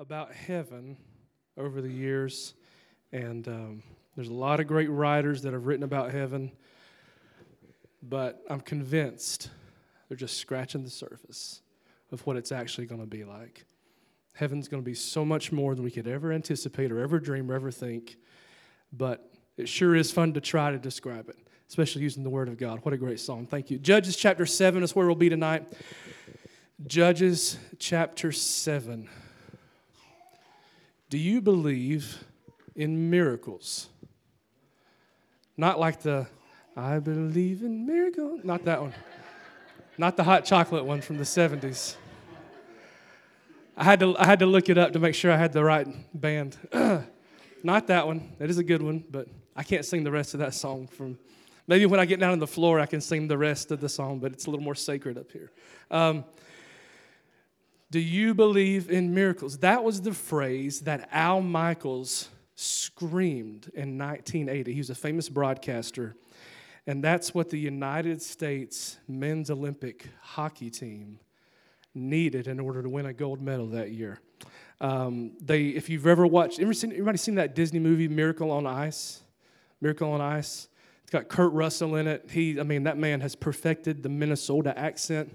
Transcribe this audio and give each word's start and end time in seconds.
about 0.00 0.32
heaven 0.32 0.96
over 1.58 1.82
the 1.82 1.92
years, 1.92 2.54
and 3.12 3.46
um, 3.48 3.82
there's 4.16 4.30
a 4.30 4.32
lot 4.32 4.58
of 4.58 4.66
great 4.66 4.88
writers 4.88 5.42
that 5.42 5.52
have 5.52 5.66
written 5.66 5.84
about 5.84 6.10
heaven, 6.10 6.50
but 8.02 8.42
I'm 8.48 8.62
convinced 8.62 9.50
they're 10.08 10.16
just 10.16 10.38
scratching 10.38 10.84
the 10.84 10.90
surface 10.90 11.60
of 12.12 12.26
what 12.26 12.36
it's 12.36 12.50
actually 12.50 12.86
going 12.86 13.02
to 13.02 13.06
be 13.06 13.24
like. 13.24 13.66
Heaven's 14.32 14.68
going 14.68 14.82
to 14.82 14.84
be 14.84 14.94
so 14.94 15.22
much 15.22 15.52
more 15.52 15.74
than 15.74 15.84
we 15.84 15.90
could 15.90 16.08
ever 16.08 16.32
anticipate 16.32 16.90
or 16.90 17.00
ever 17.00 17.20
dream 17.20 17.50
or 17.50 17.54
ever 17.54 17.70
think, 17.70 18.16
but 18.94 19.30
it 19.58 19.68
sure 19.68 19.94
is 19.94 20.10
fun 20.10 20.32
to 20.32 20.40
try 20.40 20.70
to 20.70 20.78
describe 20.78 21.28
it, 21.28 21.36
especially 21.68 22.00
using 22.00 22.22
the 22.22 22.30
Word 22.30 22.48
of 22.48 22.56
God. 22.56 22.78
What 22.84 22.94
a 22.94 22.96
great 22.96 23.20
song. 23.20 23.46
Thank 23.46 23.70
you. 23.70 23.78
Judges 23.78 24.16
chapter 24.16 24.46
7 24.46 24.82
is 24.82 24.96
where 24.96 25.04
we'll 25.04 25.14
be 25.14 25.28
tonight. 25.28 25.70
Judges 26.86 27.58
chapter 27.78 28.32
7. 28.32 29.06
Do 31.10 31.18
you 31.18 31.40
believe 31.40 32.24
in 32.76 33.10
miracles? 33.10 33.88
Not 35.56 35.80
like 35.80 36.00
the 36.02 36.28
I 36.76 37.00
believe 37.00 37.62
in 37.62 37.84
miracles, 37.84 38.42
not 38.44 38.64
that 38.64 38.80
one. 38.80 38.94
Not 39.98 40.16
the 40.16 40.22
hot 40.22 40.44
chocolate 40.44 40.84
one 40.84 41.00
from 41.00 41.18
the 41.18 41.24
70s. 41.24 41.96
I 43.76 43.82
had 43.82 43.98
to, 44.00 44.16
I 44.16 44.24
had 44.24 44.38
to 44.38 44.46
look 44.46 44.68
it 44.68 44.78
up 44.78 44.92
to 44.92 45.00
make 45.00 45.16
sure 45.16 45.32
I 45.32 45.36
had 45.36 45.52
the 45.52 45.64
right 45.64 45.88
band. 46.18 46.56
not 47.64 47.88
that 47.88 48.06
one. 48.06 48.32
That 48.38 48.48
is 48.48 48.58
a 48.58 48.64
good 48.64 48.80
one, 48.80 49.02
but 49.10 49.26
I 49.56 49.64
can't 49.64 49.84
sing 49.84 50.04
the 50.04 50.12
rest 50.12 50.34
of 50.34 50.40
that 50.40 50.54
song 50.54 50.86
from 50.86 51.18
maybe 51.66 51.86
when 51.86 51.98
I 51.98 52.04
get 52.04 52.20
down 52.20 52.30
on 52.30 52.38
the 52.38 52.46
floor 52.46 52.78
I 52.78 52.86
can 52.86 53.00
sing 53.00 53.26
the 53.26 53.36
rest 53.36 53.72
of 53.72 53.80
the 53.80 53.88
song, 53.88 54.20
but 54.20 54.32
it's 54.32 54.46
a 54.46 54.50
little 54.50 54.64
more 54.64 54.76
sacred 54.76 55.18
up 55.18 55.32
here. 55.32 55.50
Um, 55.90 56.24
do 57.90 57.98
you 57.98 58.34
believe 58.34 58.88
in 58.88 59.14
miracles? 59.14 59.58
That 59.58 59.82
was 59.82 60.02
the 60.02 60.12
phrase 60.12 60.80
that 60.82 61.08
Al 61.12 61.40
Michaels 61.40 62.28
screamed 62.54 63.70
in 63.74 63.98
1980. 63.98 64.72
He 64.72 64.78
was 64.78 64.90
a 64.90 64.94
famous 64.94 65.28
broadcaster. 65.28 66.14
And 66.86 67.02
that's 67.02 67.34
what 67.34 67.50
the 67.50 67.58
United 67.58 68.22
States 68.22 68.98
men's 69.08 69.50
Olympic 69.50 70.06
hockey 70.20 70.70
team 70.70 71.18
needed 71.94 72.46
in 72.46 72.60
order 72.60 72.82
to 72.82 72.88
win 72.88 73.06
a 73.06 73.12
gold 73.12 73.40
medal 73.40 73.66
that 73.68 73.90
year. 73.90 74.20
Um, 74.80 75.32
they, 75.40 75.68
if 75.68 75.90
you've 75.90 76.06
ever 76.06 76.26
watched, 76.26 76.60
ever 76.60 76.72
seen, 76.72 76.92
everybody 76.92 77.18
seen 77.18 77.34
that 77.34 77.54
Disney 77.54 77.80
movie 77.80 78.08
Miracle 78.08 78.50
on 78.50 78.66
Ice? 78.66 79.20
Miracle 79.80 80.12
on 80.12 80.20
Ice. 80.20 80.68
It's 81.02 81.10
got 81.10 81.28
Kurt 81.28 81.52
Russell 81.52 81.96
in 81.96 82.06
it. 82.06 82.30
He, 82.30 82.58
I 82.60 82.62
mean, 82.62 82.84
that 82.84 82.96
man 82.96 83.20
has 83.20 83.34
perfected 83.34 84.02
the 84.02 84.08
Minnesota 84.08 84.78
accent 84.78 85.34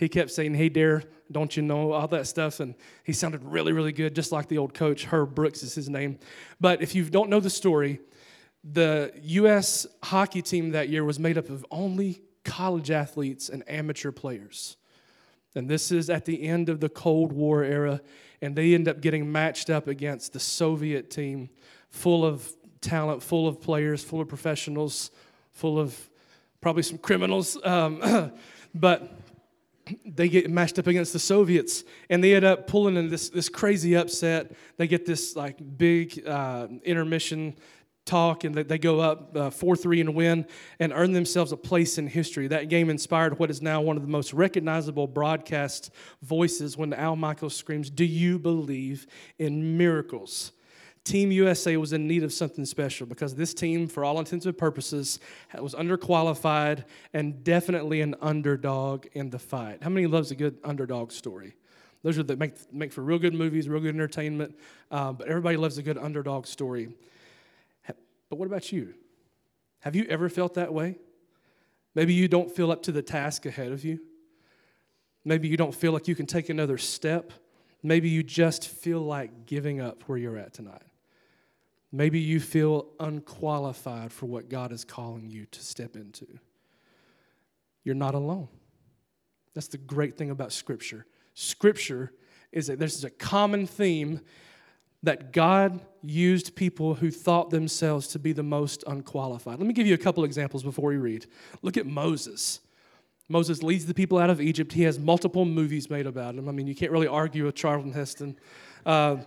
he 0.00 0.08
kept 0.08 0.30
saying, 0.30 0.54
Hey, 0.54 0.70
Dare, 0.70 1.02
don't 1.30 1.54
you 1.54 1.62
know, 1.62 1.92
all 1.92 2.08
that 2.08 2.26
stuff. 2.26 2.58
And 2.58 2.74
he 3.04 3.12
sounded 3.12 3.44
really, 3.44 3.72
really 3.72 3.92
good, 3.92 4.14
just 4.14 4.32
like 4.32 4.48
the 4.48 4.56
old 4.56 4.72
coach. 4.72 5.04
Herb 5.04 5.34
Brooks 5.34 5.62
is 5.62 5.74
his 5.74 5.90
name. 5.90 6.18
But 6.58 6.82
if 6.82 6.94
you 6.94 7.04
don't 7.04 7.28
know 7.28 7.38
the 7.38 7.50
story, 7.50 8.00
the 8.64 9.12
U.S. 9.22 9.86
hockey 10.02 10.40
team 10.40 10.70
that 10.70 10.88
year 10.88 11.04
was 11.04 11.18
made 11.18 11.36
up 11.36 11.50
of 11.50 11.66
only 11.70 12.22
college 12.44 12.90
athletes 12.90 13.50
and 13.50 13.62
amateur 13.68 14.10
players. 14.10 14.78
And 15.54 15.68
this 15.68 15.92
is 15.92 16.08
at 16.08 16.24
the 16.24 16.44
end 16.44 16.70
of 16.70 16.80
the 16.80 16.88
Cold 16.88 17.32
War 17.32 17.62
era. 17.62 18.00
And 18.40 18.56
they 18.56 18.74
end 18.74 18.88
up 18.88 19.02
getting 19.02 19.30
matched 19.30 19.68
up 19.68 19.86
against 19.86 20.32
the 20.32 20.40
Soviet 20.40 21.10
team, 21.10 21.50
full 21.90 22.24
of 22.24 22.50
talent, 22.80 23.22
full 23.22 23.46
of 23.46 23.60
players, 23.60 24.02
full 24.02 24.22
of 24.22 24.28
professionals, 24.28 25.10
full 25.52 25.78
of 25.78 26.08
probably 26.62 26.82
some 26.82 26.96
criminals. 26.96 27.58
Um, 27.62 28.32
but 28.74 29.20
they 30.04 30.28
get 30.28 30.50
matched 30.50 30.78
up 30.78 30.86
against 30.86 31.12
the 31.12 31.18
Soviets, 31.18 31.84
and 32.08 32.22
they 32.22 32.34
end 32.34 32.44
up 32.44 32.66
pulling 32.66 32.96
in 32.96 33.08
this, 33.08 33.30
this 33.30 33.48
crazy 33.48 33.96
upset. 33.96 34.52
They 34.76 34.86
get 34.86 35.06
this 35.06 35.36
like 35.36 35.56
big 35.78 36.26
uh, 36.26 36.68
intermission 36.84 37.56
talk, 38.04 38.44
and 38.44 38.54
they 38.54 38.78
go 38.78 39.00
up 39.00 39.36
uh, 39.36 39.50
4 39.50 39.76
3 39.76 40.00
and 40.00 40.14
win 40.14 40.46
and 40.78 40.92
earn 40.92 41.12
themselves 41.12 41.52
a 41.52 41.56
place 41.56 41.98
in 41.98 42.06
history. 42.06 42.48
That 42.48 42.68
game 42.68 42.90
inspired 42.90 43.38
what 43.38 43.50
is 43.50 43.62
now 43.62 43.80
one 43.80 43.96
of 43.96 44.02
the 44.02 44.08
most 44.08 44.32
recognizable 44.32 45.06
broadcast 45.06 45.90
voices 46.22 46.76
when 46.76 46.92
Al 46.92 47.16
Michaels 47.16 47.54
screams, 47.54 47.90
Do 47.90 48.04
you 48.04 48.38
believe 48.38 49.06
in 49.38 49.76
miracles? 49.78 50.52
Team 51.10 51.32
USA 51.32 51.76
was 51.76 51.92
in 51.92 52.06
need 52.06 52.22
of 52.22 52.32
something 52.32 52.64
special 52.64 53.04
because 53.04 53.34
this 53.34 53.52
team, 53.52 53.88
for 53.88 54.04
all 54.04 54.20
intents 54.20 54.46
and 54.46 54.56
purposes, 54.56 55.18
was 55.60 55.74
underqualified 55.74 56.84
and 57.12 57.42
definitely 57.42 58.00
an 58.00 58.14
underdog 58.20 59.06
in 59.14 59.28
the 59.28 59.38
fight. 59.40 59.82
How 59.82 59.90
many 59.90 60.06
loves 60.06 60.30
a 60.30 60.36
good 60.36 60.58
underdog 60.62 61.10
story? 61.10 61.56
Those 62.04 62.16
are 62.16 62.22
that 62.22 62.38
make, 62.38 62.52
make 62.72 62.92
for 62.92 63.02
real 63.02 63.18
good 63.18 63.34
movies, 63.34 63.68
real 63.68 63.80
good 63.80 63.92
entertainment, 63.92 64.56
uh, 64.92 65.10
but 65.10 65.26
everybody 65.26 65.56
loves 65.56 65.78
a 65.78 65.82
good 65.82 65.98
underdog 65.98 66.46
story. 66.46 66.90
But 67.88 68.38
what 68.38 68.46
about 68.46 68.70
you? 68.70 68.94
Have 69.80 69.96
you 69.96 70.06
ever 70.08 70.28
felt 70.28 70.54
that 70.54 70.72
way? 70.72 70.96
Maybe 71.96 72.14
you 72.14 72.28
don't 72.28 72.52
feel 72.54 72.70
up 72.70 72.84
to 72.84 72.92
the 72.92 73.02
task 73.02 73.46
ahead 73.46 73.72
of 73.72 73.84
you. 73.84 73.98
Maybe 75.24 75.48
you 75.48 75.56
don't 75.56 75.74
feel 75.74 75.90
like 75.90 76.06
you 76.06 76.14
can 76.14 76.26
take 76.26 76.50
another 76.50 76.78
step. 76.78 77.32
Maybe 77.82 78.08
you 78.08 78.22
just 78.22 78.68
feel 78.68 79.00
like 79.00 79.46
giving 79.46 79.80
up 79.80 80.04
where 80.04 80.16
you're 80.16 80.38
at 80.38 80.52
tonight. 80.52 80.82
Maybe 81.92 82.20
you 82.20 82.38
feel 82.38 82.86
unqualified 83.00 84.12
for 84.12 84.26
what 84.26 84.48
God 84.48 84.72
is 84.72 84.84
calling 84.84 85.28
you 85.28 85.46
to 85.46 85.60
step 85.60 85.96
into. 85.96 86.26
You're 87.82 87.96
not 87.96 88.14
alone. 88.14 88.48
That's 89.54 89.68
the 89.68 89.78
great 89.78 90.16
thing 90.16 90.30
about 90.30 90.52
Scripture. 90.52 91.06
Scripture 91.34 92.12
is 92.52 92.68
that 92.68 92.78
there's 92.78 93.02
a 93.04 93.10
common 93.10 93.66
theme 93.66 94.20
that 95.02 95.32
God 95.32 95.80
used 96.02 96.54
people 96.54 96.94
who 96.94 97.10
thought 97.10 97.50
themselves 97.50 98.08
to 98.08 98.18
be 98.18 98.32
the 98.32 98.42
most 98.42 98.84
unqualified. 98.86 99.58
Let 99.58 99.66
me 99.66 99.72
give 99.72 99.86
you 99.86 99.94
a 99.94 99.98
couple 99.98 100.24
examples 100.24 100.62
before 100.62 100.90
we 100.90 100.96
read. 100.96 101.26
Look 101.62 101.76
at 101.76 101.86
Moses. 101.86 102.60
Moses 103.28 103.62
leads 103.62 103.86
the 103.86 103.94
people 103.94 104.18
out 104.18 104.28
of 104.28 104.40
Egypt. 104.40 104.72
He 104.72 104.82
has 104.82 104.98
multiple 104.98 105.44
movies 105.44 105.88
made 105.88 106.06
about 106.06 106.34
him. 106.34 106.48
I 106.48 106.52
mean, 106.52 106.66
you 106.66 106.74
can't 106.74 106.92
really 106.92 107.06
argue 107.06 107.46
with 107.46 107.54
Charlton 107.54 107.92
Heston. 107.92 108.36
Uh, 108.84 109.18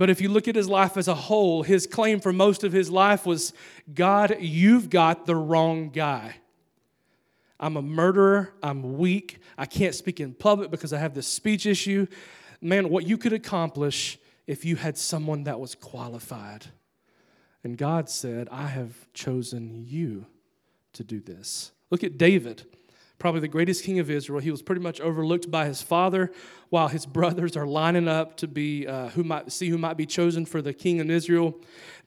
but 0.00 0.08
if 0.08 0.22
you 0.22 0.30
look 0.30 0.48
at 0.48 0.56
his 0.56 0.66
life 0.66 0.96
as 0.96 1.08
a 1.08 1.14
whole, 1.14 1.62
his 1.62 1.86
claim 1.86 2.20
for 2.20 2.32
most 2.32 2.64
of 2.64 2.72
his 2.72 2.88
life 2.88 3.26
was 3.26 3.52
God, 3.92 4.34
you've 4.40 4.88
got 4.88 5.26
the 5.26 5.36
wrong 5.36 5.90
guy. 5.90 6.36
I'm 7.60 7.76
a 7.76 7.82
murderer. 7.82 8.54
I'm 8.62 8.96
weak. 8.96 9.40
I 9.58 9.66
can't 9.66 9.94
speak 9.94 10.18
in 10.18 10.32
public 10.32 10.70
because 10.70 10.94
I 10.94 10.98
have 10.98 11.12
this 11.12 11.26
speech 11.26 11.66
issue. 11.66 12.06
Man, 12.62 12.88
what 12.88 13.06
you 13.06 13.18
could 13.18 13.34
accomplish 13.34 14.18
if 14.46 14.64
you 14.64 14.76
had 14.76 14.96
someone 14.96 15.44
that 15.44 15.60
was 15.60 15.74
qualified. 15.74 16.64
And 17.62 17.76
God 17.76 18.08
said, 18.08 18.48
I 18.50 18.68
have 18.68 19.12
chosen 19.12 19.84
you 19.86 20.24
to 20.94 21.04
do 21.04 21.20
this. 21.20 21.72
Look 21.90 22.02
at 22.04 22.16
David 22.16 22.64
probably 23.20 23.40
the 23.40 23.48
greatest 23.48 23.84
king 23.84 24.00
of 24.00 24.10
Israel. 24.10 24.40
He 24.40 24.50
was 24.50 24.62
pretty 24.62 24.80
much 24.80 25.00
overlooked 25.00 25.50
by 25.50 25.66
his 25.66 25.82
father 25.82 26.32
while 26.70 26.88
his 26.88 27.06
brothers 27.06 27.56
are 27.56 27.66
lining 27.66 28.08
up 28.08 28.36
to 28.38 28.48
be 28.48 28.86
uh, 28.86 29.10
who 29.10 29.22
might 29.22 29.52
see 29.52 29.68
who 29.68 29.78
might 29.78 29.96
be 29.96 30.06
chosen 30.06 30.46
for 30.46 30.60
the 30.60 30.72
king 30.72 30.96
in 30.96 31.10
Israel. 31.10 31.54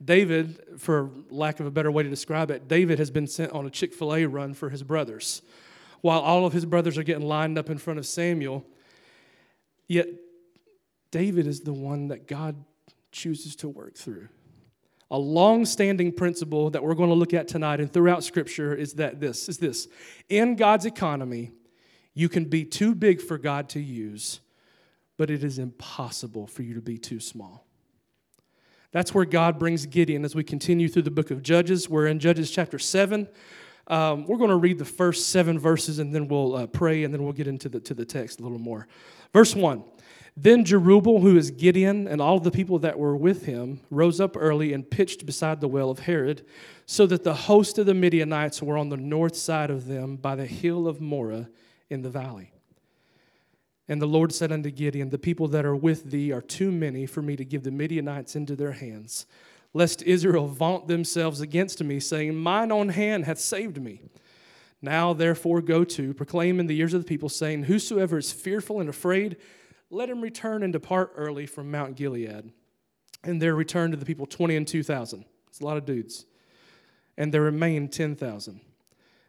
David, 0.03 0.59
for 0.79 1.12
lack 1.29 1.59
of 1.62 1.68
a 1.68 1.72
better 1.72 1.91
way 1.91 2.03
to 2.03 2.09
describe 2.09 2.51
it, 2.51 2.68
David 2.68 3.00
has 3.00 3.12
been 3.12 3.28
sent 3.28 3.51
on 3.53 3.66
a 3.66 3.69
Chick 3.69 3.94
fil 3.94 4.13
A 4.13 4.25
run 4.25 4.53
for 4.53 4.69
his 4.69 4.84
brothers. 4.84 5.41
While 6.01 6.19
all 6.19 6.46
of 6.46 6.51
his 6.51 6.66
brothers 6.66 6.97
are 6.97 7.03
getting 7.03 7.25
lined 7.25 7.57
up 7.57 7.69
in 7.69 7.78
front 7.78 8.00
of 8.00 8.06
Samuel, 8.06 8.66
yet 9.88 10.07
David 11.12 11.47
is 11.47 11.62
the 11.62 11.74
one 11.74 12.07
that 12.07 12.28
God 12.28 12.56
chooses 13.12 13.56
to 13.57 13.69
work 13.69 13.95
through. 13.95 14.28
A 15.13 15.18
long-standing 15.18 16.12
principle 16.12 16.72
that 16.72 16.84
we're 16.84 16.96
going 16.96 17.09
to 17.09 17.16
look 17.16 17.35
at 17.35 17.47
tonight 17.47 17.79
and 17.79 17.91
throughout 17.91 18.24
scripture 18.24 18.74
is 18.74 18.94
that 18.94 19.19
this 19.19 19.47
is 19.47 19.59
this. 19.59 19.88
In 20.28 20.56
God's 20.56 20.88
economy, 20.88 21.51
you 22.16 22.28
can 22.28 22.46
be 22.46 22.66
too 22.66 22.96
big 22.96 23.22
for 23.22 23.38
God 23.38 23.69
to 23.69 23.79
use, 23.79 24.40
but 25.16 25.29
it 25.29 25.44
is 25.44 25.59
impossible 25.59 26.47
for 26.47 26.63
you 26.63 26.74
to 26.74 26.81
be 26.81 26.97
too 26.97 27.19
small. 27.19 27.68
That's 28.92 29.13
where 29.13 29.25
God 29.25 29.60
brings 29.60 29.86
Gideon 29.86 30.25
as 30.25 30.33
we 30.33 30.44
continue 30.44 30.89
through 30.89 31.04
the 31.04 31.12
book 31.12 31.30
of 31.30 31.44
Judges. 31.44 31.88
We're 31.88 32.07
in 32.07 32.18
Judges 32.18 32.50
chapter 32.50 32.80
7. 32.80 33.27
Um, 33.86 34.25
we're 34.25 34.38
going 34.38 34.50
to 34.50 34.56
read 34.56 34.80
the 34.80 34.86
first 34.86 35.27
seven 35.27 35.59
verses 35.59 36.00
and 36.00 36.13
then 36.13 36.27
we'll 36.27 36.56
uh, 36.56 36.66
pray 36.66 37.04
and 37.04 37.13
then 37.13 37.24
we'll 37.24 37.33
get 37.33 37.48
into 37.48 37.69
the, 37.69 37.80
to 37.81 37.94
the 37.94 38.06
text 38.06 38.39
a 38.39 38.44
little 38.44 38.57
more. 38.57 38.88
Verse 39.31 39.56
1 39.56 39.83
then 40.35 40.65
Jerubbaal, 40.65 41.21
who 41.21 41.38
is 41.38 41.51
Gideon, 41.51 42.07
and 42.07 42.19
all 42.19 42.39
the 42.39 42.50
people 42.50 42.80
that 42.80 42.97
were 42.97 43.15
with 43.15 43.45
him, 43.45 43.81
rose 43.91 44.19
up 44.19 44.35
early 44.35 44.74
and 44.74 44.89
pitched 44.89 45.25
beside 45.25 45.62
the 45.62 45.68
well 45.68 45.91
of 45.91 46.00
Harod, 46.00 46.44
so 46.85 47.06
that 47.06 47.24
the 47.24 47.35
host 47.35 47.77
of 47.77 47.85
the 47.85 47.94
Midianites 47.94 48.62
were 48.62 48.77
on 48.77 48.89
the 48.89 48.97
north 48.97 49.35
side 49.35 49.69
of 49.69 49.85
them 49.88 50.15
by 50.15 50.35
the 50.35 50.47
hill 50.47 50.88
of 50.88 51.00
Moreh 51.00 51.50
in 51.89 52.01
the 52.01 52.09
valley. 52.09 52.51
And 53.88 54.01
the 54.01 54.07
Lord 54.07 54.33
said 54.33 54.51
unto 54.51 54.71
Gideon, 54.71 55.09
The 55.09 55.19
people 55.19 55.47
that 55.50 55.65
are 55.65 55.75
with 55.75 56.09
thee 56.09 56.31
are 56.31 56.41
too 56.41 56.71
many 56.71 57.06
for 57.06 57.21
me 57.21 57.35
to 57.35 57.45
give 57.45 57.63
the 57.63 57.71
Midianites 57.71 58.35
into 58.35 58.56
their 58.56 58.71
hands, 58.71 59.27
lest 59.74 60.01
Israel 60.01 60.47
vaunt 60.47 60.88
themselves 60.88 61.41
against 61.41 61.83
me, 61.83 62.00
saying, 62.00 62.35
Mine 62.35 62.71
own 62.71 62.89
hand 62.89 63.25
hath 63.25 63.39
saved 63.39 63.81
me. 63.81 64.01
Now 64.81 65.13
therefore 65.13 65.62
go 65.62 65.83
to, 65.83 66.13
proclaim 66.13 66.59
in 66.59 66.68
the 66.68 66.77
ears 66.80 66.94
of 66.94 67.03
the 67.03 67.07
people, 67.07 67.30
saying, 67.30 67.63
Whosoever 67.63 68.18
is 68.18 68.33
fearful 68.33 68.80
and 68.80 68.89
afraid, 68.89 69.38
let 69.94 70.10
him 70.10 70.22
return 70.22 70.63
and 70.63 70.74
depart 70.74 71.13
early 71.16 71.45
from 71.45 71.69
Mount 71.69 71.95
Gilead. 71.95 72.51
And 73.24 73.42
there 73.42 73.56
returned 73.56 73.94
to 73.94 73.98
the 73.98 74.06
people 74.06 74.25
20 74.25 74.56
and 74.56 74.68
2,000. 74.68 75.24
It's 75.48 75.62
a 75.62 75.66
lot 75.66 75.78
of 75.78 75.86
dudes. 75.86 76.25
And 77.18 77.34
there 77.34 77.42
remained 77.42 77.94
10,000. 77.94 78.60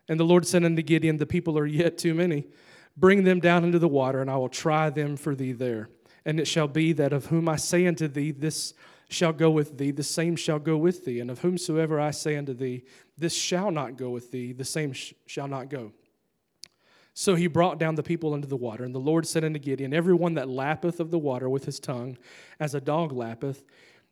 And 0.08 0.20
the 0.20 0.24
Lord 0.24 0.46
said 0.46 0.64
unto 0.64 0.82
Gideon, 0.82 1.18
The 1.18 1.26
people 1.26 1.58
are 1.58 1.66
yet 1.66 1.98
too 1.98 2.14
many. 2.14 2.46
Bring 2.96 3.24
them 3.24 3.40
down 3.40 3.64
into 3.64 3.78
the 3.78 3.88
water, 3.88 4.20
and 4.20 4.30
I 4.30 4.36
will 4.36 4.48
try 4.48 4.90
them 4.90 5.16
for 5.16 5.34
thee 5.34 5.52
there. 5.52 5.90
And 6.24 6.40
it 6.40 6.46
shall 6.46 6.68
be 6.68 6.92
that 6.94 7.12
of 7.12 7.26
whom 7.26 7.48
I 7.48 7.56
say 7.56 7.86
unto 7.86 8.08
thee, 8.08 8.30
This 8.30 8.74
shall 9.08 9.32
go 9.32 9.50
with 9.50 9.78
thee, 9.78 9.90
the 9.90 10.02
same 10.02 10.34
shall 10.36 10.58
go 10.58 10.76
with 10.76 11.04
thee. 11.04 11.20
And 11.20 11.30
of 11.30 11.40
whomsoever 11.40 12.00
I 12.00 12.10
say 12.10 12.36
unto 12.36 12.54
thee, 12.54 12.84
This 13.18 13.34
shall 13.34 13.70
not 13.70 13.96
go 13.96 14.10
with 14.10 14.30
thee, 14.30 14.52
the 14.52 14.64
same 14.64 14.92
sh- 14.92 15.12
shall 15.26 15.48
not 15.48 15.68
go. 15.68 15.92
So 17.16 17.36
he 17.36 17.46
brought 17.46 17.78
down 17.78 17.94
the 17.94 18.02
people 18.02 18.34
into 18.34 18.48
the 18.48 18.56
water. 18.56 18.82
And 18.82 18.92
the 18.92 18.98
Lord 18.98 19.26
said 19.26 19.44
unto 19.44 19.60
Gideon, 19.60 19.94
Every 19.94 20.14
one 20.14 20.34
that 20.34 20.48
lappeth 20.48 20.98
of 20.98 21.12
the 21.12 21.18
water 21.18 21.48
with 21.48 21.64
his 21.64 21.78
tongue, 21.78 22.18
as 22.58 22.74
a 22.74 22.80
dog 22.80 23.12
lappeth, 23.12 23.62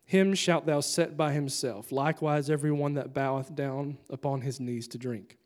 him 0.04 0.34
shalt 0.34 0.66
thou 0.66 0.80
set 0.80 1.16
by 1.16 1.32
himself. 1.32 1.90
Likewise, 1.90 2.48
every 2.48 2.70
one 2.70 2.94
that 2.94 3.12
boweth 3.12 3.54
down 3.56 3.98
upon 4.08 4.40
his 4.42 4.60
knees 4.60 4.86
to 4.88 4.98
drink. 4.98 5.36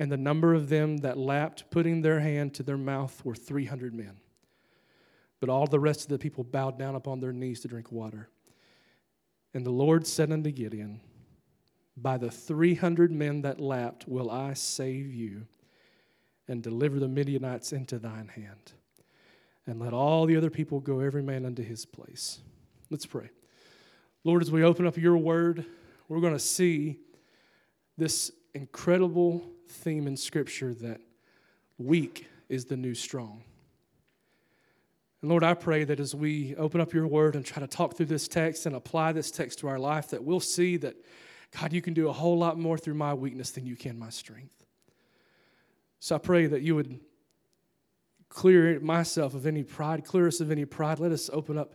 And 0.00 0.10
the 0.10 0.16
number 0.16 0.54
of 0.54 0.68
them 0.68 0.98
that 0.98 1.16
lapped, 1.16 1.70
putting 1.70 2.02
their 2.02 2.20
hand 2.20 2.54
to 2.54 2.62
their 2.64 2.76
mouth, 2.76 3.24
were 3.24 3.34
three 3.34 3.64
hundred 3.64 3.94
men. 3.94 4.18
But 5.40 5.50
all 5.50 5.66
the 5.66 5.80
rest 5.80 6.02
of 6.02 6.08
the 6.08 6.18
people 6.18 6.42
bowed 6.42 6.78
down 6.78 6.96
upon 6.96 7.20
their 7.20 7.32
knees 7.32 7.60
to 7.60 7.68
drink 7.68 7.92
water. 7.92 8.28
And 9.54 9.64
the 9.64 9.70
Lord 9.70 10.04
said 10.06 10.32
unto 10.32 10.50
Gideon, 10.50 11.00
By 11.96 12.18
the 12.18 12.30
three 12.30 12.74
hundred 12.74 13.12
men 13.12 13.42
that 13.42 13.60
lapped 13.60 14.08
will 14.08 14.30
I 14.30 14.54
save 14.54 15.14
you 15.14 15.46
and 16.48 16.62
deliver 16.62 16.98
the 16.98 17.08
Midianites 17.08 17.72
into 17.72 17.98
thine 17.98 18.28
hand. 18.28 18.72
And 19.66 19.78
let 19.78 19.92
all 19.92 20.24
the 20.24 20.36
other 20.36 20.50
people 20.50 20.80
go, 20.80 21.00
every 21.00 21.22
man 21.22 21.44
unto 21.44 21.62
his 21.62 21.84
place. 21.84 22.40
Let's 22.90 23.04
pray. 23.04 23.28
Lord, 24.24 24.42
as 24.42 24.50
we 24.50 24.64
open 24.64 24.86
up 24.86 24.96
your 24.96 25.16
word, 25.16 25.64
we're 26.08 26.20
going 26.20 26.32
to 26.32 26.38
see 26.38 26.98
this 27.98 28.32
incredible 28.54 29.44
theme 29.68 30.06
in 30.06 30.16
Scripture 30.16 30.72
that 30.74 31.00
weak 31.76 32.26
is 32.48 32.64
the 32.64 32.76
new 32.76 32.94
strong. 32.94 33.42
And 35.20 35.30
Lord, 35.30 35.44
I 35.44 35.54
pray 35.54 35.84
that 35.84 36.00
as 36.00 36.14
we 36.14 36.54
open 36.56 36.80
up 36.80 36.94
your 36.94 37.06
word 37.06 37.34
and 37.36 37.44
try 37.44 37.60
to 37.60 37.66
talk 37.66 37.96
through 37.96 38.06
this 38.06 38.28
text 38.28 38.66
and 38.66 38.74
apply 38.74 39.12
this 39.12 39.30
text 39.30 39.58
to 39.60 39.68
our 39.68 39.78
life, 39.78 40.08
that 40.10 40.24
we'll 40.24 40.40
see 40.40 40.76
that, 40.78 40.96
God, 41.58 41.72
you 41.72 41.82
can 41.82 41.92
do 41.92 42.08
a 42.08 42.12
whole 42.12 42.38
lot 42.38 42.58
more 42.58 42.78
through 42.78 42.94
my 42.94 43.12
weakness 43.14 43.50
than 43.50 43.66
you 43.66 43.76
can 43.76 43.98
my 43.98 44.10
strength. 44.10 44.64
So 46.00 46.14
I 46.14 46.18
pray 46.18 46.46
that 46.46 46.62
you 46.62 46.74
would 46.74 47.00
clear 48.28 48.78
myself 48.80 49.34
of 49.34 49.46
any 49.46 49.62
pride, 49.62 50.04
clear 50.04 50.26
us 50.26 50.40
of 50.40 50.50
any 50.50 50.64
pride. 50.64 50.98
Let 50.98 51.12
us 51.12 51.30
open 51.32 51.58
up 51.58 51.74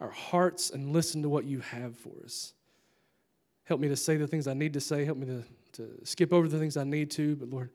our 0.00 0.10
hearts 0.10 0.70
and 0.70 0.92
listen 0.92 1.22
to 1.22 1.28
what 1.28 1.44
you 1.44 1.60
have 1.60 1.96
for 1.96 2.12
us. 2.24 2.54
Help 3.64 3.80
me 3.80 3.88
to 3.88 3.96
say 3.96 4.16
the 4.16 4.26
things 4.26 4.46
I 4.46 4.54
need 4.54 4.72
to 4.72 4.80
say. 4.80 5.04
Help 5.04 5.18
me 5.18 5.26
to, 5.26 5.44
to 5.72 6.04
skip 6.04 6.32
over 6.32 6.48
the 6.48 6.58
things 6.58 6.76
I 6.76 6.84
need 6.84 7.10
to. 7.12 7.36
But 7.36 7.50
Lord, 7.50 7.70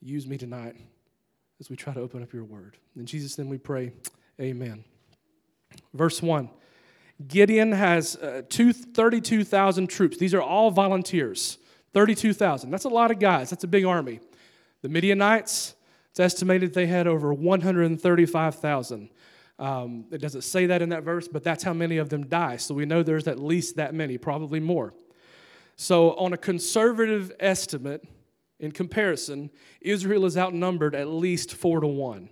use 0.00 0.26
me 0.26 0.36
tonight 0.36 0.76
as 1.60 1.70
we 1.70 1.76
try 1.76 1.94
to 1.94 2.00
open 2.00 2.22
up 2.22 2.32
your 2.32 2.44
word. 2.44 2.76
In 2.96 3.06
Jesus' 3.06 3.38
name 3.38 3.48
we 3.48 3.58
pray. 3.58 3.92
Amen. 4.40 4.84
Verse 5.94 6.22
1 6.22 6.50
Gideon 7.26 7.72
has 7.72 8.16
uh, 8.16 8.42
two, 8.48 8.72
32,000 8.72 9.88
troops. 9.88 10.18
These 10.18 10.34
are 10.34 10.42
all 10.42 10.70
volunteers. 10.70 11.58
32,000. 11.94 12.70
That's 12.70 12.84
a 12.84 12.88
lot 12.88 13.10
of 13.10 13.18
guys. 13.18 13.50
That's 13.50 13.64
a 13.64 13.68
big 13.68 13.84
army. 13.84 14.20
The 14.82 14.88
Midianites, 14.88 15.74
it's 16.10 16.20
estimated 16.20 16.74
they 16.74 16.86
had 16.86 17.06
over 17.06 17.32
135,000. 17.32 19.10
Um, 19.58 20.04
it 20.10 20.18
doesn't 20.18 20.42
say 20.42 20.66
that 20.66 20.82
in 20.82 20.90
that 20.90 21.02
verse, 21.02 21.26
but 21.26 21.42
that's 21.42 21.64
how 21.64 21.72
many 21.72 21.96
of 21.96 22.10
them 22.10 22.26
die. 22.26 22.56
So 22.56 22.74
we 22.74 22.86
know 22.86 23.02
there's 23.02 23.26
at 23.26 23.40
least 23.40 23.76
that 23.76 23.92
many, 23.94 24.18
probably 24.18 24.60
more. 24.60 24.94
So, 25.80 26.14
on 26.14 26.32
a 26.32 26.36
conservative 26.36 27.30
estimate, 27.38 28.04
in 28.58 28.72
comparison, 28.72 29.50
Israel 29.80 30.24
is 30.24 30.36
outnumbered 30.36 30.94
at 30.94 31.06
least 31.06 31.54
four 31.54 31.80
to 31.80 31.86
one. 31.86 32.30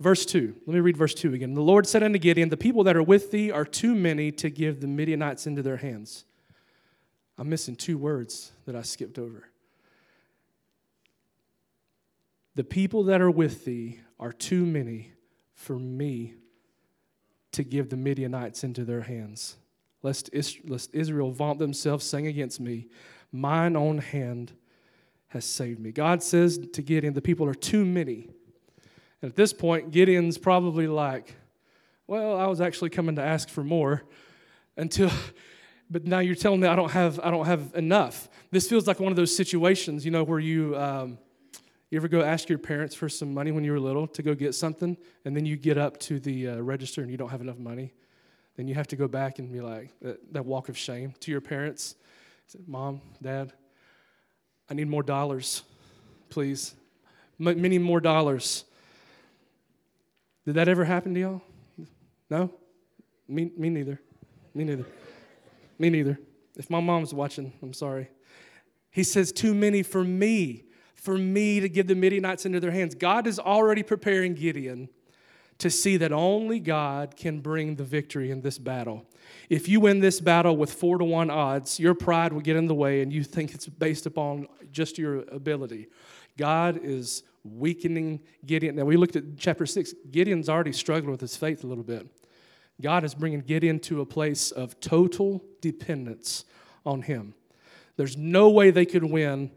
Verse 0.00 0.24
2, 0.24 0.54
let 0.66 0.74
me 0.74 0.80
read 0.80 0.96
verse 0.96 1.12
2 1.12 1.34
again. 1.34 1.52
The 1.52 1.60
Lord 1.60 1.86
said 1.86 2.02
unto 2.02 2.18
Gideon, 2.18 2.48
The 2.48 2.56
people 2.56 2.84
that 2.84 2.96
are 2.96 3.02
with 3.02 3.30
thee 3.30 3.50
are 3.50 3.66
too 3.66 3.94
many 3.94 4.32
to 4.32 4.48
give 4.48 4.80
the 4.80 4.86
Midianites 4.86 5.46
into 5.46 5.62
their 5.62 5.76
hands. 5.76 6.24
I'm 7.36 7.50
missing 7.50 7.76
two 7.76 7.98
words 7.98 8.52
that 8.64 8.74
I 8.74 8.82
skipped 8.82 9.18
over. 9.18 9.50
The 12.58 12.64
people 12.64 13.04
that 13.04 13.20
are 13.20 13.30
with 13.30 13.64
thee 13.64 14.00
are 14.18 14.32
too 14.32 14.66
many 14.66 15.12
for 15.54 15.78
me 15.78 16.34
to 17.52 17.62
give 17.62 17.88
the 17.88 17.96
Midianites 17.96 18.64
into 18.64 18.84
their 18.84 19.02
hands. 19.02 19.54
Lest, 20.02 20.28
Israel 20.34 21.30
vaunt 21.30 21.60
themselves, 21.60 22.04
saying 22.04 22.26
against 22.26 22.58
me, 22.58 22.88
Mine 23.30 23.76
own 23.76 23.98
hand 23.98 24.54
has 25.28 25.44
saved 25.44 25.78
me. 25.78 25.92
God 25.92 26.20
says 26.20 26.58
to 26.72 26.82
Gideon, 26.82 27.14
The 27.14 27.22
people 27.22 27.46
are 27.46 27.54
too 27.54 27.84
many. 27.84 28.28
And 29.22 29.30
at 29.30 29.36
this 29.36 29.52
point, 29.52 29.92
Gideon's 29.92 30.36
probably 30.36 30.88
like, 30.88 31.36
Well, 32.08 32.36
I 32.36 32.46
was 32.46 32.60
actually 32.60 32.90
coming 32.90 33.14
to 33.14 33.22
ask 33.22 33.48
for 33.48 33.62
more 33.62 34.02
until. 34.76 35.12
But 35.90 36.04
now 36.04 36.18
you're 36.18 36.34
telling 36.34 36.60
me 36.60 36.66
I 36.68 36.76
don't 36.76 36.90
have 36.90 37.18
I 37.20 37.30
don't 37.30 37.46
have 37.46 37.72
enough. 37.74 38.28
This 38.50 38.68
feels 38.68 38.86
like 38.88 38.98
one 38.98 39.10
of 39.10 39.16
those 39.16 39.34
situations, 39.34 40.04
you 40.04 40.10
know, 40.10 40.22
where 40.22 40.38
you 40.38 40.76
um, 40.76 41.18
you 41.90 41.96
ever 41.96 42.08
go 42.08 42.20
ask 42.20 42.48
your 42.48 42.58
parents 42.58 42.94
for 42.94 43.08
some 43.08 43.32
money 43.32 43.50
when 43.50 43.64
you 43.64 43.72
were 43.72 43.80
little 43.80 44.06
to 44.08 44.22
go 44.22 44.34
get 44.34 44.54
something, 44.54 44.96
and 45.24 45.34
then 45.34 45.46
you 45.46 45.56
get 45.56 45.78
up 45.78 45.98
to 46.00 46.20
the 46.20 46.48
uh, 46.48 46.56
register 46.60 47.00
and 47.00 47.10
you 47.10 47.16
don't 47.16 47.30
have 47.30 47.40
enough 47.40 47.58
money? 47.58 47.94
Then 48.56 48.68
you 48.68 48.74
have 48.74 48.88
to 48.88 48.96
go 48.96 49.08
back 49.08 49.38
and 49.38 49.50
be 49.50 49.60
like, 49.60 49.90
that, 50.02 50.32
that 50.34 50.44
walk 50.44 50.68
of 50.68 50.76
shame 50.76 51.14
to 51.20 51.30
your 51.30 51.40
parents. 51.40 51.94
Say, 52.46 52.58
Mom, 52.66 53.00
Dad, 53.22 53.52
I 54.68 54.74
need 54.74 54.88
more 54.88 55.02
dollars, 55.02 55.62
please. 56.28 56.74
M- 57.40 57.62
many 57.62 57.78
more 57.78 58.00
dollars. 58.00 58.64
Did 60.44 60.56
that 60.56 60.68
ever 60.68 60.84
happen 60.84 61.14
to 61.14 61.20
y'all? 61.20 61.42
No? 62.28 62.52
Me, 63.28 63.50
me 63.56 63.70
neither. 63.70 64.00
Me 64.54 64.64
neither. 64.64 64.84
me 65.78 65.88
neither. 65.88 66.18
If 66.56 66.68
my 66.68 66.80
mom's 66.80 67.14
watching, 67.14 67.52
I'm 67.62 67.72
sorry. 67.72 68.08
He 68.90 69.04
says, 69.04 69.32
Too 69.32 69.54
many 69.54 69.82
for 69.82 70.04
me 70.04 70.64
for 71.00 71.16
me 71.16 71.60
to 71.60 71.68
give 71.68 71.86
the 71.86 71.94
Midianites 71.94 72.44
into 72.44 72.60
their 72.60 72.70
hands. 72.70 72.94
God 72.94 73.26
is 73.26 73.38
already 73.38 73.82
preparing 73.82 74.34
Gideon 74.34 74.88
to 75.58 75.70
see 75.70 75.96
that 75.96 76.12
only 76.12 76.60
God 76.60 77.16
can 77.16 77.40
bring 77.40 77.76
the 77.76 77.84
victory 77.84 78.30
in 78.30 78.42
this 78.42 78.58
battle. 78.58 79.06
If 79.48 79.68
you 79.68 79.80
win 79.80 80.00
this 80.00 80.20
battle 80.20 80.56
with 80.56 80.72
four 80.72 80.98
to 80.98 81.04
one 81.04 81.30
odds, 81.30 81.80
your 81.80 81.94
pride 81.94 82.32
will 82.32 82.40
get 82.40 82.56
in 82.56 82.66
the 82.66 82.74
way 82.74 83.02
and 83.02 83.12
you 83.12 83.24
think 83.24 83.54
it's 83.54 83.66
based 83.66 84.06
upon 84.06 84.46
just 84.70 84.98
your 84.98 85.20
ability. 85.32 85.88
God 86.36 86.80
is 86.82 87.24
weakening 87.44 88.20
Gideon. 88.46 88.76
Now, 88.76 88.84
we 88.84 88.96
looked 88.96 89.16
at 89.16 89.24
chapter 89.36 89.66
six. 89.66 89.94
Gideon's 90.10 90.48
already 90.48 90.72
struggling 90.72 91.10
with 91.10 91.20
his 91.20 91.36
faith 91.36 91.64
a 91.64 91.66
little 91.66 91.84
bit. 91.84 92.06
God 92.80 93.02
is 93.02 93.14
bringing 93.14 93.40
Gideon 93.40 93.80
to 93.80 94.00
a 94.00 94.06
place 94.06 94.52
of 94.52 94.78
total 94.78 95.44
dependence 95.60 96.44
on 96.86 97.02
him. 97.02 97.34
There's 97.96 98.16
no 98.16 98.48
way 98.50 98.70
they 98.70 98.86
could 98.86 99.02
win 99.02 99.50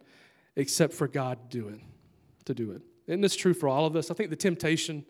except 0.62 0.94
for 0.94 1.08
God 1.08 1.50
to 1.50 1.58
do 1.60 1.68
it, 1.68 1.80
to 2.46 2.53
do 2.53 2.72
it. 2.72 2.82
Isn't 3.08 3.22
this 3.22 3.36
true 3.36 3.53
for 3.53 3.68
all 3.68 3.86
of 3.86 3.96
us? 3.96 4.12
I 4.12 4.13
think 4.13 4.30
the 4.30 4.36
temptation, 4.36 5.03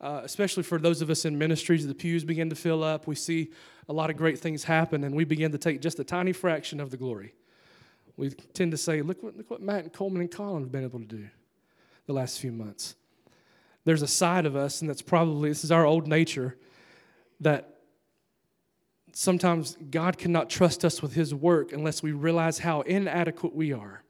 uh, 0.00 0.20
especially 0.22 0.62
for 0.62 0.78
those 0.78 1.02
of 1.02 1.10
us 1.10 1.24
in 1.24 1.36
ministries, 1.36 1.86
the 1.86 1.94
pews 1.94 2.24
begin 2.24 2.48
to 2.50 2.56
fill 2.56 2.84
up. 2.84 3.06
We 3.06 3.16
see 3.16 3.50
a 3.88 3.92
lot 3.92 4.10
of 4.10 4.16
great 4.16 4.38
things 4.38 4.64
happen, 4.64 5.04
and 5.04 5.14
we 5.14 5.24
begin 5.24 5.50
to 5.52 5.58
take 5.58 5.80
just 5.80 5.98
a 5.98 6.04
tiny 6.04 6.32
fraction 6.32 6.80
of 6.80 6.90
the 6.90 6.96
glory. 6.96 7.34
We 8.16 8.30
tend 8.30 8.70
to 8.70 8.76
say, 8.76 9.02
look 9.02 9.22
what, 9.22 9.36
look 9.36 9.50
what 9.50 9.60
Matt 9.60 9.82
and 9.82 9.92
Coleman 9.92 10.22
and 10.22 10.30
Colin 10.30 10.62
have 10.62 10.72
been 10.72 10.84
able 10.84 11.00
to 11.00 11.04
do 11.04 11.28
the 12.06 12.12
last 12.12 12.38
few 12.38 12.52
months. 12.52 12.94
There's 13.84 14.02
a 14.02 14.08
side 14.08 14.46
of 14.46 14.54
us, 14.54 14.80
and 14.80 14.88
that's 14.88 15.02
probably, 15.02 15.48
this 15.48 15.64
is 15.64 15.72
our 15.72 15.84
old 15.84 16.06
nature, 16.06 16.56
that 17.40 17.80
sometimes 19.12 19.76
God 19.90 20.16
cannot 20.16 20.48
trust 20.48 20.84
us 20.84 21.02
with 21.02 21.14
His 21.14 21.34
work 21.34 21.72
unless 21.72 22.04
we 22.04 22.12
realize 22.12 22.60
how 22.60 22.82
inadequate 22.82 23.54
we 23.54 23.72
are 23.72 24.04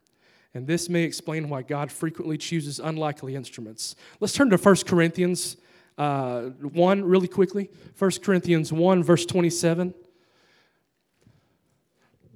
and 0.54 0.66
this 0.66 0.88
may 0.88 1.02
explain 1.02 1.48
why 1.48 1.62
God 1.62 1.90
frequently 1.90 2.36
chooses 2.36 2.78
unlikely 2.78 3.34
instruments. 3.34 3.96
Let's 4.20 4.34
turn 4.34 4.50
to 4.50 4.56
1 4.56 4.76
Corinthians 4.86 5.56
uh, 5.98 6.50
1 6.60 7.04
really 7.04 7.28
quickly. 7.28 7.70
1 7.98 8.10
Corinthians 8.22 8.72
1, 8.72 9.02
verse 9.02 9.24
27. 9.26 9.94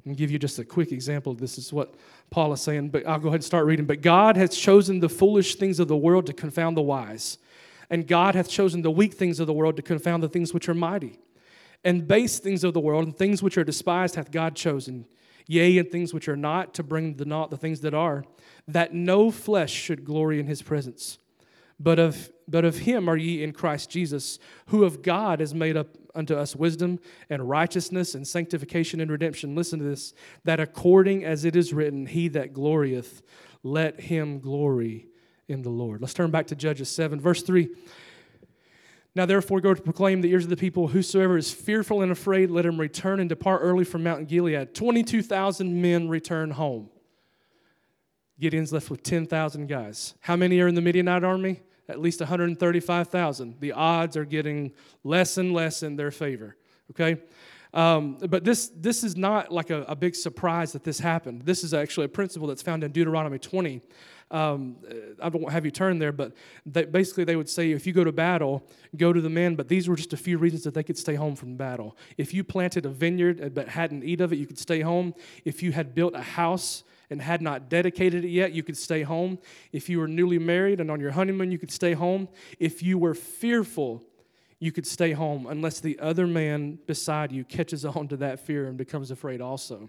I'll 0.07 0.15
give 0.15 0.31
you 0.31 0.39
just 0.39 0.59
a 0.59 0.65
quick 0.65 0.93
example. 0.93 1.35
This 1.35 1.59
is 1.59 1.73
what 1.73 1.95
Paul 2.31 2.53
is 2.53 2.61
saying, 2.61 2.91
but 2.91 3.07
I'll 3.07 3.19
go 3.19 3.29
ahead 3.29 3.37
and 3.37 3.45
start 3.45 3.67
reading. 3.67 3.87
But 3.87 4.03
God 4.03 4.37
has 4.37 4.57
chosen 4.57 5.01
the 5.01 5.09
foolish 5.09 5.57
things 5.57 5.81
of 5.81 5.89
the 5.89 5.97
world 5.97 6.27
to 6.27 6.33
confound 6.33 6.77
the 6.77 6.83
wise, 6.83 7.39
and 7.91 8.07
God 8.07 8.35
hath 8.35 8.49
chosen 8.49 8.83
the 8.83 8.91
weak 8.91 9.15
things 9.15 9.41
of 9.41 9.47
the 9.47 9.53
world 9.53 9.77
to 9.77 9.83
confound 9.83 10.23
the 10.23 10.29
things 10.29 10.55
which 10.55 10.69
are 10.69 10.75
mighty. 10.75 11.19
And 11.85 12.07
base 12.07 12.39
things 12.39 12.65
of 12.65 12.73
the 12.73 12.81
world 12.81 13.05
and 13.05 13.17
things 13.17 13.43
which 13.43 13.59
are 13.59 13.65
despised 13.65 14.15
hath 14.15 14.31
God 14.31 14.57
chosen 14.57 15.07
yea, 15.47 15.79
and 15.79 15.91
things 15.91 16.13
which 16.13 16.29
are 16.29 16.37
not, 16.37 16.75
to 16.75 16.83
bring 16.83 17.15
the 17.15 17.25
not 17.25 17.51
the 17.51 17.57
things 17.57 17.81
that 17.81 17.95
are, 17.95 18.25
that 18.69 18.95
no 18.95 19.31
flesh 19.31 19.73
should 19.73 20.05
glory 20.05 20.41
in 20.41 20.47
his 20.47 20.63
presence. 20.63 21.19
But 21.79 21.99
of, 21.99 22.31
but 22.49 22.65
of 22.65 22.79
him 22.79 23.09
are 23.09 23.17
ye 23.17 23.43
in 23.43 23.53
Christ 23.53 23.91
Jesus, 23.91 24.39
who 24.67 24.85
of 24.85 25.03
God 25.03 25.41
is 25.41 25.55
made 25.55 25.77
up 25.77 25.89
unto 26.15 26.35
us 26.35 26.57
wisdom 26.57 26.99
and 27.29 27.49
righteousness 27.49 28.15
and 28.15 28.27
sanctification 28.27 29.01
and 29.01 29.11
redemption. 29.11 29.55
Listen 29.55 29.79
to 29.79 29.85
this 29.85 30.15
that 30.45 30.59
according 30.59 31.25
as 31.25 31.45
it 31.45 31.55
is 31.55 31.75
written, 31.75 32.07
He 32.07 32.29
that 32.29 32.55
glorieth, 32.55 33.23
let 33.63 34.01
him 34.01 34.41
glory 34.41 35.07
in 35.49 35.63
the 35.63 35.71
Lord. 35.71 36.01
Let's 36.01 36.15
turn 36.15 36.31
back 36.31 36.47
to 36.49 36.57
Judges 36.57 36.89
7, 36.89 37.21
verse 37.21 37.43
3. 37.43 37.69
Now, 39.17 39.25
therefore, 39.25 39.63
go 39.63 39.73
to 39.73 39.81
proclaim 39.81 40.21
the 40.21 40.31
ears 40.31 40.45
of 40.45 40.51
the 40.51 40.59
people. 40.59 40.89
Whosoever 40.89 41.39
is 41.39 41.51
fearful 41.51 42.03
and 42.03 42.13
afraid, 42.13 42.51
let 42.51 42.67
him 42.67 42.79
return 42.79 43.19
and 43.19 43.31
depart 43.31 43.63
early 43.63 43.83
from 43.83 44.03
Mount 44.03 44.29
Gilead. 44.29 44.75
22,000 44.75 45.81
men 45.81 46.11
return 46.11 46.51
home. 46.51 46.91
Gideon's 48.39 48.75
left 48.75 48.91
with 48.91 49.03
10,000 49.03 49.69
guys. 49.69 50.13
How 50.21 50.37
many 50.37 50.61
are 50.61 50.69
in 50.69 50.75
the 50.75 50.83
Midianite 50.83 51.25
army? 51.25 51.63
At 51.89 51.99
least 51.99 52.21
135,000. 52.21 53.59
The 53.59 53.73
odds 53.73 54.19
are 54.19 54.27
getting 54.27 54.75
less 55.03 55.39
and 55.39 55.55
less 55.55 55.83
in 55.83 55.97
their 55.97 56.11
favor. 56.11 56.59
Okay? 56.91 57.19
Um, 57.75 58.19
but 58.19 58.45
this, 58.45 58.69
this 58.69 59.05
is 59.05 59.17
not 59.17 59.53
like 59.53 59.71
a, 59.71 59.83
a, 59.83 59.97
big 59.97 60.15
surprise 60.15 60.73
that 60.73 60.85
this 60.85 60.99
happened. 60.99 61.43
This 61.43 61.65
is 61.65 61.75
actually 61.75 62.07
a 62.07 62.09
principle 62.09 62.49
that's 62.49 62.63
found 62.63 62.85
in 62.85 62.93
Deuteronomy 62.93 63.39
20. 63.39 63.83
Um, 64.31 64.77
I 65.23 65.29
don't 65.29 65.51
have 65.51 65.65
you 65.65 65.71
turn 65.71 65.99
there, 65.99 66.13
but 66.13 66.33
they, 66.65 66.85
basically 66.85 67.25
they 67.25 67.37
would 67.37 67.49
say 67.49 67.71
if 67.73 67.87
you 67.87 67.93
go 67.93 68.03
to 68.03 68.13
battle, 68.13 68.67
go 68.97 69.13
to 69.13 69.21
the 69.21 69.31
men. 69.31 69.55
But 69.55 69.69
these 69.69 69.89
were 69.89 69.97
just 69.97 70.13
a 70.13 70.17
few 70.17 70.39
reasons 70.39 70.65
that 70.65 70.75
they 70.75 70.83
could 70.83 70.99
stay 70.99 71.15
home 71.15 71.37
from 71.37 71.57
battle. 71.57 71.97
If 72.17 72.35
you 72.35 72.43
planted 72.43 72.87
a 72.87 72.89
vineyard 72.89 73.55
but 73.55 73.69
hadn't 73.69 74.05
eat 74.05 74.21
of 74.21 74.33
it, 74.33 74.37
you 74.37 74.47
could 74.47 74.59
stay 74.59 74.81
home. 74.81 75.15
If 75.45 75.63
you 75.63 75.73
had 75.73 75.95
built 75.95 76.15
a 76.15 76.23
house 76.23 76.83
and 77.09 77.23
had 77.23 77.41
not 77.41 77.69
dedicated 77.69 78.25
it 78.25 78.31
yet, 78.31 78.53
you 78.53 78.65
could 78.65 78.77
stay 78.77 79.03
home. 79.03 79.39
If 79.71 79.89
you 79.89 80.01
were 80.01 80.09
newly 80.09 80.39
married 80.39 80.81
and 80.81 80.91
on 80.91 81.01
your 81.01 81.13
honeymoon, 81.13 81.53
you 81.53 81.59
could 81.59 81.71
stay 81.71 81.93
home. 81.93 82.29
If 82.59 82.83
you 82.83 82.99
were 82.99 83.15
fearful, 83.15 84.03
you 84.59 84.73
could 84.73 84.87
stay 84.87 85.13
home 85.13 85.47
unless 85.47 85.81
the 85.81 85.99
other 85.99 86.27
man 86.27 86.79
beside 86.87 87.33
you 87.33 87.45
catches 87.45 87.85
on 87.85 88.09
to 88.09 88.17
that 88.19 88.41
fear 88.41 88.67
and 88.67 88.77
becomes 88.77 89.11
afraid 89.11 89.41
also. 89.41 89.89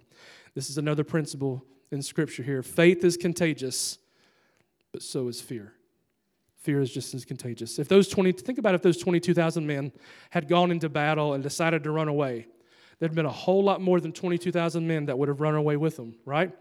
This 0.53 0.69
is 0.69 0.77
another 0.77 1.03
principle 1.03 1.65
in 1.91 2.01
Scripture 2.01 2.43
here. 2.43 2.63
Faith 2.63 3.03
is 3.03 3.17
contagious, 3.17 3.97
but 4.91 5.01
so 5.01 5.27
is 5.27 5.39
fear. 5.39 5.73
Fear 6.57 6.81
is 6.81 6.91
just 6.91 7.13
as 7.13 7.23
contagious. 7.23 7.79
If 7.79 7.87
those 7.87 8.09
20, 8.09 8.33
think 8.33 8.57
about 8.57 8.75
if 8.75 8.81
those 8.81 8.97
22,000 8.97 9.65
men 9.65 9.91
had 10.31 10.49
gone 10.49 10.71
into 10.71 10.89
battle 10.89 11.33
and 11.33 11.41
decided 11.41 11.83
to 11.83 11.91
run 11.91 12.07
away, 12.07 12.47
there'd 12.99 13.15
been 13.15 13.25
a 13.25 13.31
whole 13.31 13.63
lot 13.63 13.79
more 13.79 14.01
than 14.01 14.11
22,000 14.11 14.85
men 14.85 15.05
that 15.05 15.17
would 15.17 15.29
have 15.29 15.39
run 15.39 15.55
away 15.55 15.77
with 15.77 15.95
them, 15.95 16.15
right? 16.25 16.51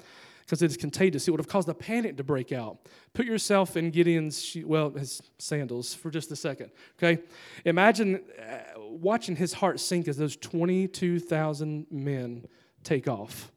Because 0.46 0.62
it 0.62 0.70
is 0.70 0.76
contagious. 0.76 1.26
It 1.26 1.32
would 1.32 1.40
have 1.40 1.48
caused 1.48 1.68
a 1.68 1.74
panic 1.74 2.16
to 2.18 2.24
break 2.24 2.52
out. 2.52 2.78
Put 3.14 3.26
yourself 3.26 3.76
in 3.76 3.90
Gideon's, 3.90 4.56
well, 4.64 4.90
his 4.90 5.20
sandals 5.38 5.92
for 5.92 6.08
just 6.08 6.30
a 6.30 6.36
second, 6.36 6.70
okay? 6.98 7.20
Imagine 7.64 8.22
uh, 8.40 8.78
watching 8.78 9.34
his 9.34 9.52
heart 9.52 9.80
sink 9.80 10.06
as 10.06 10.16
those 10.16 10.36
22,000 10.36 11.86
men 11.90 12.46
take 12.84 13.08
off. 13.08 13.50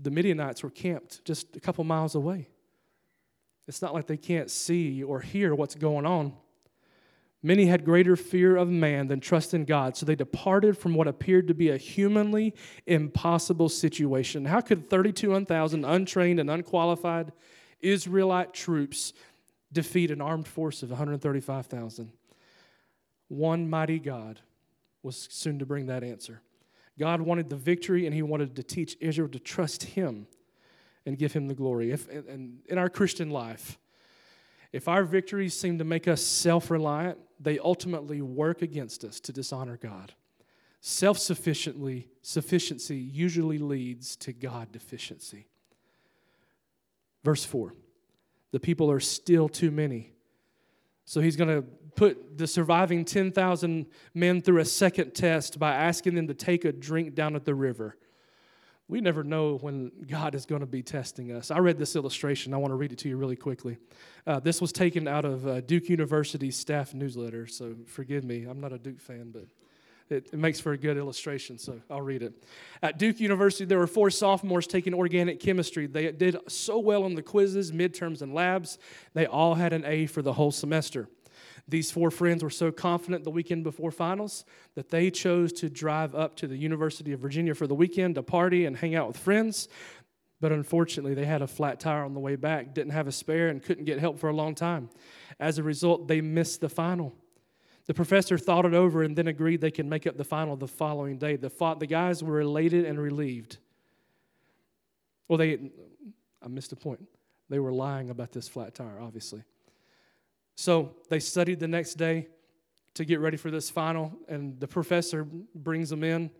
The 0.00 0.10
Midianites 0.10 0.62
were 0.62 0.70
camped 0.70 1.22
just 1.26 1.54
a 1.56 1.60
couple 1.60 1.84
miles 1.84 2.14
away. 2.14 2.48
It's 3.68 3.82
not 3.82 3.92
like 3.92 4.06
they 4.06 4.16
can't 4.16 4.50
see 4.50 5.02
or 5.02 5.20
hear 5.20 5.54
what's 5.54 5.74
going 5.74 6.06
on. 6.06 6.32
Many 7.42 7.66
had 7.66 7.86
greater 7.86 8.16
fear 8.16 8.56
of 8.56 8.68
man 8.68 9.08
than 9.08 9.20
trust 9.20 9.54
in 9.54 9.64
God, 9.64 9.96
so 9.96 10.04
they 10.04 10.14
departed 10.14 10.76
from 10.76 10.94
what 10.94 11.08
appeared 11.08 11.48
to 11.48 11.54
be 11.54 11.70
a 11.70 11.78
humanly 11.78 12.54
impossible 12.86 13.70
situation. 13.70 14.44
How 14.44 14.60
could 14.60 14.90
32,000 14.90 15.84
untrained 15.84 16.38
and 16.38 16.50
unqualified 16.50 17.32
Israelite 17.80 18.52
troops 18.52 19.14
defeat 19.72 20.10
an 20.10 20.20
armed 20.20 20.46
force 20.46 20.82
of 20.82 20.90
135,000? 20.90 22.12
One 23.28 23.70
mighty 23.70 23.98
God 23.98 24.40
was 25.02 25.28
soon 25.30 25.58
to 25.60 25.66
bring 25.66 25.86
that 25.86 26.04
answer. 26.04 26.42
God 26.98 27.22
wanted 27.22 27.48
the 27.48 27.56
victory, 27.56 28.04
and 28.04 28.14
He 28.14 28.20
wanted 28.20 28.54
to 28.56 28.62
teach 28.62 28.98
Israel 29.00 29.28
to 29.30 29.38
trust 29.38 29.84
Him 29.84 30.26
and 31.06 31.16
give 31.16 31.32
Him 31.32 31.48
the 31.48 31.54
glory. 31.54 31.90
If, 31.90 32.06
and 32.10 32.58
in 32.66 32.76
our 32.76 32.90
Christian 32.90 33.30
life, 33.30 33.78
if 34.72 34.88
our 34.88 35.04
victories 35.04 35.58
seem 35.58 35.78
to 35.78 35.84
make 35.84 36.06
us 36.06 36.22
self 36.22 36.70
reliant, 36.70 37.18
they 37.38 37.58
ultimately 37.58 38.20
work 38.20 38.62
against 38.62 39.04
us 39.04 39.20
to 39.20 39.32
dishonor 39.32 39.76
God. 39.76 40.14
Self 40.80 41.18
sufficiently 41.18 42.08
sufficiency 42.22 42.96
usually 42.96 43.58
leads 43.58 44.16
to 44.16 44.32
God 44.32 44.72
deficiency. 44.72 45.46
Verse 47.22 47.44
4 47.44 47.74
the 48.52 48.60
people 48.60 48.90
are 48.90 49.00
still 49.00 49.48
too 49.48 49.70
many. 49.70 50.12
So 51.04 51.20
he's 51.20 51.36
going 51.36 51.50
to 51.50 51.62
put 51.94 52.38
the 52.38 52.46
surviving 52.46 53.04
10,000 53.04 53.86
men 54.14 54.42
through 54.42 54.58
a 54.58 54.64
second 54.64 55.14
test 55.14 55.58
by 55.58 55.74
asking 55.74 56.14
them 56.14 56.26
to 56.28 56.34
take 56.34 56.64
a 56.64 56.72
drink 56.72 57.14
down 57.14 57.36
at 57.36 57.44
the 57.44 57.54
river 57.54 57.96
we 58.90 59.00
never 59.00 59.22
know 59.22 59.56
when 59.58 59.92
God 60.08 60.34
is 60.34 60.44
going 60.44 60.62
to 60.62 60.66
be 60.66 60.82
testing 60.82 61.30
us. 61.30 61.52
I 61.52 61.58
read 61.58 61.78
this 61.78 61.94
illustration. 61.94 62.52
I 62.52 62.56
want 62.56 62.72
to 62.72 62.74
read 62.74 62.92
it 62.92 62.98
to 62.98 63.08
you 63.08 63.16
really 63.16 63.36
quickly. 63.36 63.78
Uh, 64.26 64.40
this 64.40 64.60
was 64.60 64.72
taken 64.72 65.06
out 65.06 65.24
of 65.24 65.46
uh, 65.46 65.60
Duke 65.60 65.88
University's 65.88 66.56
staff 66.56 66.92
newsletter, 66.92 67.46
so 67.46 67.76
forgive 67.86 68.24
me. 68.24 68.44
I'm 68.44 68.60
not 68.60 68.72
a 68.72 68.78
Duke 68.78 69.00
fan, 69.00 69.30
but 69.30 69.44
it, 70.10 70.30
it, 70.32 70.38
makes 70.38 70.58
for 70.58 70.72
a 70.72 70.76
good 70.76 70.96
illustration, 70.96 71.56
so 71.56 71.80
I'll 71.88 72.02
read 72.02 72.24
it. 72.24 72.34
At 72.82 72.98
Duke 72.98 73.20
University, 73.20 73.64
there 73.64 73.78
were 73.78 73.86
four 73.86 74.10
sophomores 74.10 74.66
taking 74.66 74.92
organic 74.92 75.38
chemistry. 75.38 75.86
They 75.86 76.10
did 76.10 76.36
so 76.48 76.80
well 76.80 77.04
on 77.04 77.14
the 77.14 77.22
quizzes, 77.22 77.70
midterms, 77.70 78.22
and 78.22 78.34
labs, 78.34 78.76
they 79.14 79.26
all 79.26 79.54
had 79.54 79.72
an 79.72 79.84
A 79.84 80.06
for 80.06 80.20
the 80.20 80.32
whole 80.32 80.50
semester. 80.50 81.08
These 81.70 81.92
four 81.92 82.10
friends 82.10 82.42
were 82.42 82.50
so 82.50 82.72
confident 82.72 83.22
the 83.22 83.30
weekend 83.30 83.62
before 83.62 83.92
finals 83.92 84.44
that 84.74 84.90
they 84.90 85.10
chose 85.10 85.52
to 85.54 85.70
drive 85.70 86.14
up 86.14 86.34
to 86.36 86.48
the 86.48 86.56
University 86.56 87.12
of 87.12 87.20
Virginia 87.20 87.54
for 87.54 87.68
the 87.68 87.74
weekend 87.74 88.16
to 88.16 88.22
party 88.22 88.66
and 88.66 88.76
hang 88.76 88.96
out 88.96 89.06
with 89.06 89.16
friends. 89.16 89.68
But 90.40 90.50
unfortunately, 90.52 91.14
they 91.14 91.26
had 91.26 91.42
a 91.42 91.46
flat 91.46 91.78
tire 91.78 92.02
on 92.02 92.14
the 92.14 92.20
way 92.20 92.34
back, 92.34 92.74
didn't 92.74 92.92
have 92.92 93.06
a 93.06 93.12
spare, 93.12 93.48
and 93.48 93.62
couldn't 93.62 93.84
get 93.84 94.00
help 94.00 94.18
for 94.18 94.28
a 94.28 94.32
long 94.32 94.54
time. 94.54 94.90
As 95.38 95.58
a 95.58 95.62
result, 95.62 96.08
they 96.08 96.20
missed 96.20 96.60
the 96.60 96.68
final. 96.68 97.14
The 97.86 97.94
professor 97.94 98.36
thought 98.36 98.64
it 98.64 98.74
over 98.74 99.02
and 99.02 99.14
then 99.14 99.28
agreed 99.28 99.60
they 99.60 99.70
could 99.70 99.86
make 99.86 100.06
up 100.06 100.16
the 100.16 100.24
final 100.24 100.56
the 100.56 100.66
following 100.66 101.18
day. 101.18 101.36
The, 101.36 101.76
the 101.78 101.86
guys 101.86 102.22
were 102.22 102.40
elated 102.40 102.84
and 102.84 103.00
relieved. 103.00 103.58
Well, 105.28 105.38
they, 105.38 105.70
I 106.42 106.48
missed 106.48 106.72
a 106.72 106.76
point. 106.76 107.06
They 107.48 107.58
were 107.58 107.72
lying 107.72 108.10
about 108.10 108.32
this 108.32 108.48
flat 108.48 108.74
tire, 108.74 108.98
obviously. 109.00 109.42
So 110.60 110.94
they 111.08 111.20
studied 111.20 111.58
the 111.58 111.68
next 111.68 111.94
day 111.94 112.28
to 112.92 113.06
get 113.06 113.20
ready 113.20 113.38
for 113.38 113.50
this 113.50 113.70
final, 113.70 114.12
and 114.28 114.60
the 114.60 114.68
professor 114.68 115.24
brings 115.54 115.88
them 115.88 116.04
in. 116.04 116.30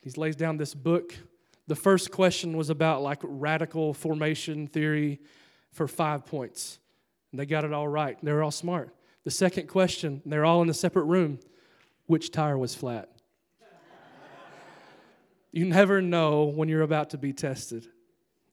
He 0.00 0.08
lays 0.12 0.36
down 0.36 0.56
this 0.56 0.72
book. 0.72 1.14
The 1.66 1.76
first 1.76 2.10
question 2.10 2.56
was 2.56 2.70
about 2.70 3.02
like 3.02 3.18
radical 3.22 3.92
formation 3.92 4.68
theory 4.68 5.20
for 5.70 5.86
five 5.86 6.24
points. 6.24 6.78
And 7.30 7.38
they 7.38 7.44
got 7.44 7.64
it 7.64 7.74
all 7.74 7.86
right. 7.86 8.16
They 8.22 8.32
were 8.32 8.42
all 8.42 8.50
smart. 8.50 8.96
The 9.24 9.30
second 9.30 9.68
question, 9.68 10.22
they're 10.24 10.46
all 10.46 10.62
in 10.62 10.70
a 10.70 10.74
separate 10.74 11.04
room. 11.04 11.40
Which 12.06 12.30
tire 12.30 12.56
was 12.56 12.74
flat? 12.74 13.10
you 15.52 15.66
never 15.66 16.00
know 16.00 16.44
when 16.44 16.70
you're 16.70 16.80
about 16.80 17.10
to 17.10 17.18
be 17.18 17.34
tested. 17.34 17.86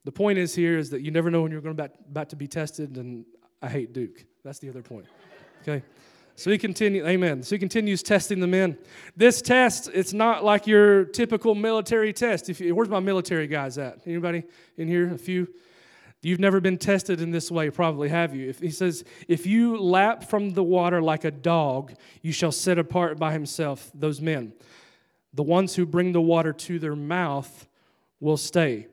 The 0.04 0.12
point 0.12 0.36
is 0.36 0.54
here 0.54 0.76
is 0.76 0.90
that 0.90 1.00
you 1.00 1.10
never 1.10 1.30
know 1.30 1.40
when 1.40 1.52
you're 1.52 1.62
going 1.62 1.72
about, 1.72 1.92
about 2.06 2.28
to 2.30 2.36
be 2.36 2.48
tested, 2.48 2.98
and 2.98 3.24
I 3.62 3.70
hate 3.70 3.94
Duke. 3.94 4.26
That's 4.44 4.58
the 4.58 4.68
other 4.68 4.82
point. 4.82 5.06
Okay? 5.62 5.82
So 6.34 6.50
he 6.50 6.58
continues, 6.58 7.06
amen. 7.06 7.42
So 7.42 7.54
he 7.54 7.58
continues 7.58 8.02
testing 8.02 8.40
the 8.40 8.46
men. 8.46 8.78
This 9.16 9.42
test, 9.42 9.90
it's 9.92 10.12
not 10.12 10.44
like 10.44 10.66
your 10.66 11.04
typical 11.04 11.54
military 11.54 12.12
test. 12.12 12.48
If 12.48 12.60
you, 12.60 12.74
where's 12.74 12.88
my 12.88 13.00
military 13.00 13.46
guys 13.46 13.78
at? 13.78 13.98
Anybody 14.06 14.44
in 14.76 14.88
here? 14.88 15.12
A 15.12 15.18
few? 15.18 15.48
You've 16.22 16.40
never 16.40 16.60
been 16.60 16.78
tested 16.78 17.20
in 17.20 17.32
this 17.32 17.50
way, 17.50 17.68
probably 17.70 18.08
have 18.08 18.34
you? 18.34 18.48
If, 18.48 18.60
he 18.60 18.70
says, 18.70 19.04
If 19.28 19.46
you 19.46 19.76
lap 19.76 20.24
from 20.24 20.50
the 20.50 20.62
water 20.62 21.02
like 21.02 21.24
a 21.24 21.30
dog, 21.30 21.94
you 22.22 22.32
shall 22.32 22.52
set 22.52 22.78
apart 22.78 23.18
by 23.18 23.32
himself 23.32 23.90
those 23.92 24.20
men. 24.20 24.52
The 25.34 25.42
ones 25.42 25.74
who 25.74 25.84
bring 25.84 26.12
the 26.12 26.20
water 26.20 26.52
to 26.52 26.78
their 26.78 26.96
mouth 26.96 27.66
will 28.20 28.36
stay. 28.36 28.86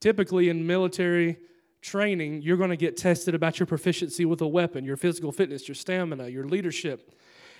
Typically, 0.00 0.48
in 0.48 0.66
military 0.66 1.38
training, 1.84 2.42
you're 2.42 2.56
going 2.56 2.70
to 2.70 2.76
get 2.76 2.96
tested 2.96 3.34
about 3.34 3.60
your 3.60 3.66
proficiency 3.66 4.24
with 4.24 4.40
a 4.40 4.46
weapon, 4.46 4.84
your 4.84 4.96
physical 4.96 5.30
fitness, 5.30 5.68
your 5.68 5.74
stamina, 5.74 6.28
your 6.28 6.48
leadership. 6.48 7.14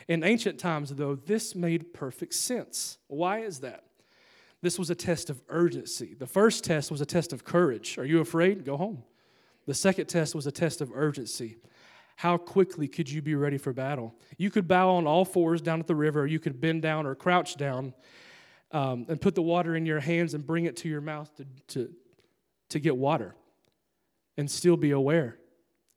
In 0.08 0.24
ancient 0.24 0.58
times, 0.58 0.90
though, 0.90 1.14
this 1.14 1.54
made 1.54 1.92
perfect 1.92 2.34
sense. 2.34 2.98
Why 3.06 3.40
is 3.40 3.60
that? 3.60 3.84
This 4.62 4.78
was 4.78 4.88
a 4.88 4.94
test 4.94 5.28
of 5.28 5.42
urgency. 5.48 6.14
The 6.18 6.26
first 6.26 6.64
test 6.64 6.90
was 6.90 7.02
a 7.02 7.06
test 7.06 7.32
of 7.34 7.44
courage. 7.44 7.98
Are 7.98 8.04
you 8.04 8.20
afraid? 8.20 8.64
Go 8.64 8.78
home. 8.78 9.04
The 9.66 9.74
second 9.74 10.06
test 10.06 10.34
was 10.34 10.46
a 10.46 10.52
test 10.52 10.80
of 10.80 10.90
urgency. 10.94 11.58
How 12.16 12.38
quickly 12.38 12.88
could 12.88 13.10
you 13.10 13.20
be 13.20 13.34
ready 13.34 13.58
for 13.58 13.72
battle? 13.72 14.14
You 14.38 14.50
could 14.50 14.66
bow 14.66 14.94
on 14.96 15.06
all 15.06 15.24
fours 15.24 15.60
down 15.60 15.80
at 15.80 15.86
the 15.86 15.94
river, 15.94 16.26
you 16.26 16.38
could 16.38 16.60
bend 16.60 16.82
down 16.82 17.06
or 17.06 17.14
crouch 17.14 17.56
down 17.56 17.92
um, 18.72 19.04
and 19.08 19.20
put 19.20 19.34
the 19.34 19.42
water 19.42 19.76
in 19.76 19.84
your 19.84 20.00
hands 20.00 20.32
and 20.32 20.46
bring 20.46 20.64
it 20.64 20.76
to 20.78 20.88
your 20.88 21.00
mouth 21.00 21.34
to, 21.36 21.46
to, 21.68 21.92
to 22.70 22.80
get 22.80 22.96
water. 22.96 23.34
And 24.36 24.50
still 24.50 24.76
be 24.76 24.90
aware 24.90 25.38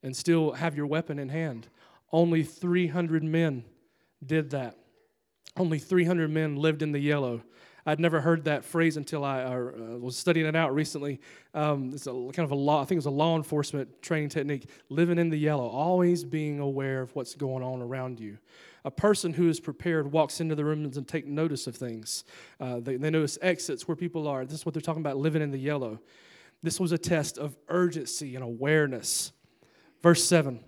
and 0.04 0.16
still 0.16 0.54
have 0.54 0.76
your 0.76 0.86
weapon 0.88 1.20
in 1.20 1.30
hand. 1.30 1.68
Only 2.12 2.44
300 2.44 3.24
men 3.24 3.64
did 4.26 4.52
that. 4.52 4.76
Only 5.58 5.80
300 5.80 6.30
men 6.30 6.56
lived 6.56 6.82
in 6.82 6.92
the 6.92 7.00
yellow. 7.00 7.42
I'd 7.86 8.02
never 8.02 8.20
heard 8.20 8.44
that 8.46 8.66
phrase 8.66 8.98
until 8.98 9.24
I 9.24 9.44
uh, 9.44 9.72
was 9.98 10.18
studying 10.18 10.46
it 10.46 10.58
out 10.58 10.76
recently. 10.76 11.22
Um, 11.54 11.92
it's 11.94 12.06
a 12.06 12.12
kind 12.12 12.40
of 12.40 12.52
a 12.52 12.56
law, 12.56 12.82
I 12.82 12.86
think 12.86 12.98
it 12.98 12.98
was 12.98 13.06
a 13.06 13.12
law 13.12 13.38
enforcement 13.38 14.02
training 14.02 14.28
technique. 14.28 14.70
Living 14.90 15.18
in 15.18 15.30
the 15.30 15.38
yellow, 15.38 15.68
always 15.68 16.26
being 16.26 16.60
aware 16.60 17.02
of 17.02 17.16
what's 17.16 17.34
going 17.34 17.64
on 17.64 17.82
around 17.82 18.20
you. 18.20 18.38
A 18.84 18.92
person 18.92 19.34
who 19.34 19.48
is 19.48 19.62
prepared 19.62 20.12
walks 20.12 20.42
into 20.42 20.54
the 20.54 20.66
rooms 20.66 20.98
and 20.98 21.08
take 21.08 21.26
notice 21.26 21.66
of 21.66 21.78
things. 21.78 22.26
Uh, 22.60 22.82
they, 22.82 22.98
they 22.98 23.10
notice 23.10 23.38
exits 23.42 23.88
where 23.88 23.96
people 23.96 24.28
are. 24.28 24.46
This 24.46 24.60
is 24.60 24.66
what 24.66 24.74
they're 24.74 24.82
talking 24.82 25.02
about, 25.02 25.16
living 25.16 25.42
in 25.42 25.52
the 25.52 25.58
yellow. 25.58 26.00
This 26.64 26.80
was 26.80 26.92
a 26.92 26.98
test 26.98 27.38
of 27.38 27.56
urgency 27.70 28.36
and 28.36 28.44
awareness. 28.44 29.32
Verse 30.02 30.24
7 30.24 30.60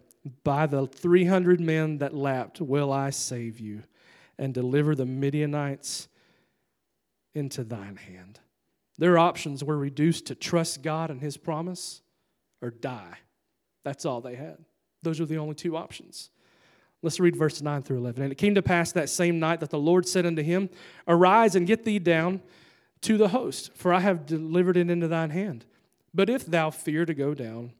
By 0.43 0.65
the 0.65 0.87
300 0.87 1.59
men 1.59 1.97
that 1.99 2.13
lapped 2.13 2.61
will 2.61 2.91
I 2.91 3.09
save 3.09 3.59
you 3.59 3.83
and 4.37 4.53
deliver 4.53 4.95
the 4.95 5.05
Midianites 5.05 6.07
into 7.33 7.63
thine 7.63 7.97
hand. 7.97 8.39
Their 8.97 9.17
options 9.17 9.63
were 9.63 9.77
reduced 9.77 10.27
to 10.27 10.35
trust 10.35 10.81
God 10.81 11.09
and 11.09 11.21
his 11.21 11.37
promise 11.37 12.01
or 12.61 12.69
die. 12.69 13.17
That's 13.83 14.05
all 14.05 14.21
they 14.21 14.35
had. 14.35 14.57
Those 15.01 15.19
were 15.19 15.25
the 15.25 15.37
only 15.37 15.55
two 15.55 15.77
options. 15.77 16.31
Let's 17.01 17.19
read 17.19 17.35
verse 17.35 17.61
9 17.61 17.81
through 17.81 17.97
11. 17.97 18.23
And 18.23 18.31
it 18.31 18.37
came 18.37 18.55
to 18.55 18.61
pass 18.61 18.91
that 18.91 19.09
same 19.09 19.39
night 19.39 19.61
that 19.61 19.69
the 19.69 19.79
Lord 19.79 20.05
said 20.05 20.25
unto 20.25 20.43
him, 20.43 20.69
Arise 21.07 21.55
and 21.55 21.65
get 21.65 21.85
thee 21.85 21.99
down 21.99 22.41
to 23.01 23.17
the 23.17 23.29
host, 23.29 23.71
for 23.73 23.93
I 23.93 24.01
have 24.01 24.25
delivered 24.25 24.75
it 24.75 24.89
into 24.89 25.07
thine 25.07 25.29
hand. 25.29 25.65
But 26.13 26.29
if 26.29 26.45
thou 26.45 26.69
fear 26.69 27.05
to 27.05 27.13
go 27.13 27.33
down, 27.33 27.73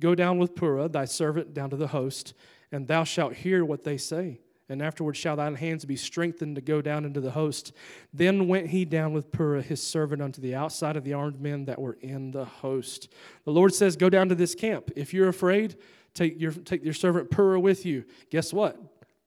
go 0.00 0.14
down 0.14 0.38
with 0.38 0.54
Purah, 0.54 0.90
thy 0.90 1.04
servant, 1.04 1.54
down 1.54 1.70
to 1.70 1.76
the 1.76 1.88
host, 1.88 2.34
and 2.70 2.88
thou 2.88 3.04
shalt 3.04 3.34
hear 3.34 3.64
what 3.64 3.84
they 3.84 3.96
say 3.96 4.40
and 4.72 4.80
afterward 4.80 5.14
shall 5.16 5.36
thine 5.36 5.54
hands 5.54 5.84
be 5.84 5.96
strengthened 5.96 6.56
to 6.56 6.62
go 6.62 6.80
down 6.80 7.04
into 7.04 7.20
the 7.20 7.32
host. 7.32 7.72
Then 8.12 8.48
went 8.48 8.68
he 8.68 8.86
down 8.86 9.12
with 9.12 9.30
Purah 9.30 9.62
his 9.62 9.86
servant 9.86 10.22
unto 10.22 10.40
the 10.40 10.54
outside 10.54 10.96
of 10.96 11.04
the 11.04 11.12
armed 11.12 11.42
men 11.42 11.66
that 11.66 11.78
were 11.78 11.98
in 12.00 12.30
the 12.30 12.46
host. 12.46 13.12
The 13.44 13.50
Lord 13.50 13.74
says, 13.74 13.96
Go 13.96 14.08
down 14.08 14.30
to 14.30 14.34
this 14.34 14.54
camp. 14.54 14.90
If 14.96 15.12
you're 15.12 15.28
afraid, 15.28 15.76
take 16.14 16.40
your, 16.40 16.52
take 16.52 16.82
your 16.82 16.94
servant 16.94 17.30
Purah 17.30 17.60
with 17.60 17.84
you. 17.84 18.04
Guess 18.30 18.54
what? 18.54 18.80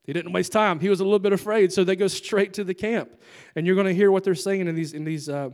He 0.04 0.14
didn't 0.14 0.34
waste 0.34 0.52
time. 0.52 0.80
He 0.80 0.90
was 0.90 1.00
a 1.00 1.04
little 1.04 1.20
bit 1.20 1.34
afraid, 1.34 1.72
so 1.72 1.84
they 1.84 1.96
go 1.96 2.08
straight 2.08 2.54
to 2.54 2.64
the 2.64 2.74
camp. 2.74 3.12
And 3.56 3.68
you're 3.68 3.76
going 3.76 3.88
to 3.88 3.94
hear 3.94 4.12
what 4.12 4.24
they're 4.24 4.34
saying 4.34 4.68
in 4.68 4.74
these, 4.74 4.94
in 4.94 5.04
these, 5.04 5.30
uh, 5.30 5.50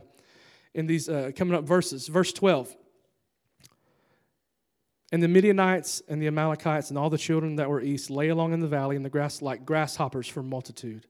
in 0.74 0.86
these 0.86 1.08
uh, 1.08 1.32
coming 1.36 1.54
up 1.54 1.64
verses. 1.64 2.08
Verse 2.08 2.32
12. 2.32 2.74
And 5.12 5.22
the 5.22 5.28
Midianites 5.28 6.02
and 6.08 6.20
the 6.20 6.26
Amalekites 6.26 6.88
and 6.88 6.98
all 6.98 7.10
the 7.10 7.18
children 7.18 7.56
that 7.56 7.68
were 7.68 7.82
east 7.82 8.08
lay 8.08 8.30
along 8.30 8.54
in 8.54 8.60
the 8.60 8.66
valley 8.66 8.96
in 8.96 9.02
the 9.02 9.10
grass 9.10 9.42
like 9.42 9.66
grasshoppers 9.66 10.26
for 10.26 10.42
multitude. 10.42 11.06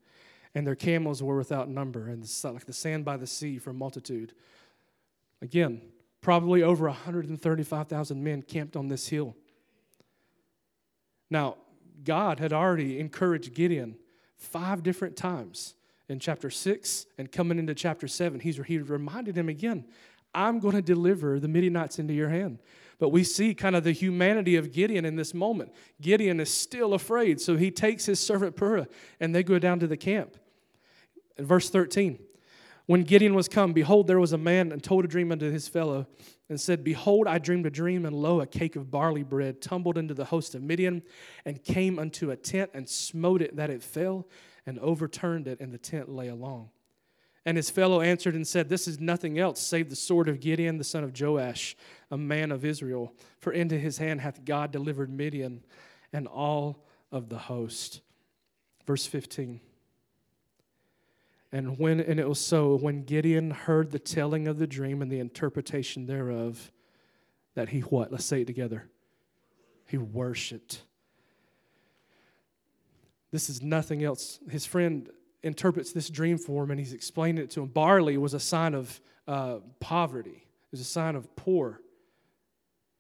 And 0.55 0.67
their 0.67 0.75
camels 0.75 1.23
were 1.23 1.39
without 1.39 1.71
number, 1.71 2.09
and 2.09 2.29
like 2.45 2.67
the 2.67 2.73
sand 2.73 3.05
by 3.05 3.17
the 3.17 3.27
sea 3.27 3.59
for 3.59 3.73
multitude. 3.73 4.35
Again, 5.41 5.81
probably 6.21 6.63
over 6.63 6.89
135,000 6.89 8.23
men 8.23 8.43
camped 8.43 8.77
on 8.77 8.89
this 8.89 9.09
hill. 9.09 9.35
Now, 11.31 11.57
God 12.05 12.39
had 12.39 12.53
already 12.53 12.99
encouraged 12.99 13.55
Gideon 13.55 13.97
five 14.37 14.83
different 14.83 15.17
times 15.17 15.75
in 16.09 16.19
chapter 16.19 16.51
6 16.51 17.07
and 17.17 17.31
coming 17.31 17.59
into 17.59 17.75
chapter 17.75 18.09
7. 18.09 18.41
He's, 18.41 18.59
he 18.67 18.79
reminded 18.79 19.39
him 19.39 19.49
again, 19.49 19.87
I'm 20.35 20.59
going 20.59 20.75
to 20.75 20.83
deliver 20.83 21.39
the 21.39 21.49
Midianites 21.49 21.99
into 21.99 22.15
your 22.15 22.29
hand. 22.29 22.59
But 23.03 23.09
we 23.09 23.25
see 23.25 23.53
kind 23.53 23.75
of 23.75 23.83
the 23.83 23.91
humanity 23.91 24.55
of 24.55 24.71
Gideon 24.71 25.05
in 25.05 25.17
this 25.17 25.35
moment. 25.35 25.73
Gideon 26.01 26.39
is 26.39 26.55
still 26.55 26.95
afraid, 26.95 27.41
so 27.41 27.57
he 27.57 27.73
takes 27.73 28.07
his 28.07 28.21
servant 28.21 28.55
Purah 28.55 28.87
and 29.19 29.35
they 29.35 29.43
go 29.43 29.59
down 29.59 29.81
to 29.81 29.89
the 29.89 29.97
camp. 29.97 30.37
In 31.37 31.45
verse 31.45 31.69
13, 31.69 32.21
when 32.87 33.03
Gideon 33.03 33.35
was 33.35 33.49
come, 33.49 33.73
behold, 33.73 34.07
there 34.07 34.21
was 34.21 34.33
a 34.33 34.39
man 34.39 34.71
and 34.71 34.81
told 34.81 35.05
a 35.05 35.09
dream 35.09 35.33
unto 35.33 35.51
his 35.51 35.67
fellow 35.67 36.07
and 36.49 36.61
said, 36.61 36.85
Behold, 36.85 37.27
I 37.27 37.39
dreamed 37.39 37.67
a 37.67 37.71
dream, 37.71 38.07
and 38.07 38.15
lo, 38.15 38.41
a 38.41 38.47
cake 38.47 38.77
of 38.77 38.89
barley 38.89 39.25
bread 39.25 39.61
tumbled 39.61 39.99
into 39.99 40.15
the 40.15 40.27
host 40.27 40.55
of 40.55 40.63
Midian 40.63 41.03
and 41.45 41.65
came 41.65 41.99
unto 41.99 42.31
a 42.31 42.37
tent 42.37 42.71
and 42.73 42.89
smote 42.89 43.43
it 43.43 43.57
that 43.57 43.69
it 43.69 43.83
fell 43.83 44.29
and 44.65 44.79
overturned 44.79 45.49
it, 45.49 45.59
and 45.59 45.75
the 45.75 45.79
tent 45.79 46.09
lay 46.09 46.29
along. 46.29 46.71
And 47.45 47.57
his 47.57 47.71
fellow 47.71 48.01
answered 48.01 48.35
and 48.35 48.47
said, 48.47 48.69
This 48.69 48.87
is 48.87 49.01
nothing 49.01 49.39
else 49.39 49.61
save 49.61 49.91
the 49.91 49.97
sword 49.97 50.29
of 50.29 50.41
Gideon, 50.41 50.79
the 50.79 50.85
son 50.85 51.03
of 51.03 51.19
Joash, 51.19 51.77
a 52.11 52.17
man 52.17 52.53
of 52.53 52.65
Israel. 52.65 53.13
For 53.41 53.53
into 53.53 53.79
his 53.79 53.99
hand 53.99 54.21
hath 54.21 54.45
God 54.45 54.71
delivered 54.71 55.11
Midian 55.11 55.65
and 56.13 56.29
all 56.29 56.85
of 57.11 57.29
the 57.29 57.39
host. 57.39 58.01
Verse 58.87 59.07
15. 59.07 59.61
And 61.51 61.79
when 61.79 62.01
and 62.01 62.19
it 62.19 62.29
was 62.29 62.41
so 62.41 62.77
when 62.77 63.03
Gideon 63.03 63.51
heard 63.51 63.91
the 63.91 63.99
telling 63.99 64.49
of 64.49 64.59
the 64.59 64.67
dream 64.67 65.03
and 65.03 65.11
the 65.11 65.21
interpretation 65.21 66.07
thereof, 66.07 66.73
that 67.55 67.71
he 67.71 67.81
what? 67.81 68.11
Let's 68.11 68.25
say 68.25 68.43
it 68.43 68.47
together. 68.47 68.89
He 69.87 69.99
worshiped. 69.99 70.83
This 73.31 73.51
is 73.51 73.63
nothing 73.63 74.03
else. 74.03 74.39
His 74.49 74.65
friend 74.65 75.11
interprets 75.43 75.93
this 75.93 76.09
dream 76.09 76.39
for 76.39 76.65
him 76.65 76.71
and 76.71 76.81
he's 76.81 76.93
explaining 76.93 77.43
it 77.43 77.51
to 77.51 77.63
him. 77.63 77.69
Barley 77.69 78.17
was 78.17 78.35
a 78.35 78.41
sign 78.41 78.75
of 78.75 79.01
uh, 79.27 79.59
poverty, 79.81 80.31
it 80.31 80.73
was 80.73 80.81
a 80.81 80.85
sign 80.85 81.17
of 81.17 81.35
poor. 81.37 81.81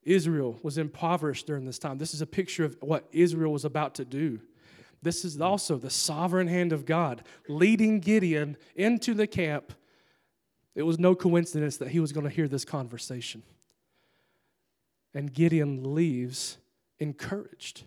Israel 0.04 0.58
was 0.64 0.78
impoverished 0.78 1.46
during 1.46 1.64
this 1.64 1.78
time. 1.78 1.96
This 1.96 2.12
is 2.12 2.20
a 2.20 2.26
picture 2.26 2.64
of 2.64 2.76
what 2.80 3.06
Israel 3.12 3.52
was 3.52 3.64
about 3.64 3.94
to 3.94 4.04
do. 4.04 4.40
This 5.00 5.24
is 5.24 5.40
also 5.40 5.76
the 5.76 5.90
sovereign 5.90 6.48
hand 6.48 6.72
of 6.72 6.86
God 6.86 7.22
leading 7.48 8.00
Gideon 8.00 8.56
into 8.74 9.14
the 9.14 9.28
camp. 9.28 9.72
It 10.74 10.82
was 10.82 10.98
no 10.98 11.14
coincidence 11.14 11.76
that 11.76 11.88
he 11.88 12.00
was 12.00 12.12
going 12.12 12.24
to 12.24 12.34
hear 12.34 12.48
this 12.48 12.64
conversation. 12.64 13.42
And 15.14 15.32
Gideon 15.32 15.94
leaves 15.94 16.58
encouraged. 16.98 17.84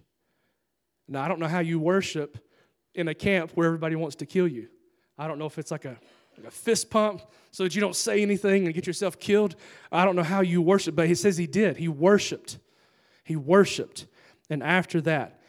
Now, 1.07 1.23
I 1.23 1.27
don't 1.27 1.39
know 1.39 1.47
how 1.47 1.59
you 1.59 1.79
worship 1.79 2.37
in 2.95 3.07
a 3.07 3.13
camp 3.13 3.51
where 3.53 3.67
everybody 3.67 3.95
wants 3.95 4.15
to 4.17 4.25
kill 4.25 4.47
you. 4.47 4.67
I 5.17 5.27
don't 5.27 5.39
know 5.39 5.45
if 5.45 5.57
it's 5.57 5.71
like 5.71 5.85
a, 5.85 5.97
like 6.37 6.47
a 6.47 6.51
fist 6.51 6.89
pump 6.89 7.21
so 7.51 7.63
that 7.63 7.75
you 7.75 7.81
don't 7.81 7.95
say 7.95 8.21
anything 8.21 8.65
and 8.65 8.73
get 8.73 8.87
yourself 8.87 9.19
killed. 9.19 9.55
I 9.91 10.05
don't 10.05 10.15
know 10.15 10.23
how 10.23 10.41
you 10.41 10.61
worship, 10.61 10.95
but 10.95 11.07
he 11.07 11.15
says 11.15 11.37
he 11.37 11.47
did. 11.47 11.77
He 11.77 11.87
worshiped. 11.87 12.57
He 13.23 13.35
worshiped. 13.35 14.07
And 14.49 14.61
after 14.61 15.01
that, 15.01 15.41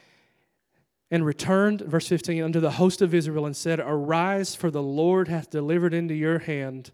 and 1.10 1.24
returned, 1.24 1.82
verse 1.82 2.08
15, 2.08 2.42
unto 2.42 2.60
the 2.60 2.72
host 2.72 3.00
of 3.00 3.14
Israel 3.14 3.46
and 3.46 3.56
said, 3.56 3.78
Arise, 3.78 4.54
for 4.54 4.70
the 4.70 4.82
Lord 4.82 5.28
hath 5.28 5.50
delivered 5.50 5.94
into 5.94 6.14
your 6.14 6.40
hand 6.40 6.90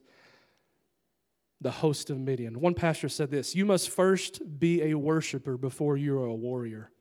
the 1.62 1.70
host 1.70 2.10
of 2.10 2.18
Midian. 2.18 2.60
One 2.60 2.74
pastor 2.74 3.08
said 3.08 3.30
this 3.30 3.54
You 3.54 3.64
must 3.64 3.88
first 3.88 4.58
be 4.58 4.82
a 4.82 4.94
worshiper 4.94 5.56
before 5.56 5.96
you 5.96 6.18
are 6.18 6.26
a 6.26 6.34
warrior. 6.34 6.91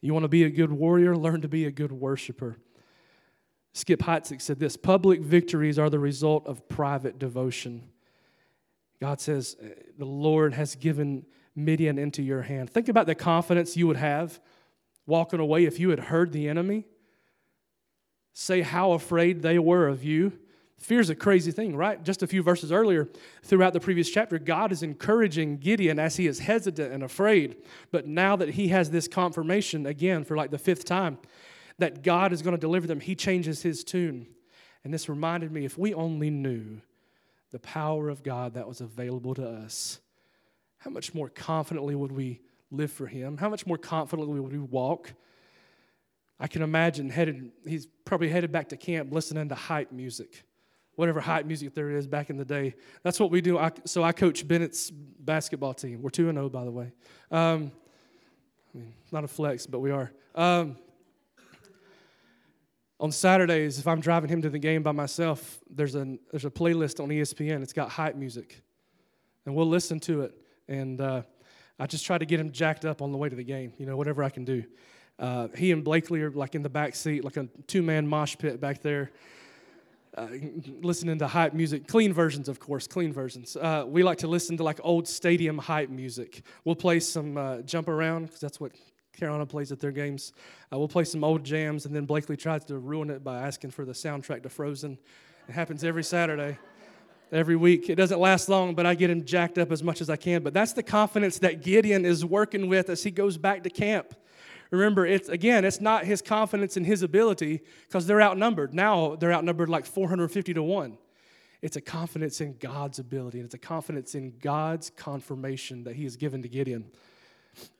You 0.00 0.12
want 0.12 0.24
to 0.24 0.28
be 0.28 0.44
a 0.44 0.50
good 0.50 0.72
warrior? 0.72 1.16
Learn 1.16 1.40
to 1.42 1.48
be 1.48 1.64
a 1.64 1.70
good 1.70 1.92
worshiper. 1.92 2.56
Skip 3.72 4.00
Heitzig 4.00 4.40
said 4.40 4.58
this 4.58 4.76
public 4.76 5.20
victories 5.20 5.78
are 5.78 5.90
the 5.90 5.98
result 5.98 6.46
of 6.46 6.68
private 6.68 7.18
devotion. 7.18 7.90
God 9.00 9.20
says, 9.20 9.56
uh, 9.62 9.68
The 9.98 10.04
Lord 10.04 10.54
has 10.54 10.74
given 10.74 11.26
Midian 11.54 11.98
into 11.98 12.22
your 12.22 12.42
hand. 12.42 12.70
Think 12.70 12.88
about 12.88 13.06
the 13.06 13.14
confidence 13.14 13.76
you 13.76 13.86
would 13.86 13.96
have 13.96 14.40
walking 15.06 15.40
away 15.40 15.64
if 15.64 15.80
you 15.80 15.90
had 15.90 15.98
heard 15.98 16.32
the 16.32 16.48
enemy 16.48 16.84
say 18.38 18.60
how 18.60 18.92
afraid 18.92 19.42
they 19.42 19.58
were 19.58 19.88
of 19.88 20.04
you 20.04 20.32
Fear's 20.78 21.10
a 21.10 21.14
crazy 21.14 21.50
thing, 21.50 21.76
right? 21.76 22.02
Just 22.04 22.22
a 22.22 22.26
few 22.26 22.42
verses 22.42 22.70
earlier, 22.70 23.08
throughout 23.42 23.72
the 23.72 23.80
previous 23.80 24.08
chapter, 24.08 24.38
God 24.38 24.70
is 24.70 24.84
encouraging 24.84 25.58
Gideon 25.58 25.98
as 25.98 26.16
he 26.16 26.28
is 26.28 26.38
hesitant 26.38 26.92
and 26.92 27.02
afraid. 27.02 27.56
But 27.90 28.06
now 28.06 28.36
that 28.36 28.50
he 28.50 28.68
has 28.68 28.90
this 28.90 29.08
confirmation, 29.08 29.86
again, 29.86 30.22
for 30.22 30.36
like 30.36 30.52
the 30.52 30.58
fifth 30.58 30.84
time, 30.84 31.18
that 31.78 32.02
God 32.04 32.32
is 32.32 32.42
going 32.42 32.54
to 32.54 32.60
deliver 32.60 32.86
them, 32.86 33.00
he 33.00 33.16
changes 33.16 33.62
his 33.62 33.82
tune. 33.82 34.28
And 34.84 34.94
this 34.94 35.08
reminded 35.08 35.50
me 35.50 35.64
if 35.64 35.76
we 35.76 35.94
only 35.94 36.30
knew 36.30 36.80
the 37.50 37.58
power 37.58 38.08
of 38.08 38.22
God 38.22 38.54
that 38.54 38.68
was 38.68 38.80
available 38.80 39.34
to 39.34 39.48
us, 39.48 39.98
how 40.78 40.90
much 40.90 41.12
more 41.12 41.28
confidently 41.28 41.96
would 41.96 42.12
we 42.12 42.40
live 42.70 42.92
for 42.92 43.06
him? 43.06 43.36
How 43.36 43.48
much 43.48 43.66
more 43.66 43.78
confidently 43.78 44.38
would 44.38 44.52
we 44.52 44.58
walk? 44.58 45.12
I 46.38 46.46
can 46.46 46.62
imagine 46.62 47.10
headed, 47.10 47.50
he's 47.66 47.88
probably 48.04 48.28
headed 48.28 48.52
back 48.52 48.68
to 48.68 48.76
camp 48.76 49.12
listening 49.12 49.48
to 49.48 49.56
hype 49.56 49.90
music 49.90 50.44
whatever 50.98 51.20
hype 51.20 51.46
music 51.46 51.74
there 51.74 51.90
is 51.90 52.08
back 52.08 52.28
in 52.28 52.36
the 52.36 52.44
day. 52.44 52.74
That's 53.04 53.20
what 53.20 53.30
we 53.30 53.40
do. 53.40 53.56
I, 53.56 53.70
so 53.84 54.02
I 54.02 54.10
coach 54.10 54.48
Bennett's 54.48 54.90
basketball 54.90 55.72
team. 55.72 56.02
We're 56.02 56.10
2 56.10 56.24
0, 56.24 56.48
by 56.48 56.64
the 56.64 56.72
way. 56.72 56.90
Um, 57.30 57.70
I 58.74 58.78
mean, 58.78 58.94
not 59.12 59.22
a 59.22 59.28
flex, 59.28 59.64
but 59.64 59.78
we 59.78 59.92
are. 59.92 60.10
Um, 60.34 60.76
on 62.98 63.12
Saturdays, 63.12 63.78
if 63.78 63.86
I'm 63.86 64.00
driving 64.00 64.28
him 64.28 64.42
to 64.42 64.50
the 64.50 64.58
game 64.58 64.82
by 64.82 64.90
myself, 64.90 65.60
there's 65.70 65.94
a, 65.94 66.18
there's 66.32 66.44
a 66.44 66.50
playlist 66.50 67.00
on 67.00 67.10
ESPN. 67.10 67.62
It's 67.62 67.72
got 67.72 67.90
hype 67.90 68.16
music. 68.16 68.60
And 69.46 69.54
we'll 69.54 69.68
listen 69.68 70.00
to 70.00 70.22
it. 70.22 70.34
And 70.66 71.00
uh, 71.00 71.22
I 71.78 71.86
just 71.86 72.06
try 72.06 72.18
to 72.18 72.26
get 72.26 72.40
him 72.40 72.50
jacked 72.50 72.84
up 72.84 73.02
on 73.02 73.12
the 73.12 73.18
way 73.18 73.28
to 73.28 73.36
the 73.36 73.44
game, 73.44 73.72
you 73.78 73.86
know, 73.86 73.96
whatever 73.96 74.24
I 74.24 74.30
can 74.30 74.44
do. 74.44 74.64
Uh, 75.16 75.46
he 75.56 75.70
and 75.70 75.84
Blakely 75.84 76.22
are 76.22 76.32
like 76.32 76.56
in 76.56 76.62
the 76.62 76.68
back 76.68 76.96
seat, 76.96 77.24
like 77.24 77.36
a 77.36 77.46
two 77.68 77.82
man 77.82 78.04
mosh 78.04 78.36
pit 78.36 78.60
back 78.60 78.82
there, 78.82 79.12
uh, 80.16 80.28
listening 80.80 81.18
to 81.18 81.26
hype 81.26 81.52
music. 81.52 81.86
Clean 81.86 82.12
versions, 82.12 82.48
of 82.48 82.58
course, 82.58 82.86
clean 82.86 83.12
versions. 83.12 83.56
Uh, 83.56 83.84
we 83.86 84.02
like 84.02 84.18
to 84.18 84.28
listen 84.28 84.56
to 84.56 84.62
like 84.62 84.80
old 84.82 85.06
stadium 85.06 85.58
hype 85.58 85.90
music. 85.90 86.42
We'll 86.64 86.76
play 86.76 87.00
some 87.00 87.36
uh, 87.36 87.58
jump 87.62 87.88
around 87.88 88.26
because 88.26 88.40
that's 88.40 88.60
what 88.60 88.72
Carolina 89.12 89.46
plays 89.46 89.72
at 89.72 89.80
their 89.80 89.92
games. 89.92 90.32
Uh, 90.72 90.78
we'll 90.78 90.88
play 90.88 91.04
some 91.04 91.24
old 91.24 91.44
jams, 91.44 91.86
and 91.86 91.94
then 91.94 92.04
Blakely 92.04 92.36
tries 92.36 92.64
to 92.66 92.78
ruin 92.78 93.10
it 93.10 93.22
by 93.22 93.40
asking 93.40 93.70
for 93.70 93.84
the 93.84 93.92
soundtrack 93.92 94.42
to 94.44 94.48
Frozen. 94.48 94.98
It 95.48 95.52
happens 95.52 95.84
every 95.84 96.04
Saturday 96.04 96.58
every 97.32 97.56
week. 97.56 97.90
It 97.90 97.96
doesn't 97.96 98.18
last 98.18 98.48
long, 98.48 98.74
but 98.74 98.86
I 98.86 98.94
get 98.94 99.10
him 99.10 99.24
jacked 99.24 99.58
up 99.58 99.70
as 99.70 99.82
much 99.82 100.00
as 100.00 100.08
I 100.08 100.16
can. 100.16 100.42
But 100.42 100.54
that's 100.54 100.72
the 100.72 100.82
confidence 100.82 101.38
that 101.40 101.62
Gideon 101.62 102.04
is 102.04 102.24
working 102.24 102.68
with 102.68 102.88
as 102.88 103.02
he 103.02 103.10
goes 103.10 103.36
back 103.36 103.62
to 103.64 103.70
camp. 103.70 104.14
Remember, 104.70 105.06
it's 105.06 105.28
again, 105.28 105.64
it's 105.64 105.80
not 105.80 106.04
his 106.04 106.20
confidence 106.20 106.76
in 106.76 106.84
his 106.84 107.02
ability 107.02 107.60
because 107.86 108.06
they're 108.06 108.20
outnumbered. 108.20 108.74
Now 108.74 109.16
they're 109.16 109.32
outnumbered 109.32 109.68
like 109.68 109.86
450 109.86 110.54
to 110.54 110.62
1. 110.62 110.98
It's 111.60 111.76
a 111.76 111.80
confidence 111.80 112.40
in 112.40 112.56
God's 112.58 112.98
ability, 112.98 113.38
and 113.38 113.46
it's 113.46 113.54
a 113.54 113.58
confidence 113.58 114.14
in 114.14 114.34
God's 114.40 114.90
confirmation 114.90 115.84
that 115.84 115.96
he 115.96 116.04
has 116.04 116.16
given 116.16 116.42
to 116.42 116.48
Gideon. 116.48 116.84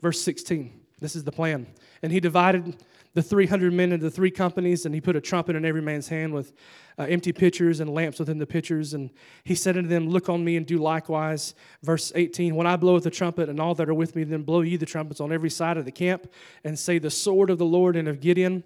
Verse 0.01 0.20
16, 0.20 0.72
this 1.01 1.17
is 1.17 1.25
the 1.25 1.33
plan. 1.33 1.67
And 2.03 2.13
he 2.13 2.21
divided 2.21 2.77
the 3.15 3.23
300 3.23 3.73
men 3.73 3.93
into 3.93 4.11
three 4.11 4.31
companies, 4.31 4.85
and 4.85 4.95
he 4.95 5.01
put 5.01 5.17
a 5.17 5.21
trumpet 5.21 5.57
in 5.57 5.65
every 5.65 5.83
man's 5.83 6.09
hand 6.09 6.33
with 6.33 6.53
uh, 6.99 7.03
empty 7.05 7.33
pitchers 7.33 7.81
and 7.81 7.91
lamps 7.91 8.19
within 8.19 8.39
the 8.39 8.47
pitchers. 8.47 8.95
And 8.95 9.11
he 9.45 9.55
said 9.55 9.77
unto 9.77 9.89
them, 9.89 10.09
Look 10.09 10.29
on 10.29 10.45
me 10.45 10.57
and 10.57 10.67
do 10.67 10.79
likewise. 10.79 11.55
Verse 11.83 12.13
18 12.15 12.55
When 12.55 12.67
I 12.67 12.77
blow 12.77 12.99
the 12.99 13.11
trumpet, 13.11 13.49
and 13.49 13.61
all 13.61 13.75
that 13.75 13.89
are 13.89 13.95
with 13.95 14.15
me, 14.15 14.25
then 14.25 14.43
blow 14.43 14.61
ye 14.61 14.77
the 14.77 14.87
trumpets 14.87 15.21
on 15.21 15.33
every 15.33 15.51
side 15.51 15.77
of 15.77 15.85
the 15.85 15.93
camp, 15.93 16.31
and 16.65 16.79
say, 16.79 16.99
The 16.99 17.11
sword 17.11 17.51
of 17.51 17.59
the 17.59 17.67
Lord 17.67 17.97
and 17.97 18.09
of 18.09 18.21
Gideon. 18.21 18.63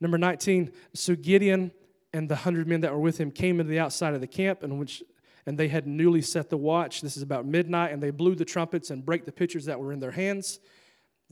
Number 0.00 0.18
19 0.18 0.72
So 0.94 1.14
Gideon 1.14 1.70
and 2.12 2.28
the 2.28 2.36
hundred 2.36 2.66
men 2.66 2.80
that 2.80 2.92
were 2.92 2.98
with 2.98 3.18
him 3.18 3.30
came 3.30 3.60
into 3.60 3.70
the 3.70 3.78
outside 3.78 4.14
of 4.14 4.20
the 4.20 4.26
camp, 4.26 4.62
and 4.62 4.78
which 4.78 5.02
and 5.46 5.58
they 5.58 5.68
had 5.68 5.86
newly 5.86 6.22
set 6.22 6.50
the 6.50 6.56
watch. 6.56 7.00
This 7.00 7.16
is 7.16 7.22
about 7.22 7.46
midnight, 7.46 7.92
and 7.92 8.02
they 8.02 8.10
blew 8.10 8.34
the 8.34 8.44
trumpets 8.44 8.90
and 8.90 9.04
brake 9.04 9.24
the 9.24 9.32
pitchers 9.32 9.64
that 9.64 9.78
were 9.78 9.92
in 9.92 9.98
their 9.98 10.12
hands. 10.12 10.60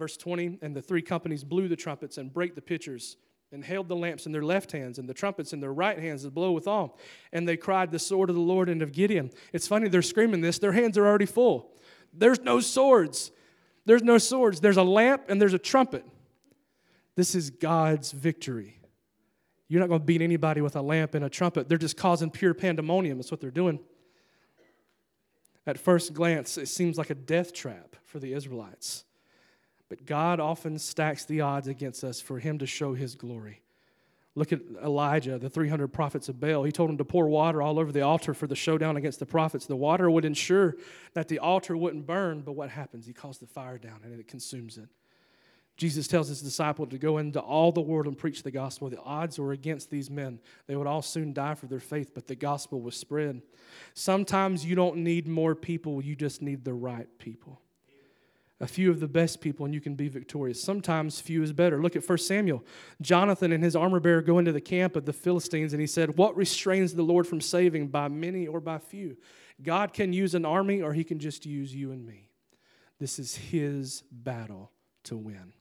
Verse 0.00 0.16
20, 0.16 0.60
and 0.62 0.74
the 0.74 0.80
three 0.80 1.02
companies 1.02 1.44
blew 1.44 1.68
the 1.68 1.76
trumpets 1.76 2.16
and 2.16 2.32
brake 2.32 2.54
the 2.54 2.62
pitchers 2.62 3.18
and 3.52 3.62
held 3.62 3.86
the 3.86 3.94
lamps 3.94 4.24
in 4.24 4.32
their 4.32 4.42
left 4.42 4.72
hands 4.72 4.98
and 4.98 5.06
the 5.06 5.12
trumpets 5.12 5.52
in 5.52 5.60
their 5.60 5.74
right 5.74 5.98
hands 5.98 6.22
to 6.22 6.30
blow 6.30 6.52
withal. 6.52 6.98
And 7.34 7.46
they 7.46 7.58
cried, 7.58 7.90
The 7.90 7.98
sword 7.98 8.30
of 8.30 8.34
the 8.34 8.40
Lord 8.40 8.70
and 8.70 8.80
of 8.80 8.92
Gideon. 8.92 9.30
It's 9.52 9.68
funny, 9.68 9.88
they're 9.90 10.00
screaming 10.00 10.40
this, 10.40 10.58
their 10.58 10.72
hands 10.72 10.96
are 10.96 11.06
already 11.06 11.26
full. 11.26 11.74
There's 12.14 12.40
no 12.40 12.60
swords. 12.60 13.30
There's 13.84 14.02
no 14.02 14.16
swords. 14.16 14.60
There's 14.60 14.78
a 14.78 14.82
lamp 14.82 15.24
and 15.28 15.38
there's 15.38 15.52
a 15.52 15.58
trumpet. 15.58 16.06
This 17.14 17.34
is 17.34 17.50
God's 17.50 18.12
victory. 18.12 18.80
You're 19.68 19.80
not 19.80 19.90
going 19.90 20.00
to 20.00 20.06
beat 20.06 20.22
anybody 20.22 20.62
with 20.62 20.76
a 20.76 20.82
lamp 20.82 21.14
and 21.14 21.26
a 21.26 21.28
trumpet. 21.28 21.68
They're 21.68 21.76
just 21.76 21.98
causing 21.98 22.30
pure 22.30 22.54
pandemonium. 22.54 23.18
That's 23.18 23.30
what 23.30 23.42
they're 23.42 23.50
doing. 23.50 23.80
At 25.66 25.78
first 25.78 26.14
glance, 26.14 26.56
it 26.56 26.68
seems 26.68 26.96
like 26.96 27.10
a 27.10 27.14
death 27.14 27.52
trap 27.52 27.96
for 28.06 28.18
the 28.18 28.32
Israelites. 28.32 29.04
But 29.90 30.06
God 30.06 30.38
often 30.38 30.78
stacks 30.78 31.24
the 31.24 31.42
odds 31.42 31.66
against 31.66 32.04
us 32.04 32.20
for 32.20 32.38
him 32.38 32.58
to 32.60 32.66
show 32.66 32.94
his 32.94 33.16
glory. 33.16 33.60
Look 34.36 34.52
at 34.52 34.60
Elijah, 34.82 35.36
the 35.36 35.50
300 35.50 35.88
prophets 35.88 36.28
of 36.28 36.38
Baal. 36.38 36.62
He 36.62 36.70
told 36.70 36.88
him 36.88 36.98
to 36.98 37.04
pour 37.04 37.28
water 37.28 37.60
all 37.60 37.80
over 37.80 37.90
the 37.90 38.02
altar 38.02 38.32
for 38.32 38.46
the 38.46 38.54
showdown 38.54 38.96
against 38.96 39.18
the 39.18 39.26
prophets. 39.26 39.66
The 39.66 39.74
water 39.74 40.08
would 40.08 40.24
ensure 40.24 40.76
that 41.14 41.26
the 41.26 41.40
altar 41.40 41.76
wouldn't 41.76 42.06
burn, 42.06 42.42
but 42.42 42.52
what 42.52 42.70
happens? 42.70 43.04
He 43.04 43.12
calls 43.12 43.38
the 43.38 43.48
fire 43.48 43.78
down 43.78 43.98
and 44.04 44.18
it 44.18 44.28
consumes 44.28 44.78
it. 44.78 44.88
Jesus 45.76 46.06
tells 46.06 46.28
his 46.28 46.42
disciple 46.42 46.86
to 46.86 46.98
go 46.98 47.18
into 47.18 47.40
all 47.40 47.72
the 47.72 47.80
world 47.80 48.06
and 48.06 48.16
preach 48.16 48.44
the 48.44 48.50
gospel. 48.52 48.88
The 48.88 49.00
odds 49.00 49.40
were 49.40 49.50
against 49.50 49.90
these 49.90 50.10
men. 50.10 50.38
They 50.68 50.76
would 50.76 50.86
all 50.86 51.02
soon 51.02 51.32
die 51.32 51.54
for 51.54 51.66
their 51.66 51.80
faith, 51.80 52.12
but 52.14 52.28
the 52.28 52.36
gospel 52.36 52.80
was 52.80 52.94
spread. 52.94 53.42
Sometimes 53.94 54.64
you 54.64 54.76
don't 54.76 54.98
need 54.98 55.26
more 55.26 55.56
people, 55.56 56.00
you 56.00 56.14
just 56.14 56.42
need 56.42 56.64
the 56.64 56.74
right 56.74 57.08
people 57.18 57.60
a 58.60 58.66
few 58.66 58.90
of 58.90 59.00
the 59.00 59.08
best 59.08 59.40
people 59.40 59.64
and 59.64 59.74
you 59.74 59.80
can 59.80 59.94
be 59.94 60.08
victorious. 60.08 60.62
Sometimes 60.62 61.20
few 61.20 61.42
is 61.42 61.52
better. 61.52 61.80
Look 61.80 61.96
at 61.96 62.06
1 62.06 62.18
Samuel. 62.18 62.62
Jonathan 63.00 63.52
and 63.52 63.64
his 63.64 63.74
armor 63.74 64.00
bearer 64.00 64.20
go 64.20 64.38
into 64.38 64.52
the 64.52 64.60
camp 64.60 64.96
of 64.96 65.06
the 65.06 65.12
Philistines 65.12 65.72
and 65.72 65.80
he 65.80 65.86
said, 65.86 66.18
What 66.18 66.36
restrains 66.36 66.94
the 66.94 67.02
Lord 67.02 67.26
from 67.26 67.40
saving 67.40 67.88
by 67.88 68.08
many 68.08 68.46
or 68.46 68.60
by 68.60 68.78
few? 68.78 69.16
God 69.62 69.92
can 69.92 70.12
use 70.12 70.34
an 70.34 70.44
army 70.44 70.82
or 70.82 70.92
he 70.92 71.04
can 71.04 71.18
just 71.18 71.46
use 71.46 71.74
you 71.74 71.90
and 71.92 72.04
me. 72.04 72.28
This 72.98 73.18
is 73.18 73.34
his 73.34 74.02
battle 74.10 74.70
to 75.04 75.16
win. 75.16 75.54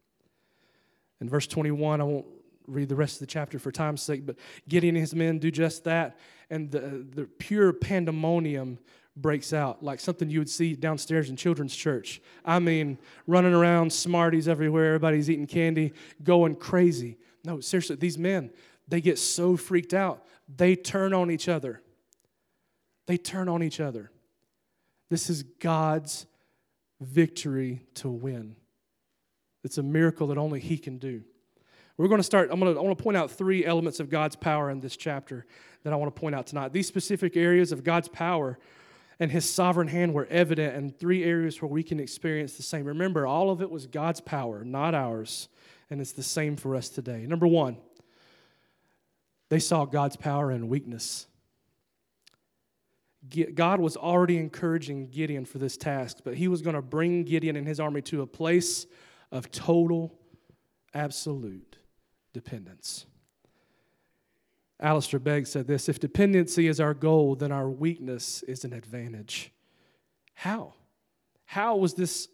In 1.21 1.29
verse 1.29 1.47
21, 1.47 2.01
I 2.01 2.03
won't 2.03 2.25
read 2.67 2.89
the 2.89 2.95
rest 2.95 3.15
of 3.15 3.19
the 3.21 3.27
chapter 3.27 3.59
for 3.59 3.71
time's 3.71 4.01
sake, 4.01 4.25
but 4.25 4.35
Gideon 4.67 4.95
and 4.95 5.01
his 5.01 5.15
men 5.15 5.39
do 5.39 5.49
just 5.51 5.85
that. 5.85 6.17
And 6.49 6.69
the, 6.69 7.05
the 7.09 7.25
pure 7.25 7.73
pandemonium 7.73 8.79
breaks 9.15 9.53
out, 9.53 9.83
like 9.83 9.99
something 9.99 10.29
you 10.29 10.39
would 10.39 10.49
see 10.49 10.75
downstairs 10.75 11.29
in 11.29 11.35
children's 11.35 11.75
church. 11.75 12.21
I 12.45 12.59
mean, 12.59 12.97
running 13.27 13.53
around, 13.53 13.91
smarties 13.91 14.47
everywhere, 14.47 14.87
everybody's 14.87 15.29
eating 15.29 15.47
candy, 15.47 15.93
going 16.23 16.55
crazy. 16.55 17.17
No, 17.43 17.59
seriously, 17.59 17.95
these 17.95 18.17
men, 18.17 18.51
they 18.87 19.01
get 19.01 19.19
so 19.19 19.57
freaked 19.57 19.93
out, 19.93 20.25
they 20.53 20.75
turn 20.75 21.13
on 21.13 21.29
each 21.31 21.47
other. 21.47 21.81
They 23.07 23.17
turn 23.17 23.49
on 23.49 23.63
each 23.63 23.79
other. 23.79 24.11
This 25.09 25.31
is 25.31 25.41
God's 25.41 26.27
victory 27.01 27.81
to 27.95 28.09
win. 28.09 28.55
It's 29.63 29.79
a 29.79 29.83
miracle 29.83 30.27
that 30.27 30.37
only 30.37 30.59
He 30.59 30.77
can 30.77 30.99
do. 30.99 31.23
We're 31.97 32.07
going 32.07 32.19
to 32.19 32.23
start. 32.23 32.49
I'm 32.51 32.59
going 32.59 32.73
to, 32.73 32.79
I 32.79 32.83
want 32.83 32.97
to 32.97 33.03
point 33.03 33.17
out 33.17 33.31
three 33.31 33.65
elements 33.65 33.99
of 33.99 34.09
God's 34.09 34.35
power 34.35 34.69
in 34.69 34.79
this 34.79 34.95
chapter 34.95 35.45
that 35.83 35.91
I 35.91 35.95
want 35.95 36.15
to 36.15 36.19
point 36.19 36.35
out 36.35 36.47
tonight. 36.47 36.71
These 36.71 36.87
specific 36.87 37.35
areas 37.35 37.71
of 37.71 37.83
God's 37.83 38.07
power 38.07 38.57
and 39.19 39.31
his 39.31 39.49
sovereign 39.49 39.89
hand 39.89 40.13
were 40.13 40.27
evident 40.27 40.75
in 40.75 40.91
three 40.91 41.23
areas 41.23 41.61
where 41.61 41.69
we 41.69 41.83
can 41.83 41.99
experience 41.99 42.55
the 42.55 42.63
same. 42.63 42.85
Remember, 42.85 43.27
all 43.27 43.49
of 43.49 43.61
it 43.61 43.69
was 43.69 43.85
God's 43.85 44.21
power, 44.21 44.63
not 44.63 44.95
ours, 44.95 45.49
and 45.89 45.99
it's 45.99 46.13
the 46.13 46.23
same 46.23 46.55
for 46.55 46.75
us 46.75 46.87
today. 46.89 47.25
Number 47.27 47.47
one, 47.47 47.77
they 49.49 49.59
saw 49.59 49.85
God's 49.85 50.15
power 50.15 50.51
in 50.51 50.69
weakness. 50.69 51.27
God 53.53 53.81
was 53.81 53.97
already 53.97 54.37
encouraging 54.37 55.09
Gideon 55.09 55.43
for 55.43 55.57
this 55.57 55.75
task, 55.75 56.19
but 56.23 56.35
he 56.35 56.47
was 56.47 56.61
going 56.61 56.75
to 56.75 56.81
bring 56.81 57.23
Gideon 57.23 57.57
and 57.57 57.67
his 57.67 57.79
army 57.79 58.01
to 58.03 58.21
a 58.21 58.27
place 58.27 58.85
of 59.31 59.51
total, 59.51 60.17
absolute 60.93 61.77
dependence. 62.31 63.05
Alistair 64.79 65.19
Begg 65.19 65.45
said 65.47 65.67
this 65.67 65.89
If 65.89 65.99
dependency 65.99 66.67
is 66.67 66.79
our 66.79 66.93
goal, 66.93 67.35
then 67.35 67.51
our 67.51 67.69
weakness 67.69 68.43
is 68.43 68.63
an 68.63 68.73
advantage. 68.73 69.51
How? 70.33 70.73
How 71.45 71.75
was 71.75 71.93
this? 71.93 72.27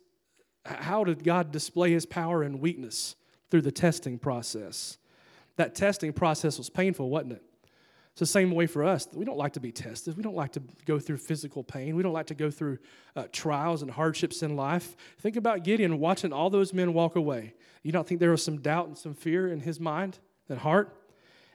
How 0.65 1.03
did 1.03 1.23
God 1.23 1.51
display 1.51 1.91
his 1.91 2.05
power 2.05 2.43
and 2.43 2.59
weakness? 2.59 3.15
Through 3.51 3.61
the 3.61 3.71
testing 3.71 4.17
process. 4.17 4.97
That 5.57 5.75
testing 5.75 6.11
process 6.11 6.57
was 6.57 6.69
painful, 6.69 7.09
wasn't 7.09 7.33
it? 7.33 7.43
It's 8.15 8.19
the 8.21 8.25
same 8.25 8.51
way 8.51 8.65
for 8.65 8.83
us. 8.83 9.07
We 9.13 9.23
don't 9.23 9.37
like 9.37 9.53
to 9.53 9.59
be 9.59 9.71
tested. 9.71 10.17
We 10.17 10.23
don't 10.23 10.35
like 10.35 10.53
to 10.53 10.61
go 10.85 10.99
through 10.99 11.17
physical 11.17 11.63
pain. 11.63 11.95
We 11.95 12.03
don't 12.03 12.13
like 12.13 12.27
to 12.27 12.33
go 12.33 12.49
through 12.49 12.79
uh, 13.15 13.25
trials 13.31 13.81
and 13.81 13.91
hardships 13.91 14.41
in 14.41 14.55
life. 14.55 14.95
Think 15.19 15.35
about 15.35 15.63
Gideon 15.63 15.99
watching 15.99 16.33
all 16.33 16.49
those 16.49 16.73
men 16.73 16.93
walk 16.93 17.15
away. 17.15 17.53
You 17.83 17.91
don't 17.91 18.07
think 18.07 18.19
there 18.19 18.31
was 18.31 18.43
some 18.43 18.61
doubt 18.61 18.87
and 18.87 18.97
some 18.97 19.13
fear 19.13 19.47
in 19.49 19.59
his 19.59 19.79
mind 19.79 20.19
and 20.49 20.59
heart? 20.59 20.95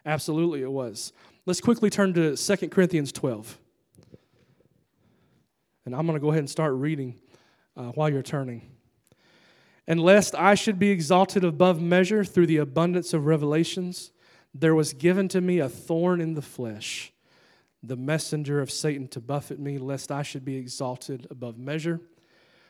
Absolutely, 0.05 0.63
it 0.63 0.71
was. 0.71 1.13
Let's 1.47 1.61
quickly 1.61 1.91
turn 1.91 2.15
to 2.15 2.37
2 2.37 2.69
Corinthians 2.69 3.13
12. 3.13 3.59
And 5.87 5.95
I'm 5.95 6.07
going 6.07 6.17
to 6.17 6.21
go 6.21 6.31
ahead 6.31 6.41
and 6.41 6.51
start 6.51 6.75
reading 6.75 7.19
uh, 7.77 7.93
while 7.93 8.11
you're 8.11 8.23
turning. 8.23 8.71
And 9.87 10.01
lest 10.01 10.35
I 10.35 10.55
should 10.55 10.79
be 10.79 10.91
exalted 10.91 11.43
above 11.43 11.81
measure 11.81 12.25
through 12.25 12.47
the 12.47 12.59
abundance 12.59 13.13
of 13.13 13.27
revelations, 13.27 14.13
there 14.55 14.75
was 14.75 14.93
given 14.93 15.29
to 15.29 15.41
me 15.41 15.59
a 15.59 15.69
thorn 15.69 16.21
in 16.21 16.35
the 16.35 16.43
flesh, 16.43 17.13
the 17.83 17.97
messenger 17.97 18.61
of 18.61 18.71
Satan 18.71 19.09
to 19.09 19.21
buffet 19.21 19.59
me, 19.59 19.79
lest 19.79 20.13
I 20.13 20.23
should 20.23 20.45
be 20.45 20.57
exalted 20.57 21.27
above 21.31 21.59
measure. 21.59 22.01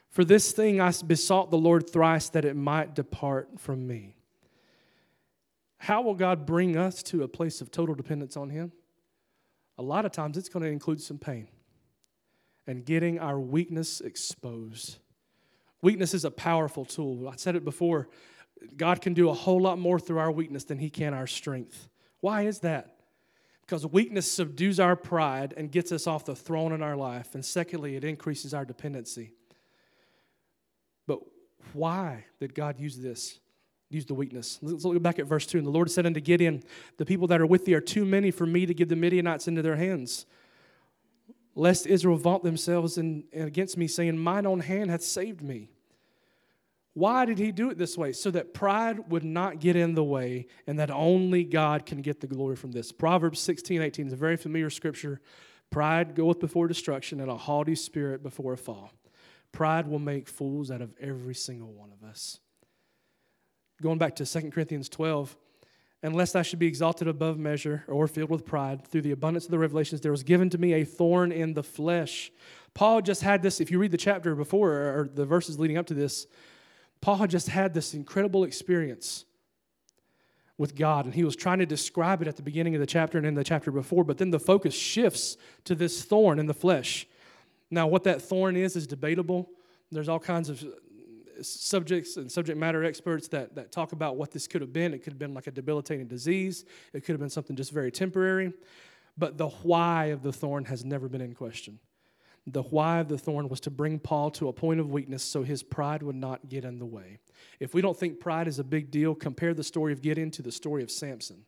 For 0.09 0.25
this 0.25 0.53
thing 0.53 0.81
I 0.81 0.93
besought 1.07 1.51
the 1.51 1.59
Lord 1.59 1.91
thrice 1.91 2.29
that 2.31 2.45
it 2.45 2.57
might 2.57 2.95
depart 2.95 3.59
from 3.59 3.87
me. 3.87 4.17
How 5.81 6.03
will 6.03 6.15
God 6.15 6.45
bring 6.45 6.77
us 6.77 7.03
to 7.05 7.23
a 7.23 7.29
place 7.29 7.63
of 7.63 7.71
total 7.71 7.95
dependence 7.95 8.37
on 8.37 8.51
Him? 8.51 8.71
A 9.79 9.83
lot 9.83 10.05
of 10.05 10.13
times 10.13 10.37
it's 10.37 10.51
going 10.51 10.63
to 10.63 10.69
include 10.69 11.01
some 11.01 11.17
pain 11.17 11.49
and 12.67 12.85
getting 12.85 13.19
our 13.19 13.41
weakness 13.41 14.03
exposed. 14.03 14.99
Weakness 15.81 16.13
is 16.13 16.27
a 16.27 16.31
powerful 16.31 16.85
tool. 16.85 17.27
I 17.31 17.37
said 17.37 17.57
it 17.57 17.65
before. 17.65 18.11
God 18.77 19.01
can 19.01 19.15
do 19.15 19.31
a 19.31 19.33
whole 19.33 19.59
lot 19.59 19.79
more 19.79 19.99
through 19.99 20.19
our 20.19 20.31
weakness 20.31 20.65
than 20.65 20.77
He 20.77 20.91
can 20.91 21.15
our 21.15 21.27
strength. 21.27 21.89
Why 22.21 22.43
is 22.43 22.59
that? 22.59 22.97
Because 23.63 23.87
weakness 23.87 24.31
subdues 24.31 24.81
our 24.81 24.97
pride 24.97 25.55
and 25.57 25.73
gets 25.73 25.93
us 25.93 26.07
off 26.07 26.27
the 26.27 26.37
throne 26.37 26.73
in 26.73 26.83
our 26.83 26.97
life. 26.97 27.35
And 27.35 27.43
secondly, 27.43 27.97
it 27.97 28.05
increases 28.05 28.53
our 28.53 28.67
dependency. 28.67 29.33
But 31.07 31.21
why 31.73 32.27
did 32.39 32.55
God 32.55 32.79
use 32.79 32.99
this? 32.99 33.41
Use 33.91 34.07
the 34.07 34.15
weakness. 34.15 34.59
Let's 34.63 34.85
look 34.85 35.03
back 35.03 35.19
at 35.19 35.27
verse 35.27 35.47
2. 35.47 35.59
And 35.59 35.67
the 35.67 35.73
Lord 35.73 35.91
said 35.91 36.07
unto 36.07 36.21
Gideon, 36.21 36.63
The 36.97 37.05
people 37.05 37.27
that 37.27 37.41
are 37.41 37.47
with 37.47 37.65
thee 37.65 37.75
are 37.75 37.81
too 37.81 38.05
many 38.05 38.31
for 38.31 38.47
me 38.47 38.65
to 38.65 38.73
give 38.73 38.89
the 38.89 38.97
Midianites 38.97 39.49
into 39.49 39.63
their 39.63 39.77
hands. 39.77 40.27
Lest 41.57 41.89
Israel 41.89 42.17
vaunt 42.17 42.45
themselves 42.45 42.97
in, 42.97 43.25
against 43.35 43.77
me, 43.77 43.89
saying, 43.89 44.17
Mine 44.17 44.47
own 44.47 44.61
hand 44.61 44.91
hath 44.91 45.03
saved 45.03 45.43
me. 45.43 45.71
Why 46.95 47.25
did 47.25 47.39
he 47.39 47.51
do 47.51 47.71
it 47.71 47.79
this 47.79 47.99
way? 47.99 48.13
So 48.13 48.31
that 48.31 48.55
pride 48.55 49.11
would 49.11 49.25
not 49.25 49.59
get 49.59 49.75
in 49.75 49.95
the 49.95 50.05
way 50.05 50.47
and 50.67 50.79
that 50.79 50.91
only 50.91 51.45
God 51.45 51.85
can 51.85 52.01
get 52.01 52.21
the 52.21 52.27
glory 52.27 52.57
from 52.57 52.73
this. 52.73 52.93
Proverbs 52.93 53.41
16, 53.41 53.83
18 53.83 54.07
is 54.09 54.13
a 54.13 54.17
very 54.17 54.37
familiar 54.37 54.71
scripture. 54.71 55.21
Pride 55.71 56.15
goeth 56.15 56.41
before 56.41 56.67
destruction 56.69 57.21
and 57.21 57.31
a 57.31 57.37
haughty 57.37 57.77
spirit 57.77 58.23
before 58.23 58.53
a 58.53 58.59
fall. 58.59 58.93
Pride 59.53 59.87
will 59.89 60.01
make 60.01 60.29
fools 60.29 60.71
out 60.71 60.81
of 60.81 60.93
every 61.01 61.35
single 61.35 61.73
one 61.73 61.91
of 61.93 62.09
us. 62.09 62.41
Going 63.83 63.99
back 63.99 64.17
to 64.17 64.27
2 64.27 64.51
Corinthians 64.51 64.89
12, 64.89 65.37
unless 66.03 66.35
I 66.35 66.43
should 66.43 66.59
be 66.59 66.67
exalted 66.67 67.09
above 67.09 67.39
measure 67.39 67.85
or 67.89 68.07
filled 68.09 68.31
with 68.31 68.45
pride 68.45 68.87
through 68.87 69.03
the 69.03 69.13
abundance 69.13 69.47
of 69.47 69.51
the 69.51 69.59
revelations, 69.59 70.01
there 70.01 70.11
was 70.11 70.23
given 70.23 70.51
to 70.51 70.59
me 70.59 70.75
a 70.75 70.85
thorn 70.85 71.33
in 71.33 71.55
the 71.55 71.63
flesh. 71.63 72.31
Paul 72.75 73.01
just 73.01 73.23
had 73.23 73.43
this, 73.43 73.61
if 73.61 73.71
you 73.71 73.79
read 73.79 73.91
the 73.91 73.97
chapter 73.97 74.35
before 74.35 74.71
or 74.71 75.11
the 75.13 75.25
verses 75.25 75.59
leading 75.59 75.79
up 75.79 75.87
to 75.87 75.95
this, 75.95 76.27
Paul 77.01 77.17
had 77.17 77.31
just 77.31 77.49
had 77.49 77.73
this 77.73 77.95
incredible 77.95 78.45
experience 78.45 79.25
with 80.59 80.77
God, 80.77 81.07
and 81.07 81.15
he 81.15 81.25
was 81.25 81.37
trying 81.37 81.59
to 81.61 81.67
describe 81.67 82.21
it 82.21 82.29
at 82.29 82.37
the 82.37 82.43
beginning 82.43 82.75
of 82.75 82.81
the 82.81 82.87
chapter 82.87 83.17
and 83.17 83.27
in 83.27 83.35
the 83.35 83.43
chapter 83.43 83.71
before, 83.71 84.05
but 84.05 84.19
then 84.19 84.31
the 84.31 84.39
focus 84.39 84.75
shifts 84.75 85.39
to 85.65 85.75
this 85.75 86.05
thorn 86.05 86.39
in 86.39 86.45
the 86.45 86.53
flesh. 86.53 87.07
Now, 87.71 87.87
what 87.87 88.05
that 88.05 88.21
thorn 88.21 88.57
is 88.57 88.77
is 88.77 88.87
debatable. 88.87 89.49
There's 89.91 90.09
all 90.09 90.19
kinds 90.19 90.51
of 90.51 90.63
subjects 91.43 92.17
and 92.17 92.31
subject 92.31 92.59
matter 92.59 92.85
experts 92.85 93.29
that, 93.29 93.55
that 93.55 93.73
talk 93.73 93.93
about 93.93 94.17
what 94.17 94.31
this 94.31 94.47
could 94.47 94.61
have 94.61 94.73
been. 94.73 94.95
It 94.95 95.03
could 95.03 95.13
have 95.13 95.19
been 95.19 95.35
like 95.35 95.47
a 95.47 95.51
debilitating 95.51 96.07
disease, 96.07 96.65
it 96.93 97.01
could 97.05 97.13
have 97.13 97.21
been 97.21 97.31
something 97.31 97.57
just 97.57 97.73
very 97.73 97.91
temporary. 97.91 98.53
But 99.19 99.37
the 99.37 99.49
why 99.49 100.07
of 100.07 100.23
the 100.23 100.33
thorn 100.33 100.65
has 100.67 100.85
never 100.85 101.09
been 101.09 101.21
in 101.21 101.35
question. 101.35 101.79
The 102.47 102.63
why 102.63 103.01
of 103.01 103.09
the 103.09 103.19
thorn 103.19 103.49
was 103.49 103.61
to 103.61 103.71
bring 103.71 103.99
Paul 103.99 104.31
to 104.33 104.49
a 104.49 104.53
point 104.53 104.81
of 104.81 104.91
weakness 104.91 105.23
so 105.23 105.43
his 105.43 105.63
pride 105.63 106.03
would 106.03 106.17
not 106.17 106.49
get 106.49 106.65
in 106.65 106.79
the 106.79 106.87
way. 106.87 107.19
If 107.59 107.75
we 107.75 107.83
don't 107.83 107.97
think 107.97 108.19
pride 108.19 108.49
is 108.49 108.59
a 108.59 108.65
big 108.65 108.91
deal, 108.91 109.15
compare 109.15 109.53
the 109.53 109.63
story 109.63 109.93
of 109.93 110.01
Gideon 110.01 110.31
to 110.33 110.43
the 110.43 110.51
story 110.51 110.83
of 110.83 110.91
Samson, 110.91 111.45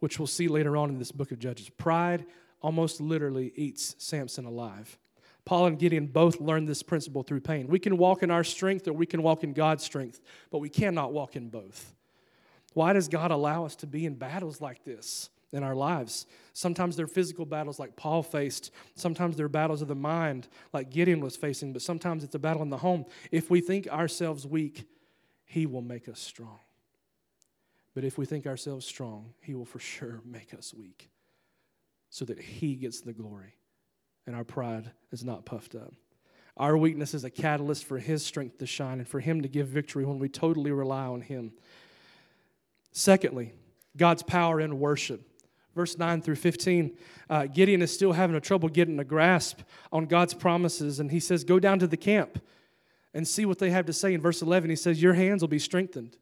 which 0.00 0.18
we'll 0.18 0.26
see 0.26 0.48
later 0.48 0.76
on 0.76 0.90
in 0.90 0.98
this 0.98 1.12
book 1.12 1.30
of 1.30 1.38
Judges. 1.38 1.70
Pride 1.70 2.26
almost 2.60 3.00
literally 3.00 3.52
eats 3.54 3.94
Samson 3.98 4.44
alive. 4.44 4.98
Paul 5.50 5.66
and 5.66 5.80
Gideon 5.80 6.06
both 6.06 6.40
learned 6.40 6.68
this 6.68 6.84
principle 6.84 7.24
through 7.24 7.40
pain. 7.40 7.66
We 7.66 7.80
can 7.80 7.98
walk 7.98 8.22
in 8.22 8.30
our 8.30 8.44
strength 8.44 8.86
or 8.86 8.92
we 8.92 9.04
can 9.04 9.20
walk 9.20 9.42
in 9.42 9.52
God's 9.52 9.82
strength, 9.82 10.20
but 10.48 10.58
we 10.58 10.68
cannot 10.68 11.12
walk 11.12 11.34
in 11.34 11.48
both. 11.48 11.92
Why 12.72 12.92
does 12.92 13.08
God 13.08 13.32
allow 13.32 13.64
us 13.64 13.74
to 13.76 13.86
be 13.88 14.06
in 14.06 14.14
battles 14.14 14.60
like 14.60 14.84
this 14.84 15.28
in 15.52 15.64
our 15.64 15.74
lives? 15.74 16.26
Sometimes 16.52 16.94
they're 16.94 17.08
physical 17.08 17.46
battles 17.46 17.80
like 17.80 17.96
Paul 17.96 18.22
faced, 18.22 18.70
sometimes 18.94 19.36
they're 19.36 19.48
battles 19.48 19.82
of 19.82 19.88
the 19.88 19.96
mind 19.96 20.46
like 20.72 20.88
Gideon 20.88 21.18
was 21.18 21.34
facing, 21.34 21.72
but 21.72 21.82
sometimes 21.82 22.22
it's 22.22 22.36
a 22.36 22.38
battle 22.38 22.62
in 22.62 22.70
the 22.70 22.76
home. 22.76 23.04
If 23.32 23.50
we 23.50 23.60
think 23.60 23.88
ourselves 23.88 24.46
weak, 24.46 24.86
He 25.46 25.66
will 25.66 25.82
make 25.82 26.08
us 26.08 26.20
strong. 26.20 26.60
But 27.92 28.04
if 28.04 28.16
we 28.16 28.24
think 28.24 28.46
ourselves 28.46 28.86
strong, 28.86 29.34
He 29.40 29.56
will 29.56 29.64
for 29.64 29.80
sure 29.80 30.20
make 30.24 30.54
us 30.54 30.72
weak 30.72 31.10
so 32.08 32.24
that 32.26 32.38
He 32.38 32.76
gets 32.76 33.00
the 33.00 33.12
glory 33.12 33.54
and 34.30 34.36
our 34.36 34.44
pride 34.44 34.92
is 35.10 35.24
not 35.24 35.44
puffed 35.44 35.74
up. 35.74 35.92
Our 36.56 36.76
weakness 36.76 37.14
is 37.14 37.24
a 37.24 37.30
catalyst 37.30 37.84
for 37.84 37.98
His 37.98 38.24
strength 38.24 38.58
to 38.58 38.66
shine 38.66 39.00
and 39.00 39.08
for 39.08 39.18
Him 39.18 39.42
to 39.42 39.48
give 39.48 39.66
victory 39.66 40.04
when 40.04 40.20
we 40.20 40.28
totally 40.28 40.70
rely 40.70 41.06
on 41.06 41.20
Him. 41.20 41.50
Secondly, 42.92 43.52
God's 43.96 44.22
power 44.22 44.60
in 44.60 44.78
worship. 44.78 45.28
Verse 45.74 45.98
9 45.98 46.22
through 46.22 46.36
15, 46.36 46.96
uh, 47.28 47.46
Gideon 47.46 47.82
is 47.82 47.92
still 47.92 48.12
having 48.12 48.36
a 48.36 48.40
trouble 48.40 48.68
getting 48.68 49.00
a 49.00 49.04
grasp 49.04 49.62
on 49.90 50.06
God's 50.06 50.34
promises, 50.34 51.00
and 51.00 51.10
he 51.10 51.18
says, 51.18 51.42
Go 51.42 51.58
down 51.58 51.80
to 51.80 51.88
the 51.88 51.96
camp 51.96 52.40
and 53.12 53.26
see 53.26 53.44
what 53.44 53.58
they 53.58 53.70
have 53.70 53.86
to 53.86 53.92
say. 53.92 54.14
In 54.14 54.20
verse 54.20 54.42
11, 54.42 54.70
he 54.70 54.76
says, 54.76 55.02
Your 55.02 55.14
hands 55.14 55.42
will 55.42 55.48
be 55.48 55.58
strengthened. 55.58 56.16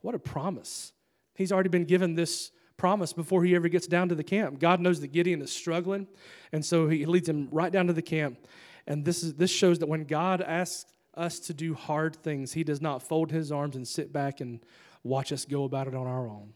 What 0.00 0.14
a 0.14 0.20
promise. 0.20 0.92
He's 1.34 1.50
already 1.50 1.70
been 1.70 1.86
given 1.86 2.14
this 2.14 2.52
promise 2.82 3.12
before 3.12 3.44
he 3.44 3.54
ever 3.54 3.68
gets 3.68 3.86
down 3.86 4.08
to 4.08 4.14
the 4.16 4.24
camp. 4.24 4.58
God 4.58 4.80
knows 4.80 5.00
that 5.02 5.12
Gideon 5.12 5.40
is 5.40 5.52
struggling, 5.52 6.08
and 6.50 6.64
so 6.64 6.88
he 6.88 7.06
leads 7.06 7.28
him 7.28 7.48
right 7.52 7.70
down 7.70 7.86
to 7.86 7.92
the 7.92 8.02
camp. 8.02 8.44
And 8.88 9.04
this, 9.04 9.22
is, 9.22 9.34
this 9.34 9.52
shows 9.52 9.78
that 9.78 9.86
when 9.86 10.02
God 10.02 10.40
asks 10.42 10.90
us 11.14 11.38
to 11.38 11.54
do 11.54 11.74
hard 11.74 12.16
things, 12.16 12.54
he 12.54 12.64
does 12.64 12.80
not 12.80 13.00
fold 13.00 13.30
his 13.30 13.52
arms 13.52 13.76
and 13.76 13.86
sit 13.86 14.12
back 14.12 14.40
and 14.40 14.58
watch 15.04 15.30
us 15.30 15.44
go 15.44 15.62
about 15.62 15.86
it 15.86 15.94
on 15.94 16.08
our 16.08 16.26
own. 16.26 16.54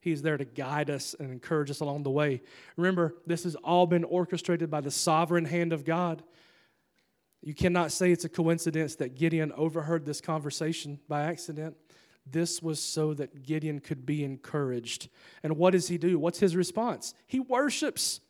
He's 0.00 0.22
there 0.22 0.38
to 0.38 0.46
guide 0.46 0.88
us 0.88 1.14
and 1.20 1.30
encourage 1.30 1.70
us 1.70 1.80
along 1.80 2.04
the 2.04 2.10
way. 2.10 2.40
Remember, 2.78 3.14
this 3.26 3.44
has 3.44 3.54
all 3.56 3.86
been 3.86 4.04
orchestrated 4.04 4.70
by 4.70 4.80
the 4.80 4.90
sovereign 4.90 5.44
hand 5.44 5.74
of 5.74 5.84
God. 5.84 6.22
You 7.42 7.52
cannot 7.52 7.92
say 7.92 8.12
it's 8.12 8.24
a 8.24 8.30
coincidence 8.30 8.94
that 8.94 9.14
Gideon 9.14 9.52
overheard 9.52 10.06
this 10.06 10.22
conversation 10.22 11.00
by 11.06 11.24
accident. 11.24 11.76
This 12.28 12.62
was 12.62 12.82
so 12.82 13.14
that 13.14 13.44
Gideon 13.44 13.80
could 13.80 14.04
be 14.04 14.24
encouraged. 14.24 15.08
And 15.42 15.56
what 15.56 15.72
does 15.72 15.88
he 15.88 15.98
do? 15.98 16.18
What's 16.18 16.40
his 16.40 16.56
response? 16.56 17.14
He 17.26 17.38
worships. 17.38 18.20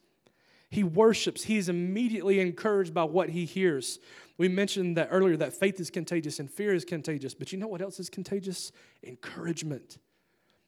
He 0.69 0.85
worships. 0.85 1.45
He's 1.45 1.69
immediately 1.69 2.41
encouraged 2.41 2.93
by 2.93 3.05
what 3.05 3.31
he 3.31 3.45
hears. 3.45 3.99
We 4.37 4.49
mentioned 4.49 4.97
that 4.97 5.09
earlier 5.11 5.37
that 5.39 5.55
faith 5.55 5.81
is 5.81 5.91
contagious 5.91 6.39
and 6.39 6.51
fear 6.51 6.75
is 6.75 6.85
contagious. 6.85 7.35
But 7.35 7.53
you 7.53 7.59
know 7.59 7.69
what 7.69 7.81
else 7.81 7.99
is 7.99 8.11
contagious? 8.11 8.73
Encouragement. 9.03 9.99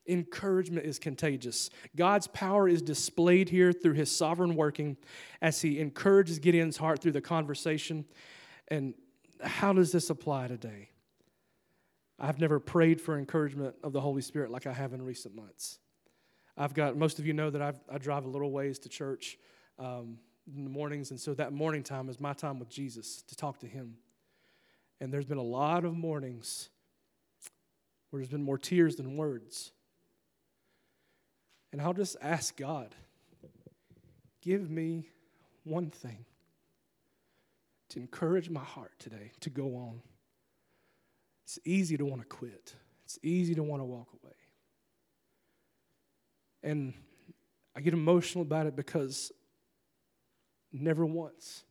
Encouragement 0.07 0.87
is 0.87 0.97
contagious. 0.97 1.69
God's 1.95 2.25
power 2.27 2.67
is 2.67 2.81
displayed 2.81 3.49
here 3.49 3.71
through 3.71 3.93
his 3.93 4.09
sovereign 4.09 4.55
working 4.55 4.97
as 5.41 5.61
he 5.61 5.79
encourages 5.79 6.39
Gideon's 6.39 6.77
heart 6.77 7.01
through 7.01 7.11
the 7.11 7.21
conversation. 7.21 8.05
And 8.69 8.95
how 9.43 9.73
does 9.73 9.91
this 9.91 10.09
apply 10.09 10.47
today? 10.47 10.89
I've 12.19 12.39
never 12.39 12.59
prayed 12.59 12.99
for 12.99 13.17
encouragement 13.17 13.75
of 13.83 13.93
the 13.93 14.01
Holy 14.01 14.21
Spirit 14.21 14.51
like 14.51 14.67
I 14.67 14.73
have 14.73 14.93
in 14.93 15.01
recent 15.01 15.35
months. 15.35 15.79
I've 16.57 16.73
got, 16.73 16.97
most 16.97 17.19
of 17.19 17.25
you 17.25 17.33
know 17.33 17.49
that 17.49 17.61
I've, 17.61 17.79
i 17.89 17.97
drive 17.97 18.25
a 18.25 18.29
little 18.29 18.51
ways 18.51 18.79
to 18.79 18.89
church 18.89 19.37
um, 19.77 20.17
in 20.53 20.65
the 20.65 20.69
mornings, 20.69 21.11
and 21.11 21.19
so 21.19 21.33
that 21.35 21.53
morning 21.53 21.83
time 21.83 22.09
is 22.09 22.19
my 22.19 22.33
time 22.33 22.59
with 22.59 22.69
Jesus 22.69 23.21
to 23.23 23.35
talk 23.35 23.59
to 23.59 23.67
Him. 23.67 23.95
And 24.99 25.13
there's 25.13 25.25
been 25.25 25.37
a 25.37 25.41
lot 25.41 25.85
of 25.85 25.95
mornings 25.95 26.69
where 28.09 28.19
there's 28.19 28.31
been 28.31 28.43
more 28.43 28.57
tears 28.57 28.97
than 28.97 29.15
words. 29.15 29.71
And 31.71 31.81
I'll 31.81 31.93
just 31.93 32.17
ask 32.21 32.57
God, 32.57 32.95
give 34.41 34.69
me 34.69 35.09
one 35.63 35.89
thing 35.89 36.25
to 37.89 37.99
encourage 37.99 38.49
my 38.49 38.63
heart 38.63 38.93
today 38.99 39.31
to 39.41 39.49
go 39.49 39.75
on. 39.75 40.01
It's 41.49 41.57
easy 41.65 41.97
to 41.97 42.05
want 42.05 42.21
to 42.21 42.27
quit, 42.27 42.75
it's 43.05 43.17
easy 43.23 43.55
to 43.55 43.63
want 43.63 43.81
to 43.81 43.85
walk 43.85 44.09
away. 44.23 44.35
And 46.61 46.93
I 47.75 47.81
get 47.81 47.93
emotional 47.93 48.43
about 48.43 48.67
it 48.67 48.75
because 48.75 49.31
never 50.71 51.07
once 51.07 51.63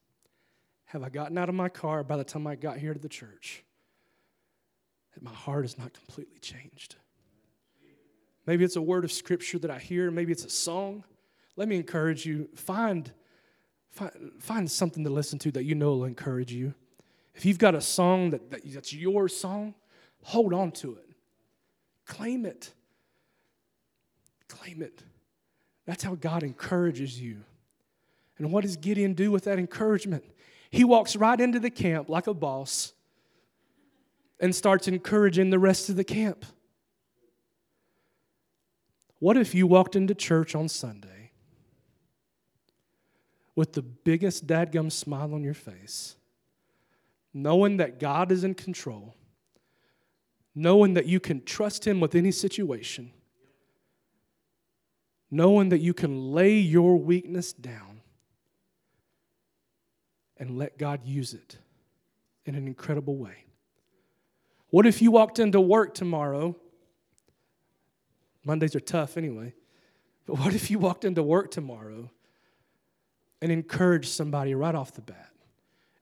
have 0.87 1.05
I 1.05 1.11
gotten 1.11 1.39
out 1.39 1.49
of 1.49 1.55
my 1.55 1.69
car 1.69 2.03
by 2.03 2.17
the 2.17 2.25
time 2.25 2.45
I 2.49 2.57
got 2.57 2.79
here 2.79 2.93
to 2.93 2.99
the 2.99 3.09
church 3.09 3.63
that 5.15 5.23
my 5.23 5.31
heart 5.33 5.65
is 5.65 5.79
not 5.79 5.95
completely 5.95 6.41
changed. 6.41 6.97
Maybe 8.47 8.65
it's 8.65 8.75
a 8.75 8.83
word 8.83 9.05
of 9.05 9.13
scripture 9.13 9.61
that 9.61 9.71
I 9.71 9.79
hear, 9.79 10.11
maybe 10.11 10.33
it's 10.33 10.45
a 10.45 10.51
song. 10.51 11.05
Let 11.55 11.69
me 11.69 11.77
encourage 11.77 12.27
you 12.27 12.49
find, 12.57 13.13
find, 13.91 14.11
find 14.41 14.69
something 14.69 15.05
to 15.05 15.11
listen 15.11 15.39
to 15.39 15.53
that 15.53 15.63
you 15.63 15.77
know 15.77 15.91
will 15.91 16.05
encourage 16.05 16.51
you. 16.51 16.75
If 17.39 17.47
you've 17.47 17.59
got 17.59 17.77
a 17.77 17.81
song 17.81 18.31
that, 18.31 18.51
that, 18.51 18.63
that's 18.65 18.93
your 18.93 19.29
song, 19.29 19.77
hold 20.25 20.53
on 20.53 20.73
to 20.73 20.97
it. 20.97 21.09
Claim 22.05 22.45
it. 22.45 22.73
Claim 24.49 24.83
it. 24.83 25.05
That's 25.87 26.03
how 26.03 26.17
God 26.17 26.43
encourages 26.43 27.21
you. 27.21 27.45
And 28.39 28.51
what 28.51 28.63
does 28.63 28.77
Gideon 28.77 29.15
do 29.15 29.31
with 29.31 29.45
that 29.45 29.61
encouragement? 29.61 30.25
He 30.69 30.83
walks 30.83 31.15
right 31.15 31.41
into 31.41 31.61
the 31.61 31.71
camp 31.71 32.09
like 32.09 32.27
a 32.27 32.35
boss 32.35 32.93
and 34.41 34.53
starts 34.53 34.89
encouraging 34.89 35.51
the 35.51 35.61
rest 35.61 35.89
of 35.89 35.95
the 35.95 36.03
camp. 36.03 36.45
What 39.21 39.37
if 39.37 39.55
you 39.55 39.69
walked 39.69 39.95
into 39.95 40.13
church 40.13 40.57
on 40.57 40.69
Sunday 40.69 41.31
with 43.55 43.75
the 43.75 43.83
biggest 43.83 44.49
dadgum 44.49 44.91
smile 44.91 45.33
on 45.35 45.45
your 45.45 45.55
face 45.55 46.17
knowing 47.33 47.77
that 47.79 47.99
God 48.01 48.33
is 48.33 48.45
in 48.45 48.55
control, 48.55 49.15
knowing 50.55 50.95
that 50.95 51.07
you 51.07 51.21
can 51.21 51.45
trust 51.45 51.87
Him 51.87 52.01
with 52.01 52.15
any 52.15 52.33
situation, 52.33 53.13
knowing 55.31 55.69
that 55.69 55.79
you 55.79 55.95
can 55.95 56.33
lay 56.33 56.59
your 56.59 56.97
weakness 56.97 57.53
down 57.53 58.01
and 60.37 60.57
let 60.57 60.79
God 60.79 61.05
use 61.05 61.35
it 61.35 61.59
in 62.47 62.55
an 62.55 62.67
incredible 62.67 63.17
way. 63.17 63.45
What 64.71 64.87
if 64.87 65.03
you 65.03 65.11
walked 65.11 65.39
into 65.39 65.61
work 65.61 65.95
tomorrow? 65.95 66.57
Mondays 68.45 68.75
are 68.75 68.81
tough 68.81 69.17
anyway. 69.17 69.55
But 70.27 70.39
what 70.39 70.55
if 70.55 70.71
you 70.71 70.79
walked 70.79 71.05
into 71.05 71.23
work 71.23 71.51
tomorrow 71.51 72.11
and 73.41 73.51
encouraged 73.51 74.09
somebody 74.09 74.55
right 74.55 74.75
off 74.75 74.93
the 74.93 75.01
bat? 75.01 75.31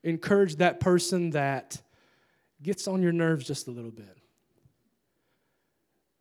Encourage 0.02 0.56
that 0.56 0.80
person 0.80 1.30
that 1.30 1.80
gets 2.62 2.86
on 2.88 3.02
your 3.02 3.12
nerves 3.12 3.46
just 3.46 3.68
a 3.68 3.70
little 3.70 3.90
bit. 3.90 4.16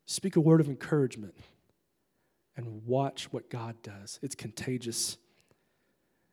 Speak 0.06 0.36
a 0.36 0.40
word 0.40 0.60
of 0.60 0.68
encouragement 0.68 1.34
and 2.56 2.86
watch 2.86 3.32
what 3.32 3.50
God 3.50 3.76
does. 3.82 4.18
It's 4.22 4.34
contagious. 4.34 5.18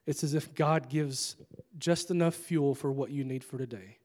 It's 0.06 0.24
as 0.24 0.34
if 0.34 0.54
God 0.54 0.90
gives 0.90 1.36
just 1.78 2.12
enough 2.12 2.36
fuel 2.36 2.76
for 2.76 2.92
what 2.92 3.10
you 3.10 3.24
need 3.24 3.44
for 3.44 3.58
today. 3.58 3.98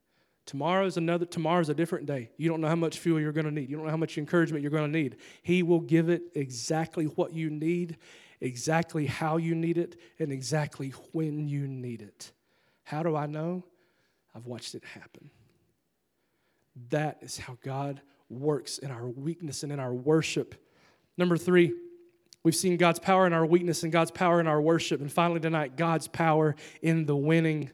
Tomorrow's 0.46 0.96
another 0.96 1.26
tomorrow's 1.26 1.68
a 1.68 1.74
different 1.74 2.06
day. 2.06 2.30
You 2.38 2.48
don't 2.48 2.62
know 2.62 2.68
how 2.68 2.76
much 2.76 2.98
fuel 2.98 3.20
you're 3.20 3.32
going 3.32 3.44
to 3.44 3.50
need. 3.50 3.68
You 3.68 3.76
don't 3.76 3.84
know 3.84 3.90
how 3.90 3.98
much 3.98 4.16
encouragement 4.16 4.62
you're 4.62 4.70
going 4.70 4.90
to 4.90 4.98
need. 4.98 5.16
He 5.42 5.62
will 5.62 5.80
give 5.80 6.08
it 6.08 6.22
exactly 6.34 7.04
what 7.04 7.34
you 7.34 7.50
need, 7.50 7.98
exactly 8.40 9.04
how 9.04 9.36
you 9.36 9.54
need 9.54 9.76
it, 9.76 10.00
and 10.18 10.32
exactly 10.32 10.90
when 11.12 11.48
you 11.48 11.66
need 11.66 12.00
it. 12.00 12.32
How 12.88 13.02
do 13.02 13.14
I 13.14 13.26
know? 13.26 13.64
I've 14.34 14.46
watched 14.46 14.74
it 14.74 14.84
happen. 14.84 15.30
That 16.90 17.18
is 17.20 17.38
how 17.38 17.58
God 17.62 18.00
works 18.30 18.78
in 18.78 18.90
our 18.90 19.06
weakness 19.06 19.62
and 19.62 19.72
in 19.72 19.80
our 19.80 19.92
worship. 19.92 20.54
Number 21.16 21.36
3, 21.36 21.72
We've 22.44 22.54
seen 22.54 22.76
God's 22.76 23.00
power 23.00 23.26
in 23.26 23.32
our 23.32 23.44
weakness 23.44 23.82
and 23.82 23.92
God's 23.92 24.12
power 24.12 24.40
in 24.40 24.46
our 24.46 24.60
worship. 24.60 25.00
And 25.00 25.12
finally, 25.12 25.40
tonight, 25.40 25.76
God's 25.76 26.06
power 26.06 26.54
in 26.80 27.04
the 27.04 27.16
winning. 27.16 27.70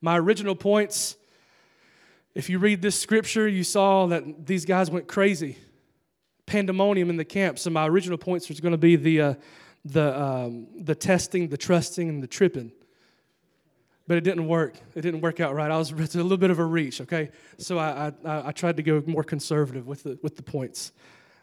My 0.00 0.18
original 0.18 0.54
points 0.54 1.16
if 2.34 2.50
you 2.50 2.58
read 2.58 2.82
this 2.82 2.98
scripture, 2.98 3.46
you 3.46 3.62
saw 3.62 4.06
that 4.06 4.46
these 4.46 4.64
guys 4.64 4.90
went 4.90 5.06
crazy. 5.06 5.56
Pandemonium 6.46 7.08
in 7.08 7.16
the 7.16 7.24
camp. 7.24 7.58
So 7.60 7.70
my 7.70 7.86
original 7.86 8.18
points 8.18 8.48
was 8.48 8.60
going 8.60 8.72
to 8.72 8.78
be 8.78 8.96
the, 8.96 9.20
uh, 9.20 9.34
the, 9.84 10.20
um, 10.20 10.66
the 10.76 10.96
testing, 10.96 11.48
the 11.48 11.56
trusting, 11.56 12.08
and 12.08 12.22
the 12.22 12.26
tripping. 12.26 12.72
But 14.06 14.18
it 14.18 14.24
didn't 14.24 14.46
work. 14.46 14.74
It 14.94 15.00
didn't 15.00 15.22
work 15.22 15.40
out 15.40 15.54
right. 15.54 15.70
I 15.70 15.78
was 15.78 15.90
it's 15.92 16.14
a 16.14 16.22
little 16.22 16.36
bit 16.36 16.50
of 16.50 16.58
a 16.58 16.64
reach, 16.64 17.00
okay? 17.00 17.30
So 17.56 17.78
I, 17.78 18.12
I, 18.24 18.48
I 18.48 18.52
tried 18.52 18.76
to 18.76 18.82
go 18.82 19.02
more 19.06 19.24
conservative 19.24 19.86
with 19.86 20.02
the, 20.02 20.18
with 20.22 20.36
the 20.36 20.42
points. 20.42 20.92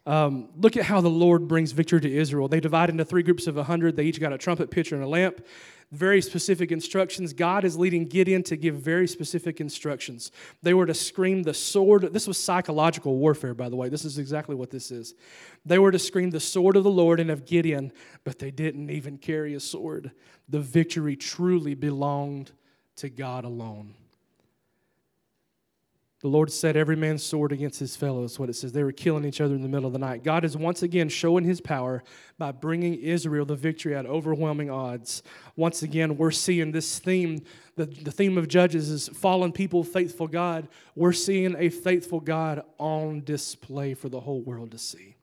Um, 0.05 0.49
look 0.57 0.77
at 0.77 0.85
how 0.85 1.01
the 1.01 1.09
Lord 1.09 1.47
brings 1.47 1.71
victory 1.71 2.01
to 2.01 2.11
Israel. 2.11 2.47
They 2.47 2.59
divide 2.59 2.89
into 2.89 3.05
three 3.05 3.23
groups 3.23 3.47
of 3.47 3.55
100. 3.55 3.95
They 3.95 4.03
each 4.03 4.19
got 4.19 4.33
a 4.33 4.37
trumpet, 4.37 4.71
pitcher, 4.71 4.95
and 4.95 5.03
a 5.03 5.07
lamp 5.07 5.41
very 5.91 6.21
specific 6.21 6.71
instructions. 6.71 7.33
God 7.33 7.65
is 7.65 7.77
leading 7.77 8.05
Gideon 8.05 8.43
to 8.43 8.55
give 8.55 8.75
very 8.75 9.07
specific 9.07 9.59
instructions. 9.59 10.31
They 10.63 10.73
were 10.73 10.85
to 10.85 10.93
scream 10.93 11.43
the 11.43 11.53
sword. 11.53 12.13
This 12.13 12.27
was 12.27 12.37
psychological 12.37 13.17
warfare, 13.17 13.53
by 13.53 13.67
the 13.67 13.75
way. 13.75 13.89
This 13.89 14.05
is 14.05 14.17
exactly 14.17 14.55
what 14.55 14.71
this 14.71 14.89
is. 14.89 15.13
They 15.65 15.79
were 15.79 15.91
to 15.91 15.99
scream 15.99 16.29
the 16.29 16.39
sword 16.39 16.77
of 16.77 16.83
the 16.85 16.89
Lord 16.89 17.19
and 17.19 17.29
of 17.29 17.45
Gideon, 17.45 17.91
but 18.23 18.39
they 18.39 18.51
didn't 18.51 18.89
even 18.89 19.17
carry 19.17 19.53
a 19.53 19.59
sword. 19.59 20.11
The 20.47 20.61
victory 20.61 21.17
truly 21.17 21.75
belonged 21.75 22.51
to 22.97 23.09
God 23.09 23.43
alone. 23.43 23.95
The 26.21 26.27
Lord 26.27 26.51
set 26.51 26.75
every 26.75 26.95
man's 26.95 27.23
sword 27.23 27.51
against 27.51 27.79
his 27.79 27.95
fellows, 27.95 28.37
what 28.37 28.47
it 28.47 28.53
says. 28.53 28.71
They 28.71 28.83
were 28.83 28.91
killing 28.91 29.25
each 29.25 29.41
other 29.41 29.55
in 29.55 29.63
the 29.63 29.67
middle 29.67 29.87
of 29.87 29.93
the 29.93 29.99
night. 29.99 30.23
God 30.23 30.45
is 30.45 30.55
once 30.55 30.83
again 30.83 31.09
showing 31.09 31.43
his 31.43 31.59
power 31.59 32.03
by 32.37 32.51
bringing 32.51 32.93
Israel 32.93 33.43
the 33.43 33.55
victory 33.55 33.95
at 33.95 34.05
overwhelming 34.05 34.69
odds. 34.69 35.23
Once 35.55 35.81
again, 35.81 36.17
we're 36.17 36.29
seeing 36.29 36.71
this 36.71 36.99
theme. 36.99 37.43
The, 37.75 37.87
the 37.87 38.11
theme 38.11 38.37
of 38.37 38.47
Judges 38.47 38.89
is 38.89 39.07
fallen 39.09 39.51
people, 39.51 39.83
faithful 39.83 40.27
God. 40.27 40.67
We're 40.95 41.11
seeing 41.11 41.55
a 41.57 41.69
faithful 41.69 42.19
God 42.19 42.63
on 42.77 43.23
display 43.23 43.95
for 43.95 44.09
the 44.09 44.19
whole 44.19 44.41
world 44.41 44.71
to 44.71 44.77
see. 44.77 45.15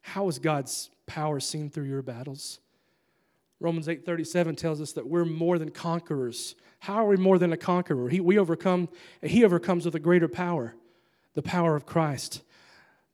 How 0.00 0.28
is 0.28 0.38
God's 0.38 0.90
power 1.06 1.40
seen 1.40 1.70
through 1.70 1.84
your 1.84 2.02
battles? 2.02 2.60
Romans 3.58 3.88
8:37 3.88 4.54
tells 4.54 4.80
us 4.80 4.92
that 4.92 5.08
we're 5.08 5.24
more 5.24 5.58
than 5.58 5.70
conquerors 5.72 6.54
how 6.80 6.94
are 6.94 7.06
we 7.06 7.16
more 7.16 7.38
than 7.38 7.52
a 7.52 7.56
conqueror? 7.56 8.08
He, 8.08 8.20
we 8.20 8.38
overcome, 8.38 8.88
he 9.22 9.44
overcomes 9.44 9.84
with 9.84 9.94
a 9.94 10.00
greater 10.00 10.28
power, 10.28 10.74
the 11.34 11.42
power 11.42 11.74
of 11.74 11.86
Christ. 11.86 12.42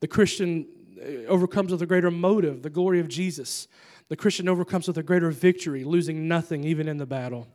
The 0.01 0.07
Christian 0.07 0.67
uh, 1.01 1.27
overcomes 1.27 1.71
with 1.71 1.81
a 1.81 1.85
greater 1.85 2.11
motive, 2.11 2.61
the 2.61 2.69
glory 2.69 2.99
of 2.99 3.07
Jesus. 3.07 3.67
The 4.07 4.15
Christian 4.15 4.47
overcomes 4.47 4.87
with 4.87 4.97
a 4.97 5.03
greater 5.03 5.31
victory, 5.31 5.83
losing 5.83 6.27
nothing 6.27 6.63
even 6.63 6.87
in 6.87 6.97
the 6.97 7.05
battle. 7.05 7.47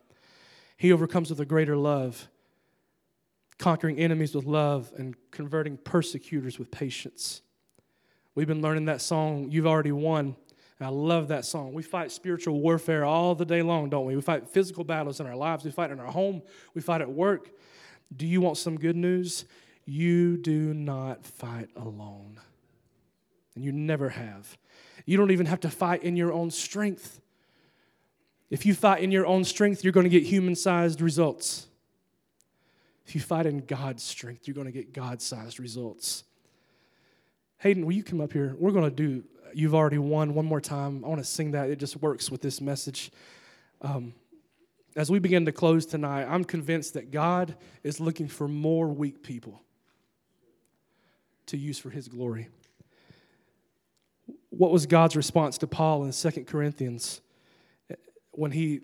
He 0.75 0.91
overcomes 0.91 1.29
with 1.29 1.39
a 1.39 1.45
greater 1.45 1.77
love, 1.77 2.27
conquering 3.57 3.97
enemies 3.99 4.35
with 4.35 4.45
love 4.45 4.91
and 4.97 5.15
converting 5.31 5.77
persecutors 5.77 6.59
with 6.59 6.71
patience. 6.71 7.41
We've 8.35 8.47
been 8.47 8.61
learning 8.61 8.85
that 8.85 9.01
song, 9.01 9.51
You've 9.51 9.67
Already 9.67 9.91
Won. 9.91 10.35
I 10.81 10.89
love 10.89 11.27
that 11.29 11.45
song. 11.45 11.73
We 11.73 11.83
fight 11.83 12.11
spiritual 12.11 12.59
warfare 12.59 13.05
all 13.05 13.35
the 13.35 13.45
day 13.45 13.61
long, 13.61 13.89
don't 13.89 14.05
we? 14.05 14.15
We 14.15 14.21
fight 14.21 14.47
physical 14.47 14.83
battles 14.83 15.19
in 15.19 15.27
our 15.27 15.35
lives, 15.35 15.63
we 15.63 15.71
fight 15.71 15.91
in 15.91 15.99
our 15.99 16.11
home, 16.11 16.41
we 16.73 16.81
fight 16.81 17.01
at 17.01 17.11
work. 17.11 17.51
Do 18.15 18.25
you 18.25 18.41
want 18.41 18.57
some 18.57 18.77
good 18.77 18.95
news? 18.95 19.45
You 19.85 20.37
do 20.37 20.73
not 20.73 21.25
fight 21.25 21.69
alone. 21.75 22.39
And 23.55 23.63
you 23.63 23.71
never 23.71 24.09
have. 24.09 24.57
You 25.05 25.17
don't 25.17 25.31
even 25.31 25.45
have 25.45 25.59
to 25.61 25.69
fight 25.69 26.03
in 26.03 26.15
your 26.15 26.31
own 26.31 26.51
strength. 26.51 27.19
If 28.49 28.65
you 28.65 28.73
fight 28.73 29.01
in 29.01 29.11
your 29.11 29.25
own 29.25 29.43
strength, 29.43 29.83
you're 29.83 29.93
going 29.93 30.05
to 30.05 30.09
get 30.09 30.23
human 30.23 30.55
sized 30.55 31.01
results. 31.01 31.67
If 33.05 33.15
you 33.15 33.21
fight 33.21 33.45
in 33.45 33.65
God's 33.65 34.03
strength, 34.03 34.47
you're 34.47 34.55
going 34.55 34.67
to 34.67 34.71
get 34.71 34.93
God 34.93 35.21
sized 35.21 35.59
results. 35.59 36.23
Hayden, 37.57 37.85
will 37.85 37.93
you 37.93 38.03
come 38.03 38.21
up 38.21 38.33
here? 38.33 38.55
We're 38.57 38.71
going 38.71 38.89
to 38.89 38.95
do 38.95 39.23
You've 39.53 39.75
Already 39.75 39.97
Won 39.97 40.33
one 40.33 40.45
more 40.45 40.61
time. 40.61 41.03
I 41.03 41.07
want 41.07 41.19
to 41.19 41.25
sing 41.25 41.51
that. 41.51 41.69
It 41.69 41.79
just 41.79 41.97
works 41.97 42.29
with 42.29 42.41
this 42.41 42.61
message. 42.61 43.11
Um, 43.81 44.13
as 44.95 45.09
we 45.09 45.19
begin 45.19 45.45
to 45.45 45.51
close 45.51 45.85
tonight, 45.85 46.25
I'm 46.25 46.43
convinced 46.43 46.93
that 46.95 47.11
God 47.11 47.55
is 47.83 47.99
looking 47.99 48.27
for 48.27 48.47
more 48.47 48.87
weak 48.87 49.23
people 49.23 49.61
to 51.47 51.57
use 51.57 51.79
for 51.79 51.89
his 51.89 52.07
glory. 52.07 52.49
What 54.49 54.71
was 54.71 54.85
God's 54.85 55.15
response 55.15 55.57
to 55.59 55.67
Paul 55.67 56.03
in 56.03 56.11
2 56.11 56.43
Corinthians 56.45 57.21
when 58.31 58.51
he 58.51 58.81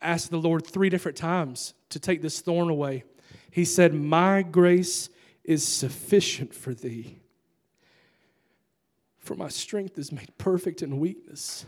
asked 0.00 0.30
the 0.30 0.38
Lord 0.38 0.66
three 0.66 0.88
different 0.88 1.16
times 1.16 1.74
to 1.90 1.98
take 1.98 2.22
this 2.22 2.40
thorn 2.40 2.70
away? 2.70 3.04
He 3.50 3.64
said, 3.64 3.94
My 3.94 4.42
grace 4.42 5.10
is 5.44 5.66
sufficient 5.66 6.54
for 6.54 6.74
thee 6.74 7.20
for 9.30 9.36
my 9.36 9.48
strength 9.48 9.96
is 9.96 10.10
made 10.10 10.36
perfect 10.38 10.82
in 10.82 10.98
weakness. 10.98 11.64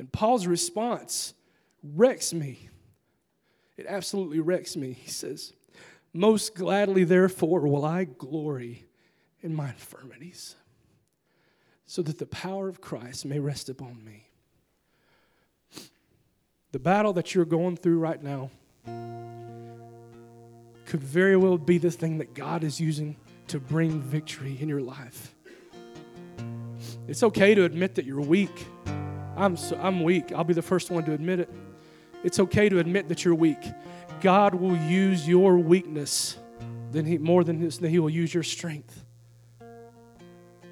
And 0.00 0.10
Paul's 0.10 0.48
response 0.48 1.32
wrecks 1.80 2.34
me. 2.34 2.70
It 3.76 3.86
absolutely 3.88 4.40
wrecks 4.40 4.74
me. 4.74 4.92
He 4.92 5.08
says, 5.08 5.52
Most 6.12 6.56
gladly, 6.56 7.04
therefore, 7.04 7.68
will 7.68 7.84
I 7.84 8.02
glory 8.02 8.84
in 9.42 9.54
my 9.54 9.68
infirmities, 9.68 10.56
so 11.86 12.02
that 12.02 12.18
the 12.18 12.26
power 12.26 12.68
of 12.68 12.80
Christ 12.80 13.24
may 13.24 13.38
rest 13.38 13.68
upon 13.68 14.04
me. 14.04 14.26
The 16.72 16.80
battle 16.80 17.12
that 17.12 17.32
you're 17.32 17.44
going 17.44 17.76
through 17.76 18.00
right 18.00 18.20
now 18.20 18.50
could 20.84 21.04
very 21.04 21.36
well 21.36 21.58
be 21.58 21.78
the 21.78 21.92
thing 21.92 22.18
that 22.18 22.34
God 22.34 22.64
is 22.64 22.80
using 22.80 23.14
to 23.46 23.60
bring 23.60 24.00
victory 24.00 24.58
in 24.60 24.68
your 24.68 24.82
life. 24.82 25.32
It's 27.10 27.24
okay 27.24 27.56
to 27.56 27.64
admit 27.64 27.96
that 27.96 28.04
you're 28.04 28.20
weak. 28.20 28.68
I'm, 29.36 29.56
so, 29.56 29.76
I'm 29.82 30.04
weak. 30.04 30.30
I'll 30.30 30.44
be 30.44 30.54
the 30.54 30.62
first 30.62 30.92
one 30.92 31.04
to 31.06 31.12
admit 31.12 31.40
it. 31.40 31.50
It's 32.22 32.38
okay 32.38 32.68
to 32.68 32.78
admit 32.78 33.08
that 33.08 33.24
you're 33.24 33.34
weak. 33.34 33.58
God 34.20 34.54
will 34.54 34.76
use 34.76 35.26
your 35.26 35.58
weakness 35.58 36.38
than 36.92 37.04
he, 37.04 37.18
more 37.18 37.42
than, 37.42 37.58
his, 37.58 37.78
than 37.78 37.90
He 37.90 37.98
will 37.98 38.10
use 38.10 38.32
your 38.32 38.44
strength. 38.44 39.04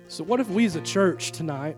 So, 0.07 0.23
what 0.23 0.39
if 0.39 0.49
we 0.49 0.65
as 0.65 0.77
a 0.77 0.81
church 0.81 1.33
tonight 1.33 1.77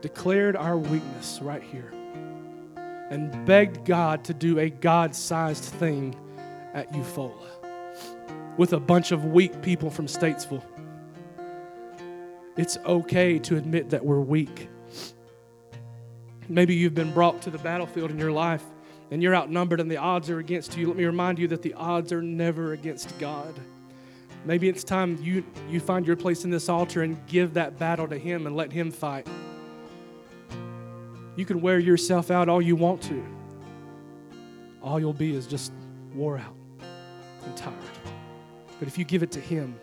declared 0.00 0.56
our 0.56 0.78
weakness 0.78 1.38
right 1.42 1.62
here 1.62 1.92
and 3.10 3.44
begged 3.44 3.84
God 3.84 4.24
to 4.24 4.32
do 4.32 4.58
a 4.58 4.70
God 4.70 5.14
sized 5.14 5.64
thing 5.64 6.16
at 6.72 6.90
Eufaula 6.94 8.56
with 8.56 8.72
a 8.72 8.80
bunch 8.80 9.12
of 9.12 9.26
weak 9.26 9.60
people 9.60 9.90
from 9.90 10.06
Statesville? 10.06 10.64
It's 12.56 12.76
okay 12.84 13.38
to 13.40 13.56
admit 13.56 13.90
that 13.90 14.04
we're 14.04 14.20
weak. 14.20 14.68
Maybe 16.48 16.74
you've 16.74 16.94
been 16.94 17.12
brought 17.12 17.40
to 17.42 17.50
the 17.50 17.58
battlefield 17.58 18.10
in 18.10 18.18
your 18.18 18.32
life 18.32 18.64
and 19.10 19.22
you're 19.22 19.34
outnumbered 19.34 19.80
and 19.80 19.90
the 19.90 19.96
odds 19.96 20.28
are 20.28 20.38
against 20.38 20.76
you. 20.76 20.86
Let 20.86 20.96
me 20.96 21.04
remind 21.04 21.38
you 21.38 21.48
that 21.48 21.62
the 21.62 21.74
odds 21.74 22.12
are 22.12 22.22
never 22.22 22.72
against 22.72 23.18
God. 23.18 23.54
Maybe 24.44 24.68
it's 24.68 24.84
time 24.84 25.18
you, 25.22 25.44
you 25.70 25.80
find 25.80 26.06
your 26.06 26.16
place 26.16 26.44
in 26.44 26.50
this 26.50 26.68
altar 26.68 27.02
and 27.02 27.16
give 27.26 27.54
that 27.54 27.78
battle 27.78 28.08
to 28.08 28.18
Him 28.18 28.46
and 28.46 28.56
let 28.56 28.72
Him 28.72 28.90
fight. 28.90 29.26
You 31.36 31.46
can 31.46 31.60
wear 31.60 31.78
yourself 31.78 32.30
out 32.30 32.48
all 32.48 32.60
you 32.60 32.76
want 32.76 33.02
to. 33.02 33.24
All 34.82 34.98
you'll 34.98 35.12
be 35.12 35.34
is 35.34 35.46
just 35.46 35.72
wore 36.14 36.38
out. 36.38 36.56
and 37.44 37.56
tired. 37.56 37.76
But 38.78 38.88
if 38.88 38.98
you 38.98 39.04
give 39.04 39.22
it 39.22 39.30
to 39.32 39.40
Him, 39.40 39.74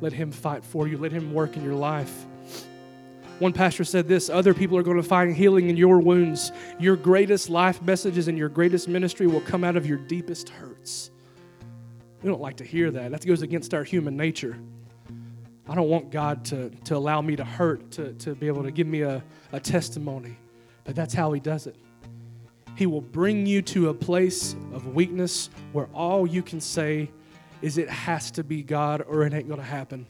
let 0.00 0.12
Him 0.12 0.30
fight 0.30 0.64
for 0.64 0.88
you, 0.88 0.98
let 0.98 1.12
Him 1.12 1.32
work 1.32 1.56
in 1.56 1.64
your 1.64 1.74
life. 1.74 2.26
One 3.40 3.52
pastor 3.52 3.84
said 3.84 4.06
this 4.06 4.30
other 4.30 4.54
people 4.54 4.78
are 4.78 4.82
going 4.82 4.96
to 4.96 5.02
find 5.02 5.34
healing 5.34 5.68
in 5.68 5.76
your 5.76 5.98
wounds. 5.98 6.52
Your 6.78 6.96
greatest 6.96 7.50
life 7.50 7.82
messages 7.82 8.28
and 8.28 8.38
your 8.38 8.48
greatest 8.48 8.88
ministry 8.88 9.26
will 9.26 9.40
come 9.40 9.64
out 9.64 9.76
of 9.76 9.86
your 9.86 9.98
deepest 9.98 10.48
hurts. 10.50 11.10
We 12.22 12.30
don't 12.30 12.40
like 12.40 12.56
to 12.58 12.64
hear 12.64 12.90
that. 12.92 13.10
That 13.10 13.26
goes 13.26 13.42
against 13.42 13.74
our 13.74 13.84
human 13.84 14.16
nature. 14.16 14.56
I 15.68 15.74
don't 15.74 15.88
want 15.88 16.10
God 16.10 16.44
to, 16.46 16.70
to 16.70 16.96
allow 16.96 17.20
me 17.22 17.36
to 17.36 17.44
hurt, 17.44 17.90
to, 17.92 18.12
to 18.14 18.34
be 18.34 18.46
able 18.46 18.62
to 18.62 18.70
give 18.70 18.86
me 18.86 19.02
a, 19.02 19.22
a 19.52 19.58
testimony. 19.58 20.36
But 20.84 20.94
that's 20.94 21.14
how 21.14 21.32
He 21.32 21.40
does 21.40 21.66
it. 21.66 21.76
He 22.76 22.86
will 22.86 23.00
bring 23.00 23.46
you 23.46 23.62
to 23.62 23.88
a 23.88 23.94
place 23.94 24.54
of 24.72 24.94
weakness 24.94 25.50
where 25.72 25.86
all 25.94 26.26
you 26.26 26.42
can 26.42 26.60
say 26.60 27.10
is 27.64 27.78
it 27.78 27.88
has 27.88 28.30
to 28.30 28.44
be 28.44 28.62
God 28.62 29.02
or 29.08 29.22
it 29.22 29.32
ain't 29.32 29.48
going 29.48 29.58
to 29.58 29.64
happen. 29.64 30.06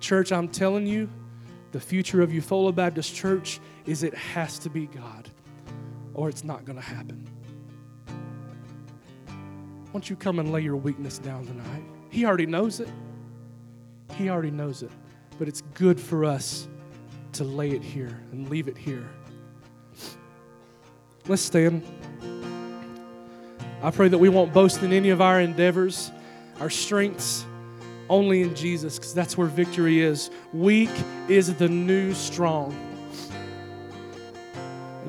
Church, 0.00 0.32
I'm 0.32 0.46
telling 0.46 0.86
you, 0.86 1.08
the 1.72 1.80
future 1.80 2.20
of 2.20 2.28
Eufaula 2.28 2.74
Baptist 2.74 3.14
Church 3.14 3.58
is 3.86 4.02
it 4.02 4.12
has 4.12 4.58
to 4.58 4.68
be 4.68 4.84
God 4.86 5.30
or 6.12 6.28
it's 6.28 6.44
not 6.44 6.66
going 6.66 6.76
to 6.76 6.84
happen. 6.84 7.26
Won't 9.94 10.10
you 10.10 10.16
come 10.16 10.38
and 10.38 10.52
lay 10.52 10.60
your 10.60 10.76
weakness 10.76 11.18
down 11.18 11.46
tonight? 11.46 11.84
He 12.10 12.26
already 12.26 12.44
knows 12.44 12.80
it. 12.80 12.90
He 14.14 14.28
already 14.28 14.50
knows 14.50 14.82
it. 14.82 14.90
But 15.38 15.48
it's 15.48 15.62
good 15.72 15.98
for 15.98 16.22
us 16.22 16.68
to 17.32 17.44
lay 17.44 17.70
it 17.70 17.82
here 17.82 18.20
and 18.30 18.50
leave 18.50 18.68
it 18.68 18.76
here. 18.76 19.08
Let's 21.26 21.40
stand. 21.40 21.82
I 23.80 23.92
pray 23.92 24.08
that 24.08 24.18
we 24.18 24.28
won't 24.28 24.52
boast 24.52 24.82
in 24.82 24.92
any 24.92 25.10
of 25.10 25.20
our 25.20 25.40
endeavors, 25.40 26.10
our 26.58 26.68
strengths, 26.68 27.46
only 28.10 28.42
in 28.42 28.56
Jesus, 28.56 28.98
because 28.98 29.14
that's 29.14 29.38
where 29.38 29.46
victory 29.46 30.00
is. 30.00 30.30
Weak 30.52 30.90
is 31.28 31.54
the 31.54 31.68
new 31.68 32.12
strong. 32.12 32.74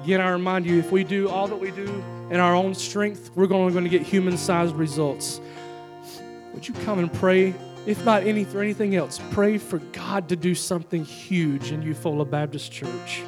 Again, 0.03 0.21
I 0.21 0.29
remind 0.29 0.67
you 0.67 0.77
if 0.77 0.91
we 0.91 1.03
do 1.03 1.29
all 1.29 1.47
that 1.47 1.59
we 1.59 1.71
do 1.71 2.03
in 2.29 2.39
our 2.39 2.53
own 2.53 2.75
strength, 2.75 3.31
we're 3.35 3.51
only 3.51 3.73
going 3.73 3.85
to 3.85 3.89
get 3.89 4.03
human 4.03 4.37
sized 4.37 4.75
results. 4.75 5.41
Would 6.53 6.67
you 6.67 6.75
come 6.85 6.99
and 6.99 7.11
pray? 7.11 7.55
If 7.87 8.05
not 8.05 8.23
any, 8.23 8.43
for 8.43 8.61
anything 8.61 8.95
else, 8.95 9.19
pray 9.31 9.57
for 9.57 9.79
God 9.79 10.29
to 10.29 10.35
do 10.35 10.53
something 10.53 11.03
huge 11.03 11.71
in 11.71 11.81
Eufaula 11.81 12.29
Baptist 12.29 12.71
Church. 12.71 13.23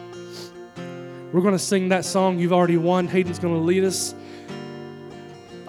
We're 1.32 1.42
going 1.42 1.56
to 1.56 1.60
sing 1.60 1.90
that 1.90 2.06
song 2.06 2.38
you've 2.38 2.54
already 2.54 2.78
won. 2.78 3.08
Hayden's 3.08 3.40
going 3.40 3.56
to 3.56 3.60
lead 3.60 3.84
us. 3.84 4.14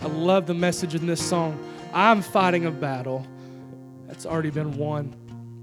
I 0.02 0.06
love 0.06 0.46
the 0.46 0.54
message 0.54 0.96
in 0.96 1.06
this 1.06 1.24
song. 1.24 1.56
I'm 1.94 2.22
fighting 2.22 2.66
a 2.66 2.72
battle 2.72 3.24
that's 4.08 4.26
already 4.26 4.50
been 4.50 4.76
won. 4.76 5.14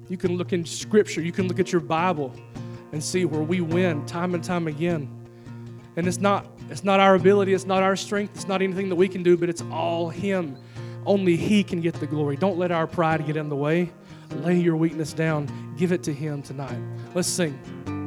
You 0.08 0.16
can 0.16 0.38
look 0.38 0.54
in 0.54 0.64
Scripture, 0.64 1.20
you 1.20 1.34
can 1.34 1.50
look 1.50 1.60
at 1.60 1.74
your 1.74 1.82
Bible 1.82 2.34
and 2.94 3.04
see 3.04 3.26
where 3.26 3.42
we 3.42 3.60
win 3.60 4.06
time 4.06 4.34
and 4.36 4.42
time 4.42 4.68
again. 4.68 5.14
And 5.98 6.08
it's 6.08 6.20
not, 6.20 6.48
it's 6.70 6.86
not 6.86 7.02
our 7.02 7.16
ability, 7.16 7.54
it's 7.54 7.66
not 7.66 7.84
our 7.84 7.98
strength, 7.98 8.34
it's 8.36 8.48
not 8.48 8.62
anything 8.62 8.88
that 8.88 8.96
we 8.96 9.10
can 9.10 9.24
do, 9.24 9.36
but 9.36 9.50
it's 9.50 9.62
all 9.74 10.08
Him. 10.08 10.58
Only 11.06 11.36
He 11.36 11.62
can 11.62 11.82
get 11.82 11.96
the 11.96 12.08
glory. 12.08 12.38
Don't 12.38 12.58
let 12.58 12.72
our 12.72 12.88
pride 12.88 13.26
get 13.26 13.36
in 13.36 13.50
the 13.50 13.58
way. 13.58 13.92
Lay 14.38 14.58
your 14.58 14.78
weakness 14.78 15.12
down, 15.12 15.76
give 15.78 15.92
it 15.92 16.02
to 16.04 16.14
Him 16.14 16.42
tonight. 16.44 16.80
Let's 17.14 17.28
sing. 17.28 17.99